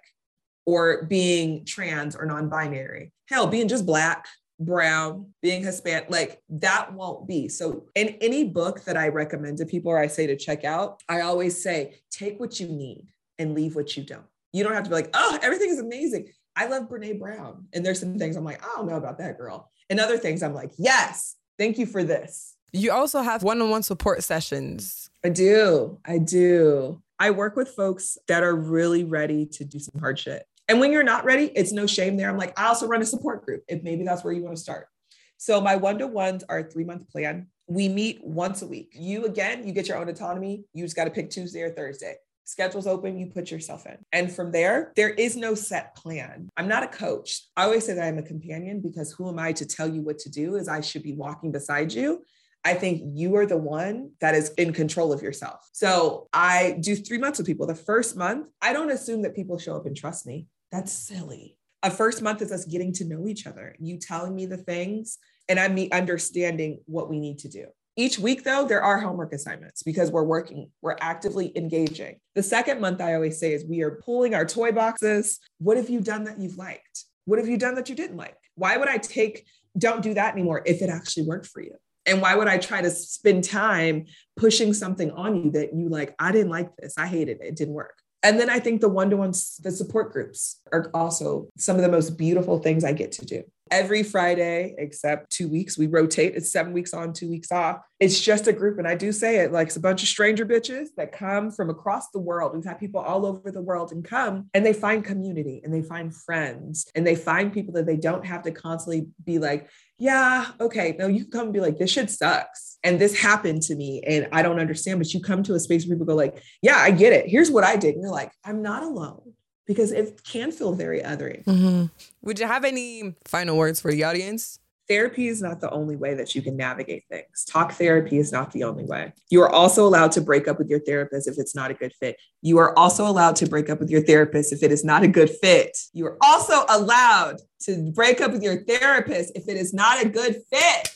or 0.67 1.05
being 1.05 1.65
trans 1.65 2.15
or 2.15 2.27
non-binary. 2.27 3.11
Hell, 3.29 3.47
being 3.47 3.67
just 3.67 3.87
black 3.87 4.27
brown, 4.65 5.33
being 5.41 5.63
Hispanic, 5.63 6.09
like 6.09 6.41
that 6.49 6.93
won't 6.93 7.27
be. 7.27 7.47
So, 7.47 7.85
in 7.95 8.09
any 8.21 8.43
book 8.43 8.83
that 8.85 8.97
I 8.97 9.09
recommend 9.09 9.57
to 9.57 9.65
people 9.65 9.91
or 9.91 9.99
I 9.99 10.07
say 10.07 10.27
to 10.27 10.35
check 10.35 10.63
out, 10.63 11.01
I 11.09 11.21
always 11.21 11.61
say, 11.61 12.01
take 12.09 12.39
what 12.39 12.59
you 12.59 12.67
need 12.67 13.07
and 13.39 13.55
leave 13.55 13.75
what 13.75 13.97
you 13.97 14.03
don't. 14.03 14.25
You 14.53 14.63
don't 14.63 14.73
have 14.73 14.83
to 14.83 14.89
be 14.89 14.95
like, 14.95 15.09
oh, 15.13 15.39
everything 15.41 15.69
is 15.69 15.79
amazing. 15.79 16.29
I 16.55 16.67
love 16.67 16.89
Brene 16.89 17.19
Brown. 17.19 17.67
And 17.73 17.85
there's 17.85 17.99
some 17.99 18.17
things 18.17 18.35
I'm 18.35 18.43
like, 18.43 18.63
I 18.63 18.75
don't 18.75 18.87
know 18.87 18.95
about 18.95 19.17
that 19.19 19.37
girl. 19.37 19.71
And 19.89 19.99
other 19.99 20.17
things 20.17 20.43
I'm 20.43 20.53
like, 20.53 20.71
yes, 20.77 21.35
thank 21.57 21.77
you 21.77 21.85
for 21.85 22.03
this. 22.03 22.55
You 22.73 22.91
also 22.91 23.21
have 23.21 23.43
one 23.43 23.61
on 23.61 23.69
one 23.69 23.83
support 23.83 24.23
sessions. 24.23 25.09
I 25.23 25.29
do. 25.29 25.99
I 26.05 26.17
do. 26.17 27.01
I 27.19 27.31
work 27.31 27.55
with 27.55 27.69
folks 27.69 28.17
that 28.27 28.43
are 28.43 28.55
really 28.55 29.03
ready 29.03 29.45
to 29.45 29.65
do 29.65 29.77
some 29.77 29.99
hard 29.99 30.17
shit. 30.17 30.45
And 30.71 30.79
when 30.79 30.93
you're 30.93 31.03
not 31.03 31.25
ready, 31.25 31.51
it's 31.53 31.73
no 31.73 31.85
shame 31.85 32.15
there. 32.15 32.29
I'm 32.29 32.37
like, 32.37 32.57
I 32.57 32.67
also 32.67 32.87
run 32.87 33.01
a 33.01 33.05
support 33.05 33.45
group 33.45 33.61
if 33.67 33.83
maybe 33.83 34.05
that's 34.05 34.23
where 34.23 34.31
you 34.31 34.41
want 34.41 34.55
to 34.55 34.61
start. 34.61 34.87
So 35.35 35.59
my 35.59 35.75
one 35.75 35.97
to 35.97 36.07
ones 36.07 36.45
are 36.47 36.59
a 36.59 36.63
three 36.63 36.85
month 36.85 37.09
plan. 37.09 37.47
We 37.67 37.89
meet 37.89 38.23
once 38.23 38.61
a 38.61 38.67
week. 38.67 38.93
You 38.93 39.25
again, 39.25 39.67
you 39.67 39.73
get 39.73 39.89
your 39.89 39.97
own 39.97 40.07
autonomy. 40.07 40.63
You 40.73 40.85
just 40.85 40.95
got 40.95 41.03
to 41.03 41.11
pick 41.11 41.29
Tuesday 41.29 41.61
or 41.63 41.71
Thursday. 41.71 42.15
Schedule's 42.45 42.87
open, 42.87 43.19
you 43.19 43.25
put 43.25 43.51
yourself 43.51 43.85
in. 43.85 43.97
And 44.13 44.31
from 44.31 44.53
there, 44.53 44.93
there 44.95 45.09
is 45.09 45.35
no 45.35 45.55
set 45.55 45.93
plan. 45.93 46.47
I'm 46.55 46.69
not 46.69 46.83
a 46.83 46.87
coach. 46.87 47.41
I 47.57 47.65
always 47.65 47.85
say 47.85 47.93
that 47.93 48.07
I'm 48.07 48.17
a 48.17 48.23
companion 48.23 48.79
because 48.79 49.11
who 49.11 49.27
am 49.27 49.39
I 49.39 49.51
to 49.51 49.65
tell 49.65 49.89
you 49.89 50.01
what 50.01 50.19
to 50.19 50.29
do? 50.29 50.55
Is 50.55 50.69
I 50.69 50.79
should 50.79 51.03
be 51.03 51.13
walking 51.13 51.51
beside 51.51 51.91
you. 51.91 52.23
I 52.63 52.75
think 52.75 53.01
you 53.03 53.35
are 53.35 53.45
the 53.45 53.57
one 53.57 54.11
that 54.21 54.35
is 54.35 54.51
in 54.51 54.71
control 54.71 55.11
of 55.11 55.21
yourself. 55.21 55.67
So 55.73 56.29
I 56.31 56.77
do 56.79 56.95
three 56.95 57.17
months 57.17 57.39
with 57.39 57.47
people. 57.47 57.67
The 57.67 57.75
first 57.75 58.15
month, 58.15 58.47
I 58.61 58.71
don't 58.71 58.91
assume 58.91 59.23
that 59.23 59.35
people 59.35 59.57
show 59.57 59.75
up 59.75 59.85
and 59.85 59.97
trust 59.97 60.25
me. 60.25 60.47
That's 60.71 60.91
silly. 60.91 61.57
A 61.83 61.91
first 61.91 62.21
month 62.21 62.41
is 62.41 62.51
us 62.51 62.65
getting 62.65 62.93
to 62.93 63.05
know 63.05 63.27
each 63.27 63.47
other, 63.47 63.75
you 63.79 63.97
telling 63.97 64.35
me 64.35 64.45
the 64.45 64.57
things, 64.57 65.17
and 65.49 65.59
I'm 65.59 65.73
me 65.73 65.89
understanding 65.89 66.79
what 66.85 67.09
we 67.09 67.19
need 67.19 67.39
to 67.39 67.49
do. 67.49 67.65
Each 67.97 68.17
week, 68.17 68.45
though, 68.45 68.65
there 68.65 68.81
are 68.81 68.99
homework 68.99 69.33
assignments 69.33 69.83
because 69.83 70.11
we're 70.11 70.23
working, 70.23 70.71
we're 70.81 70.95
actively 71.01 71.51
engaging. 71.57 72.19
The 72.35 72.43
second 72.43 72.79
month, 72.79 73.01
I 73.01 73.15
always 73.15 73.37
say, 73.37 73.53
is 73.53 73.65
we 73.65 73.81
are 73.81 73.99
pulling 74.05 74.33
our 74.33 74.45
toy 74.45 74.71
boxes. 74.71 75.39
What 75.57 75.75
have 75.75 75.89
you 75.89 75.99
done 75.99 76.23
that 76.23 76.39
you've 76.39 76.57
liked? 76.57 77.05
What 77.25 77.37
have 77.37 77.49
you 77.49 77.57
done 77.57 77.75
that 77.75 77.89
you 77.89 77.95
didn't 77.95 78.15
like? 78.15 78.37
Why 78.55 78.77
would 78.77 78.87
I 78.87 78.97
take, 78.97 79.45
don't 79.77 80.01
do 80.01 80.13
that 80.13 80.33
anymore 80.33 80.61
if 80.65 80.81
it 80.81 80.89
actually 80.89 81.23
worked 81.27 81.47
for 81.47 81.61
you? 81.61 81.75
And 82.05 82.21
why 82.21 82.33
would 82.35 82.47
I 82.47 82.57
try 82.57 82.81
to 82.81 82.89
spend 82.89 83.43
time 83.43 84.05
pushing 84.37 84.73
something 84.73 85.11
on 85.11 85.35
you 85.35 85.51
that 85.51 85.75
you 85.75 85.89
like, 85.89 86.15
I 86.17 86.31
didn't 86.31 86.49
like 86.49 86.75
this, 86.77 86.97
I 86.97 87.07
hated 87.07 87.39
it, 87.41 87.47
it 87.47 87.55
didn't 87.57 87.73
work? 87.73 88.00
And 88.23 88.39
then 88.39 88.49
I 88.49 88.59
think 88.59 88.81
the 88.81 88.89
one 88.89 89.09
to 89.09 89.17
ones, 89.17 89.57
the 89.63 89.71
support 89.71 90.11
groups 90.11 90.61
are 90.71 90.89
also 90.93 91.47
some 91.57 91.75
of 91.75 91.81
the 91.81 91.89
most 91.89 92.17
beautiful 92.17 92.59
things 92.59 92.83
I 92.83 92.93
get 92.93 93.11
to 93.13 93.25
do. 93.25 93.43
Every 93.71 94.03
Friday, 94.03 94.75
except 94.77 95.31
two 95.31 95.47
weeks, 95.47 95.77
we 95.77 95.87
rotate. 95.87 96.35
It's 96.35 96.51
seven 96.51 96.73
weeks 96.73 96.93
on, 96.93 97.13
two 97.13 97.29
weeks 97.29 97.53
off. 97.53 97.79
It's 98.01 98.19
just 98.19 98.47
a 98.47 98.53
group. 98.53 98.77
And 98.77 98.87
I 98.87 98.95
do 98.95 99.13
say 99.13 99.37
it 99.37 99.53
like 99.53 99.67
it's 99.67 99.77
a 99.77 99.81
bunch 99.81 100.03
of 100.03 100.09
stranger 100.09 100.45
bitches 100.45 100.89
that 100.97 101.13
come 101.13 101.49
from 101.51 101.69
across 101.69 102.09
the 102.09 102.19
world. 102.19 102.53
We've 102.53 102.65
had 102.65 102.79
people 102.79 102.99
all 102.99 103.25
over 103.25 103.49
the 103.49 103.61
world 103.61 103.93
and 103.93 104.03
come 104.03 104.49
and 104.53 104.65
they 104.65 104.73
find 104.73 105.05
community 105.05 105.61
and 105.63 105.73
they 105.73 105.81
find 105.81 106.13
friends 106.13 106.85
and 106.95 107.07
they 107.07 107.15
find 107.15 107.53
people 107.53 107.73
that 107.75 107.85
they 107.85 107.95
don't 107.95 108.25
have 108.25 108.43
to 108.43 108.51
constantly 108.51 109.07
be 109.23 109.39
like, 109.39 109.69
yeah, 109.97 110.47
okay, 110.59 110.95
no, 110.99 111.07
you 111.07 111.21
can 111.21 111.31
come 111.31 111.43
and 111.43 111.53
be 111.53 111.61
like, 111.61 111.77
this 111.77 111.91
shit 111.91 112.09
sucks. 112.09 112.70
And 112.83 112.99
this 112.99 113.19
happened 113.19 113.61
to 113.63 113.75
me 113.75 114.01
and 114.07 114.27
I 114.31 114.41
don't 114.41 114.59
understand. 114.59 114.99
But 114.99 115.13
you 115.13 115.21
come 115.21 115.43
to 115.43 115.53
a 115.53 115.59
space 115.59 115.85
where 115.85 115.95
people 115.95 116.05
go 116.05 116.15
like, 116.15 116.41
yeah, 116.61 116.77
I 116.77 116.91
get 116.91 117.13
it. 117.13 117.27
Here's 117.27 117.51
what 117.51 117.63
I 117.63 117.75
did. 117.75 117.95
And 117.95 118.03
you're 118.03 118.11
like, 118.11 118.31
I'm 118.43 118.61
not 118.61 118.83
alone 118.83 119.33
because 119.67 119.91
it 119.91 120.21
can 120.23 120.51
feel 120.51 120.73
very 120.73 121.01
othering. 121.01 121.43
Mm-hmm. 121.45 121.85
Would 122.23 122.39
you 122.39 122.47
have 122.47 122.65
any 122.65 123.15
final 123.25 123.57
words 123.57 123.79
for 123.79 123.91
the 123.91 124.03
audience? 124.03 124.59
Therapy 124.89 125.27
is 125.27 125.41
not 125.41 125.61
the 125.61 125.69
only 125.69 125.95
way 125.95 126.15
that 126.15 126.35
you 126.35 126.41
can 126.41 126.57
navigate 126.57 127.05
things. 127.09 127.45
Talk 127.45 127.71
therapy 127.73 128.17
is 128.17 128.31
not 128.33 128.51
the 128.51 128.65
only 128.65 128.83
way. 128.83 129.13
You 129.29 129.41
are 129.41 129.49
also 129.49 129.87
allowed 129.87 130.11
to 130.13 130.21
break 130.21 130.49
up 130.49 130.57
with 130.57 130.69
your 130.69 130.79
therapist 130.81 131.29
if 131.29 131.37
it's 131.37 131.55
not 131.55 131.71
a 131.71 131.73
good 131.73 131.93
fit. 131.93 132.17
You 132.41 132.57
are 132.57 132.77
also 132.77 133.07
allowed 133.07 133.37
to 133.37 133.47
break 133.47 133.69
up 133.69 133.79
with 133.79 133.89
your 133.89 134.01
therapist 134.01 134.51
if 134.51 134.63
it 134.63 134.71
is 134.71 134.83
not 134.83 135.03
a 135.03 135.07
good 135.07 135.29
fit. 135.29 135.77
You 135.93 136.07
are 136.07 136.17
also 136.21 136.65
allowed 136.67 137.39
to 137.61 137.91
break 137.95 138.19
up 138.19 138.31
with 138.31 138.43
your 138.43 138.65
therapist 138.65 139.31
if 139.33 139.47
it 139.47 139.55
is 139.55 139.73
not 139.73 140.03
a 140.03 140.09
good 140.09 140.41
fit. 140.51 140.89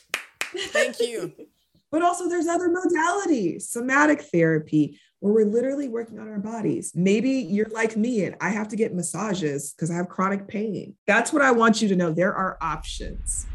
Thank 0.74 1.00
you. 1.00 1.32
but 1.96 2.04
also, 2.04 2.28
there's 2.28 2.48
other 2.48 2.68
modalities, 2.68 3.62
somatic 3.62 4.24
therapy, 4.24 5.00
where 5.22 5.32
we're 5.32 5.46
literally 5.46 5.88
working 5.88 6.20
on 6.20 6.28
our 6.28 6.40
bodies. 6.40 6.92
Maybe 6.94 7.30
you're 7.30 7.70
like 7.70 7.96
me 7.96 8.26
and 8.26 8.36
I 8.42 8.50
have 8.50 8.68
to 8.68 8.76
get 8.76 8.94
massages 8.94 9.72
because 9.72 9.90
I 9.90 9.96
have 9.96 10.10
chronic 10.10 10.46
pain. 10.46 10.96
That's 11.08 11.32
what 11.32 11.42
I 11.42 11.52
want 11.52 11.82
you 11.82 11.88
to 11.88 11.96
know. 11.96 12.12
There 12.12 12.36
are 12.36 12.58
options. 12.60 13.48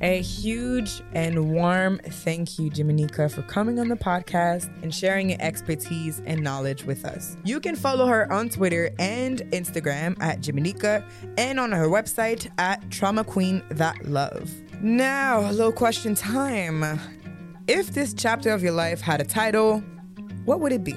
A 0.00 0.20
huge 0.20 1.02
and 1.12 1.52
warm 1.52 2.00
thank 2.04 2.58
you, 2.58 2.68
Jimanekia, 2.68 3.30
for 3.30 3.42
coming 3.42 3.78
on 3.78 3.86
the 3.86 3.94
podcast 3.94 4.68
and 4.82 4.92
sharing 4.92 5.30
your 5.30 5.40
expertise 5.40 6.20
and 6.26 6.42
knowledge 6.42 6.82
with 6.82 7.04
us. 7.04 7.36
You 7.44 7.60
can 7.60 7.76
follow 7.76 8.06
her 8.06 8.32
on 8.32 8.48
Twitter 8.48 8.90
and 8.98 9.40
Instagram 9.52 10.20
at 10.20 10.40
Jimanekia 10.40 11.08
and 11.38 11.60
on 11.60 11.70
her 11.70 11.86
website 11.86 12.50
at 12.58 12.90
Trauma 12.90 13.22
Queen 13.22 13.62
That 13.70 14.04
Love. 14.04 14.50
Now, 14.82 15.40
a 15.40 15.52
little 15.52 15.72
question 15.72 16.14
time. 16.14 16.98
If 17.72 17.92
this 17.92 18.12
chapter 18.12 18.50
of 18.50 18.64
your 18.64 18.72
life 18.72 19.00
had 19.00 19.20
a 19.20 19.24
title, 19.24 19.78
what 20.44 20.58
would 20.58 20.72
it 20.72 20.82
be? 20.82 20.96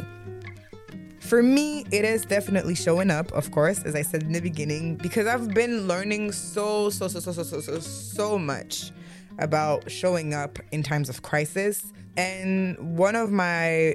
For 1.19 1.43
me, 1.43 1.85
it 1.91 2.03
is 2.03 2.25
definitely 2.25 2.73
showing 2.73 3.11
up, 3.11 3.31
of 3.33 3.51
course, 3.51 3.83
as 3.83 3.93
I 3.93 4.01
said 4.01 4.23
in 4.23 4.31
the 4.31 4.39
beginning, 4.39 4.95
because 4.95 5.27
I've 5.27 5.53
been 5.53 5.87
learning 5.87 6.31
so, 6.31 6.89
so, 6.89 7.07
so, 7.07 7.19
so, 7.19 7.31
so, 7.31 7.43
so, 7.43 7.61
so, 7.61 7.79
so 7.79 8.39
much 8.39 8.91
about 9.37 9.91
showing 9.91 10.33
up 10.33 10.57
in 10.71 10.81
times 10.81 11.09
of 11.09 11.21
crisis. 11.21 11.93
And 12.17 12.97
one 12.97 13.15
of 13.15 13.31
my 13.31 13.93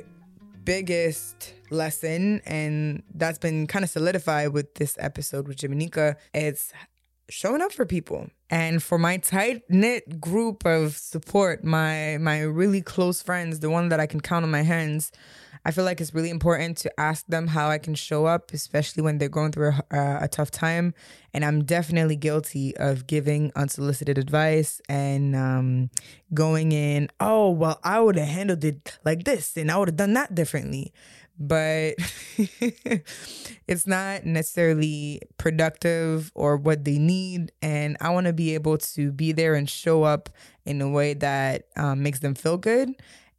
biggest 0.63 1.55
lesson, 1.71 2.41
and 2.47 3.03
that's 3.13 3.39
been 3.39 3.67
kind 3.67 3.85
of 3.85 3.91
solidified 3.91 4.51
with 4.51 4.73
this 4.77 4.97
episode 5.01 5.49
with 5.49 5.57
Jimanekia, 5.57 6.15
is 6.33 6.73
showing 7.29 7.63
up 7.63 7.73
for 7.73 7.85
people. 7.85 8.29
And 8.51 8.83
for 8.83 8.99
my 8.99 9.19
tight 9.19 9.63
knit 9.69 10.21
group 10.21 10.65
of 10.65 10.97
support, 10.97 11.65
my 11.65 12.17
my 12.19 12.41
really 12.41 12.81
close 12.81 13.23
friends, 13.23 13.61
the 13.61 13.71
one 13.71 13.91
that 13.91 14.01
I 14.01 14.07
can 14.07 14.21
count 14.21 14.45
on 14.45 14.51
my 14.51 14.63
hands, 14.63 15.13
I 15.65 15.71
feel 15.71 15.85
like 15.85 16.01
it's 16.01 16.15
really 16.15 16.31
important 16.31 16.79
to 16.79 17.01
ask 17.01 17.27
them 17.27 17.49
how 17.49 17.69
I 17.69 17.77
can 17.77 17.95
show 17.95 18.25
up, 18.25 18.53
especially 18.55 19.03
when 19.03 19.19
they're 19.19 19.29
going 19.29 19.53
through 19.53 19.75
a, 19.91 20.19
a 20.23 20.29
tough 20.29 20.51
time. 20.51 20.95
And 21.35 21.45
I'm 21.45 21.65
definitely 21.65 22.17
guilty 22.17 22.75
of 22.79 23.07
giving 23.07 23.53
unsolicited 23.55 24.17
advice 24.17 24.81
and 24.89 25.37
um, 25.37 25.91
going 26.33 26.73
in, 26.73 27.11
oh, 27.21 27.51
well, 27.51 27.81
I 27.85 28.01
would 28.01 28.17
have 28.17 28.29
handled 28.29 28.65
it 28.65 28.99
like 29.05 29.25
this 29.25 29.57
and 29.59 29.71
I 29.71 29.77
would 29.77 29.89
have 29.89 29.97
done 29.97 30.15
that 30.15 30.35
differently 30.35 30.93
but 31.39 31.95
it's 33.67 33.87
not 33.87 34.25
necessarily 34.25 35.21
productive 35.37 36.33
or 36.35 36.57
what 36.57 36.85
they 36.85 36.99
need. 36.99 37.53
And 37.63 37.97
I 38.01 38.11
want 38.11 38.27
to 38.27 38.33
be 38.33 38.55
able 38.55 38.79
to 38.79 39.13
be 39.13 39.33
there 39.33 39.55
and 39.55 39.69
show 39.69 40.03
up 40.03 40.29
in 40.65 40.81
a 40.81 40.89
way 40.89 41.15
that 41.15 41.67
um, 41.77 42.03
makes 42.03 42.21
them 42.21 42.35
feel 42.35 42.57
good. 42.57 42.91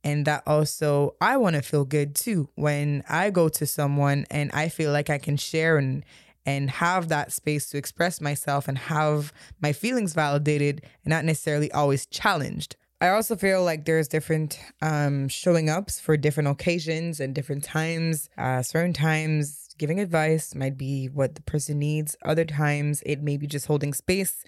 And 0.04 0.26
that 0.26 0.44
also, 0.48 1.16
I 1.20 1.38
want 1.38 1.56
to 1.58 1.62
feel 1.62 1.84
good 1.84 2.16
too 2.16 2.50
when 2.56 3.04
I 3.10 3.32
go 3.32 3.50
to 3.50 3.66
someone 3.66 4.26
and 4.32 4.50
I 4.54 4.70
feel 4.70 4.92
like 4.92 5.10
I 5.10 5.18
can 5.18 5.38
share 5.38 5.78
and 5.78 6.06
and 6.46 6.70
have 6.72 7.10
that 7.10 7.32
space 7.32 7.70
to 7.70 7.78
express 7.78 8.22
myself 8.22 8.68
and 8.68 8.78
have 8.78 9.34
my 9.62 9.74
feelings 9.74 10.14
validated 10.14 10.82
and 11.04 11.12
not 11.12 11.26
necessarily 11.26 11.72
always 11.74 12.06
challenged. 12.06 12.76
I 13.02 13.10
also 13.10 13.38
feel 13.38 13.64
like 13.64 13.86
there's 13.86 14.10
different 14.10 14.60
um, 14.82 15.30
showing 15.30 15.70
ups 15.70 16.02
for 16.02 16.18
different 16.18 16.50
occasions 16.50 17.22
and 17.22 17.34
different 17.34 17.64
times. 17.64 18.30
Uh, 18.38 18.62
certain 18.62 18.92
times, 18.92 19.70
giving 19.78 20.02
advice 20.02 20.54
might 20.54 20.78
be 20.78 21.08
what 21.08 21.36
the 21.36 21.42
person 21.44 21.80
needs. 21.80 22.18
Other 22.26 22.44
times, 22.44 23.02
it 23.06 23.22
may 23.22 23.38
be 23.38 23.48
just 23.48 23.68
holding 23.68 23.94
space. 23.94 24.44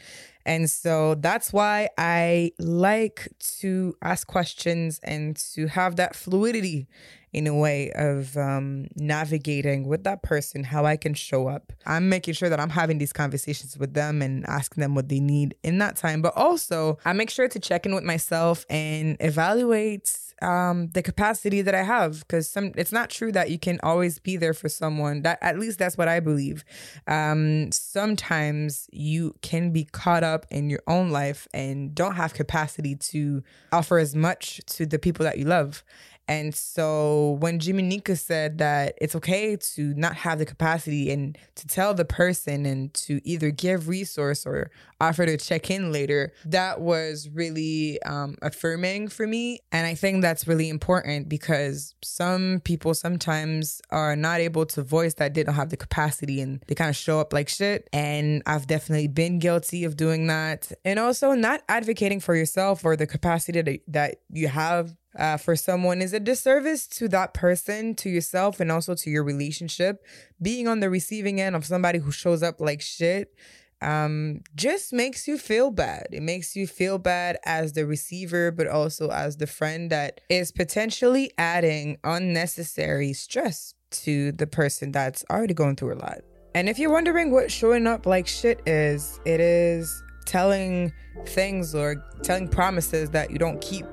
And 0.46 0.70
so 0.70 1.16
that's 1.16 1.54
why 1.54 1.90
I 1.98 2.52
like 2.60 3.30
to 3.60 3.96
ask 4.02 4.28
questions 4.28 5.00
and 5.04 5.36
to 5.54 5.68
have 5.68 5.96
that 5.98 6.16
fluidity 6.16 6.88
in 7.34 7.48
a 7.48 7.56
way 7.56 7.92
of 7.94 8.36
um, 8.36 8.88
navigating 8.96 9.88
with 9.88 10.04
that 10.04 10.22
person 10.22 10.64
how 10.64 10.86
I 10.86 10.98
can 10.98 11.14
show 11.14 11.48
up. 11.48 11.72
I'm 11.86 12.10
making 12.10 12.34
sure 12.34 12.50
that 12.50 12.60
I'm 12.60 12.70
having 12.70 12.98
these 12.98 13.14
conversations 13.14 13.78
with 13.78 13.94
them 13.94 14.22
and 14.22 14.46
asking 14.48 14.82
them 14.82 14.96
what 14.96 15.08
they 15.08 15.20
need 15.20 15.56
in 15.64 15.78
that 15.78 15.96
time. 15.96 16.22
But 16.22 16.34
also, 16.36 16.98
I 17.06 17.14
make 17.14 17.30
sure 17.30 17.48
to 17.48 17.60
check 17.60 17.86
in 17.86 17.96
with 17.96 18.04
myself 18.04 18.66
and 18.70 19.16
evaluate 19.20 20.31
um, 20.42 20.90
the 20.90 21.02
capacity 21.02 21.62
that 21.62 21.76
I 21.76 21.84
have 21.84 22.22
because 22.22 22.50
some 22.50 22.72
it's 22.76 22.92
not 22.92 23.10
true 23.10 23.32
that 23.32 23.50
you 23.50 23.60
can 23.60 23.80
always 23.84 24.20
be 24.20 24.38
there 24.38 24.54
for 24.54 24.70
someone. 24.70 25.22
That 25.22 25.40
at 25.42 25.60
least 25.60 25.80
that's 25.80 25.98
what 25.98 26.08
I 26.08 26.20
believe. 26.20 26.64
Um, 27.08 27.72
sometimes 27.72 28.88
you 28.92 29.36
can 29.42 29.72
be 29.72 29.86
caught 29.86 30.24
up 30.24 30.46
in 30.50 30.70
your 30.70 30.82
own 30.88 31.12
life 31.12 31.48
and 31.54 31.94
don't 31.94 32.16
have 32.16 32.34
capacity 32.34 32.96
to 32.96 33.44
offer 33.72 34.00
as 34.00 34.16
much 34.16 34.62
to 34.68 34.86
the 34.86 35.00
people 35.00 35.24
that 35.24 35.38
you 35.38 35.46
love. 35.46 35.84
And 36.32 36.56
so 36.56 37.36
when 37.42 37.60
Jimmy 37.60 37.84
Jimanekia 37.84 38.18
said 38.18 38.60
that 38.60 38.98
it's 39.02 39.18
okay 39.18 39.58
to 39.58 39.94
not 39.96 40.16
have 40.16 40.40
the 40.40 40.46
capacity 40.46 41.12
and 41.12 41.38
to 41.56 41.68
tell 41.68 41.94
the 41.94 42.06
person 42.06 42.66
and 42.66 42.94
to 42.94 43.20
either 43.28 43.52
give 43.52 43.90
resource 43.90 44.46
or 44.46 44.72
offer 45.02 45.26
to 45.26 45.36
check 45.36 45.70
in 45.70 45.92
later, 45.92 46.32
that 46.46 46.80
was 46.80 47.28
really 47.28 48.02
um, 48.04 48.38
affirming 48.42 49.10
for 49.10 49.28
me. 49.28 49.60
And 49.74 49.86
I 49.86 49.94
think 49.94 50.22
that's 50.22 50.48
really 50.48 50.70
important 50.70 51.28
because 51.28 51.96
some 52.02 52.62
people 52.64 52.94
sometimes 52.94 53.82
are 53.90 54.16
not 54.16 54.40
able 54.40 54.66
to 54.68 54.84
voice 54.84 55.16
that 55.16 55.34
they 55.34 55.44
don't 55.44 55.56
have 55.56 55.70
the 55.70 55.76
capacity 55.76 56.40
and 56.40 56.64
they 56.68 56.76
kind 56.76 56.90
of 56.90 56.96
show 56.96 57.20
up 57.20 57.34
like 57.34 57.50
shit. 57.50 57.90
And 57.92 58.42
I've 58.46 58.68
definitely 58.68 59.10
been 59.10 59.40
guilty 59.40 59.84
of 59.84 59.98
doing 59.98 60.28
that. 60.28 60.72
And 60.86 60.98
also 60.98 61.34
not 61.34 61.62
advocating 61.68 62.22
for 62.22 62.38
yourself 62.38 62.86
or 62.86 62.96
the 62.96 63.06
capacity 63.06 63.62
that, 63.62 63.80
that 63.90 64.16
you 64.30 64.48
have 64.48 64.96
uh, 65.18 65.38
for 65.38 65.56
someone 65.56 66.02
is 66.02 66.14
a 66.14 66.20
disservice 66.20 66.88
to 66.88 67.08
that 67.10 67.34
person, 67.34 67.96
to 67.96 68.10
yourself, 68.10 68.60
and 68.60 68.72
also 68.72 68.96
to 68.96 69.10
your 69.10 69.24
relationship. 69.24 70.06
Being 70.42 70.68
on 70.68 70.80
the 70.80 70.90
receiving 70.90 71.42
end 71.42 71.56
of 71.56 71.66
somebody 71.66 72.00
who 72.00 72.12
shows 72.12 72.42
up 72.42 72.62
like 72.62 72.82
shit 72.82 73.34
um, 73.82 74.42
just 74.56 74.94
makes 74.94 75.28
you 75.28 75.38
feel 75.38 75.72
bad. 75.72 76.08
It 76.12 76.22
makes 76.22 76.56
you 76.56 76.68
feel 76.68 76.98
bad 76.98 77.38
as 77.46 77.74
the 77.74 77.86
receiver, 77.86 78.52
but 78.52 78.68
also 78.68 79.10
as 79.10 79.38
the 79.38 79.48
friend 79.48 79.90
that 79.92 80.22
is 80.30 80.52
potentially 80.52 81.32
adding 81.38 81.98
unnecessary 82.04 83.14
stress 83.14 83.74
to 83.92 84.32
the 84.32 84.48
person 84.48 84.92
that's 84.92 85.26
already 85.30 85.54
going 85.54 85.76
through 85.76 85.94
a 85.94 85.96
lot. 85.96 86.20
And 86.54 86.70
if 86.70 86.78
you're 86.78 86.92
wondering 86.92 87.32
what 87.32 87.52
showing 87.52 87.88
up 87.88 88.06
like 88.06 88.28
shit 88.28 88.62
is, 88.66 89.20
it 89.26 89.40
is 89.40 90.04
telling 90.26 90.94
things 91.26 91.74
or 91.74 91.96
telling 92.24 92.48
promises 92.48 93.10
that 93.10 93.32
you 93.32 93.38
don't 93.38 93.60
keep 93.62 93.86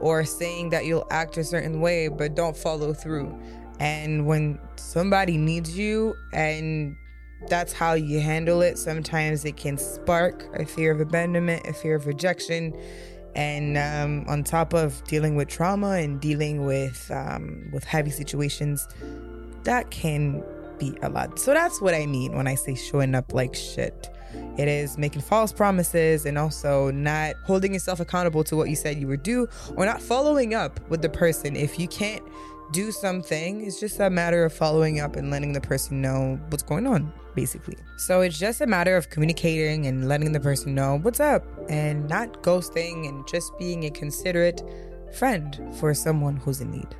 or 0.00 0.24
saying 0.24 0.70
that 0.70 0.86
you'll 0.86 1.06
act 1.10 1.36
a 1.36 1.44
certain 1.44 1.80
way 1.80 2.08
but 2.08 2.34
don't 2.34 2.56
follow 2.56 2.92
through. 2.92 3.38
And 3.78 4.26
when 4.26 4.58
somebody 4.76 5.36
needs 5.36 5.76
you 5.76 6.14
and 6.32 6.96
that's 7.48 7.72
how 7.72 7.94
you 7.94 8.20
handle 8.20 8.60
it, 8.60 8.76
sometimes 8.76 9.44
it 9.44 9.56
can 9.56 9.78
spark 9.78 10.44
a 10.54 10.66
fear 10.66 10.92
of 10.92 11.00
abandonment, 11.00 11.66
a 11.66 11.72
fear 11.72 11.94
of 11.94 12.06
rejection. 12.06 12.78
And 13.34 13.78
um, 13.78 14.24
on 14.28 14.44
top 14.44 14.74
of 14.74 15.02
dealing 15.04 15.36
with 15.36 15.48
trauma 15.48 15.92
and 15.92 16.20
dealing 16.20 16.66
with 16.66 17.10
um, 17.14 17.70
with 17.72 17.84
heavy 17.84 18.10
situations, 18.10 18.86
that 19.62 19.90
can 19.90 20.42
be 20.78 20.96
a 21.02 21.08
lot. 21.08 21.38
So 21.38 21.54
that's 21.54 21.80
what 21.80 21.94
I 21.94 22.06
mean 22.06 22.34
when 22.34 22.46
I 22.48 22.56
say 22.56 22.74
showing 22.74 23.14
up 23.14 23.32
like 23.32 23.54
shit. 23.54 24.10
It 24.60 24.68
is 24.68 24.98
making 24.98 25.22
false 25.22 25.54
promises 25.54 26.26
and 26.26 26.36
also 26.36 26.90
not 26.90 27.36
holding 27.44 27.72
yourself 27.72 27.98
accountable 27.98 28.44
to 28.44 28.56
what 28.56 28.68
you 28.68 28.76
said 28.76 28.98
you 28.98 29.06
would 29.06 29.22
do 29.22 29.48
or 29.74 29.86
not 29.86 30.02
following 30.02 30.52
up 30.52 30.78
with 30.90 31.00
the 31.00 31.08
person. 31.08 31.56
If 31.56 31.78
you 31.78 31.88
can't 31.88 32.22
do 32.70 32.92
something, 32.92 33.64
it's 33.66 33.80
just 33.80 33.98
a 34.00 34.10
matter 34.10 34.44
of 34.44 34.52
following 34.52 35.00
up 35.00 35.16
and 35.16 35.30
letting 35.30 35.54
the 35.54 35.62
person 35.62 36.02
know 36.02 36.38
what's 36.50 36.62
going 36.62 36.86
on, 36.86 37.10
basically. 37.34 37.78
So 37.96 38.20
it's 38.20 38.38
just 38.38 38.60
a 38.60 38.66
matter 38.66 38.98
of 38.98 39.08
communicating 39.08 39.86
and 39.86 40.06
letting 40.06 40.32
the 40.32 40.40
person 40.40 40.74
know 40.74 40.98
what's 41.00 41.20
up 41.20 41.42
and 41.70 42.06
not 42.06 42.42
ghosting 42.42 43.08
and 43.08 43.26
just 43.26 43.58
being 43.58 43.84
a 43.84 43.90
considerate 43.90 44.62
friend 45.14 45.58
for 45.80 45.94
someone 45.94 46.36
who's 46.36 46.60
in 46.60 46.70
need. 46.70 46.94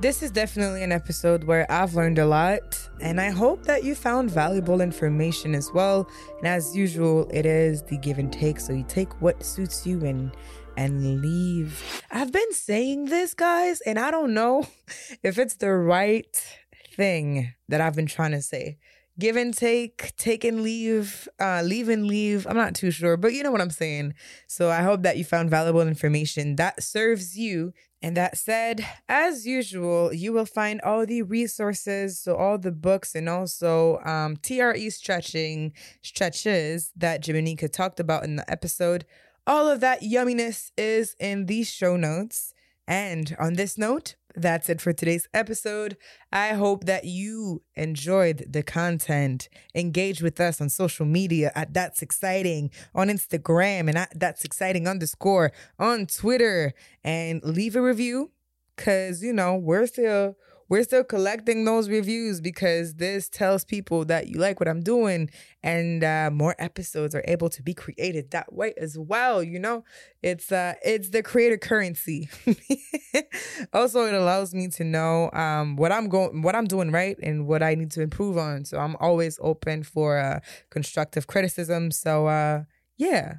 This 0.00 0.22
is 0.22 0.30
definitely 0.30 0.84
an 0.84 0.92
episode 0.92 1.42
where 1.42 1.68
I've 1.68 1.96
learned 1.96 2.20
a 2.20 2.24
lot, 2.24 2.88
and 3.00 3.20
I 3.20 3.30
hope 3.30 3.64
that 3.64 3.82
you 3.82 3.96
found 3.96 4.30
valuable 4.30 4.80
information 4.80 5.56
as 5.56 5.72
well. 5.72 6.08
And 6.38 6.46
as 6.46 6.76
usual, 6.76 7.28
it 7.32 7.44
is 7.44 7.82
the 7.82 7.98
give 7.98 8.20
and 8.20 8.32
take, 8.32 8.60
so 8.60 8.72
you 8.72 8.84
take 8.86 9.20
what 9.20 9.44
suits 9.44 9.84
you 9.84 10.04
and 10.04 10.30
and 10.76 11.20
leave. 11.20 12.04
I've 12.12 12.30
been 12.30 12.52
saying 12.52 13.06
this, 13.06 13.34
guys, 13.34 13.80
and 13.80 13.98
I 13.98 14.12
don't 14.12 14.34
know 14.34 14.68
if 15.24 15.36
it's 15.36 15.56
the 15.56 15.72
right 15.72 16.46
thing 16.94 17.52
that 17.68 17.80
I've 17.80 17.96
been 17.96 18.06
trying 18.06 18.30
to 18.30 18.42
say. 18.42 18.78
Give 19.18 19.36
and 19.36 19.52
take, 19.52 20.12
take 20.16 20.44
and 20.44 20.62
leave, 20.62 21.28
uh, 21.40 21.62
leave 21.64 21.88
and 21.88 22.06
leave. 22.06 22.46
I'm 22.46 22.56
not 22.56 22.74
too 22.74 22.92
sure, 22.92 23.16
but 23.16 23.32
you 23.32 23.42
know 23.42 23.50
what 23.50 23.60
I'm 23.60 23.70
saying. 23.70 24.14
So 24.46 24.70
I 24.70 24.82
hope 24.82 25.02
that 25.02 25.16
you 25.16 25.24
found 25.24 25.50
valuable 25.50 25.80
information 25.80 26.54
that 26.56 26.82
serves 26.82 27.36
you 27.36 27.72
and 28.00 28.16
that 28.16 28.38
said, 28.38 28.86
as 29.08 29.44
usual, 29.44 30.12
you 30.12 30.32
will 30.32 30.46
find 30.46 30.80
all 30.82 31.04
the 31.04 31.22
resources, 31.22 32.20
so 32.20 32.36
all 32.36 32.58
the 32.58 32.70
books 32.70 33.16
and 33.16 33.28
also 33.28 33.98
um, 34.04 34.36
TRE 34.36 34.88
stretching 34.90 35.72
stretches 36.00 36.92
that 36.94 37.24
Jimanekia 37.24 37.72
talked 37.72 37.98
about 37.98 38.22
in 38.22 38.36
the 38.36 38.48
episode. 38.48 39.04
All 39.48 39.68
of 39.68 39.80
that 39.80 40.02
yumminess 40.02 40.70
is 40.76 41.16
in 41.18 41.46
these 41.46 41.68
show 41.68 41.96
notes. 41.96 42.54
And 42.86 43.36
on 43.38 43.54
this 43.54 43.76
note, 43.76 44.14
that's 44.38 44.68
it 44.68 44.80
for 44.80 44.92
today's 44.92 45.28
episode. 45.34 45.96
I 46.32 46.50
hope 46.50 46.84
that 46.84 47.04
you 47.04 47.62
enjoyed 47.74 48.46
the 48.48 48.62
content. 48.62 49.48
Engage 49.74 50.22
with 50.22 50.40
us 50.40 50.60
on 50.60 50.68
social 50.68 51.06
media 51.06 51.52
at 51.54 51.74
That's 51.74 52.02
Exciting 52.02 52.70
on 52.94 53.08
Instagram 53.08 53.88
and 53.88 53.98
at 53.98 54.12
That's 54.18 54.44
Exciting 54.44 54.86
underscore 54.86 55.52
on 55.78 56.06
Twitter 56.06 56.74
and 57.04 57.42
leave 57.42 57.76
a 57.76 57.82
review 57.82 58.30
because, 58.76 59.22
you 59.22 59.32
know, 59.32 59.56
we're 59.56 59.86
still 59.86 60.36
we're 60.68 60.82
still 60.82 61.04
collecting 61.04 61.64
those 61.64 61.88
reviews 61.88 62.40
because 62.40 62.94
this 62.94 63.28
tells 63.28 63.64
people 63.64 64.04
that 64.04 64.28
you 64.28 64.38
like 64.38 64.60
what 64.60 64.68
I'm 64.68 64.82
doing 64.82 65.30
and 65.62 66.04
uh, 66.04 66.30
more 66.32 66.54
episodes 66.58 67.14
are 67.14 67.24
able 67.26 67.48
to 67.50 67.62
be 67.62 67.72
created 67.72 68.30
that 68.32 68.52
way 68.52 68.74
as 68.76 68.98
well. 68.98 69.42
You 69.42 69.58
know, 69.58 69.84
it's 70.22 70.52
uh, 70.52 70.74
it's 70.84 71.08
the 71.08 71.22
creator 71.22 71.56
currency. 71.56 72.28
also, 73.72 74.04
it 74.04 74.14
allows 74.14 74.54
me 74.54 74.68
to 74.68 74.84
know 74.84 75.30
um, 75.32 75.76
what 75.76 75.90
I'm 75.90 76.08
going, 76.08 76.42
what 76.42 76.54
I'm 76.54 76.66
doing 76.66 76.90
right, 76.90 77.18
and 77.22 77.46
what 77.46 77.62
I 77.62 77.74
need 77.74 77.90
to 77.92 78.02
improve 78.02 78.36
on. 78.36 78.64
So 78.64 78.78
I'm 78.78 78.96
always 79.00 79.38
open 79.40 79.82
for 79.82 80.18
uh, 80.18 80.40
constructive 80.70 81.26
criticism. 81.26 81.90
So 81.90 82.26
uh, 82.26 82.64
yeah, 82.96 83.36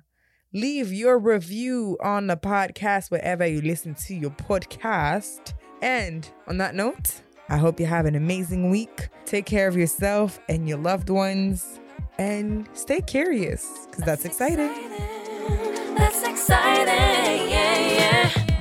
leave 0.52 0.92
your 0.92 1.20
review 1.20 1.98
on 2.02 2.28
the 2.28 2.38
podcast 2.38 3.12
wherever 3.12 3.46
you 3.46 3.62
listen 3.62 3.94
to 4.08 4.16
your 4.16 4.32
podcast. 4.32 5.54
And 5.82 6.30
on 6.48 6.58
that 6.58 6.76
note, 6.76 7.22
I 7.50 7.58
hope 7.58 7.80
you 7.80 7.86
have 7.86 8.06
an 8.06 8.16
amazing 8.16 8.70
week. 8.70 9.10
Take 9.26 9.46
care 9.46 9.68
of 9.68 9.76
yourself 9.78 10.40
and 10.50 10.68
your 10.68 10.78
loved 10.78 11.10
ones. 11.10 11.80
and 12.18 12.68
stay 12.74 13.00
curious 13.02 13.88
because 13.90 14.04
that's, 14.04 14.24
that's 14.24 14.26
exciting. 14.26 14.70
exciting. 14.70 15.96
That's 15.96 16.24
exciting. 16.28 17.50
Yeah. 17.50 17.59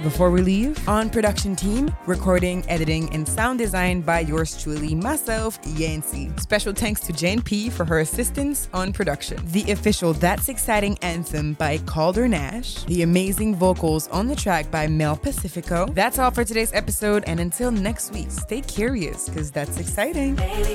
Before 0.08 0.30
we 0.30 0.40
leave, 0.40 0.88
on 0.88 1.10
production 1.10 1.54
team, 1.54 1.94
recording, 2.06 2.64
editing, 2.66 3.12
and 3.14 3.28
sound 3.28 3.58
design 3.58 4.00
by 4.00 4.20
yours 4.20 4.60
truly, 4.60 4.94
myself, 4.94 5.58
Yancy. 5.66 6.32
Special 6.38 6.72
thanks 6.72 7.02
to 7.02 7.12
Jane 7.12 7.42
P 7.42 7.68
for 7.68 7.84
her 7.84 7.98
assistance 7.98 8.70
on 8.72 8.90
production. 8.90 9.38
The 9.52 9.70
official 9.70 10.14
That's 10.14 10.48
Exciting 10.48 10.96
anthem 11.02 11.52
by 11.52 11.76
Calder 11.84 12.26
Nash. 12.26 12.84
The 12.84 13.02
amazing 13.02 13.56
vocals 13.56 14.08
on 14.08 14.28
the 14.28 14.34
track 14.34 14.70
by 14.70 14.86
Mel 14.86 15.14
Pacifico. 15.14 15.84
That's 15.92 16.18
all 16.18 16.30
for 16.30 16.42
today's 16.42 16.72
episode, 16.72 17.24
and 17.26 17.38
until 17.38 17.70
next 17.70 18.14
week, 18.14 18.30
stay 18.30 18.62
curious, 18.62 19.28
because 19.28 19.50
that's 19.50 19.78
exciting. 19.78 20.36
Baby, 20.36 20.74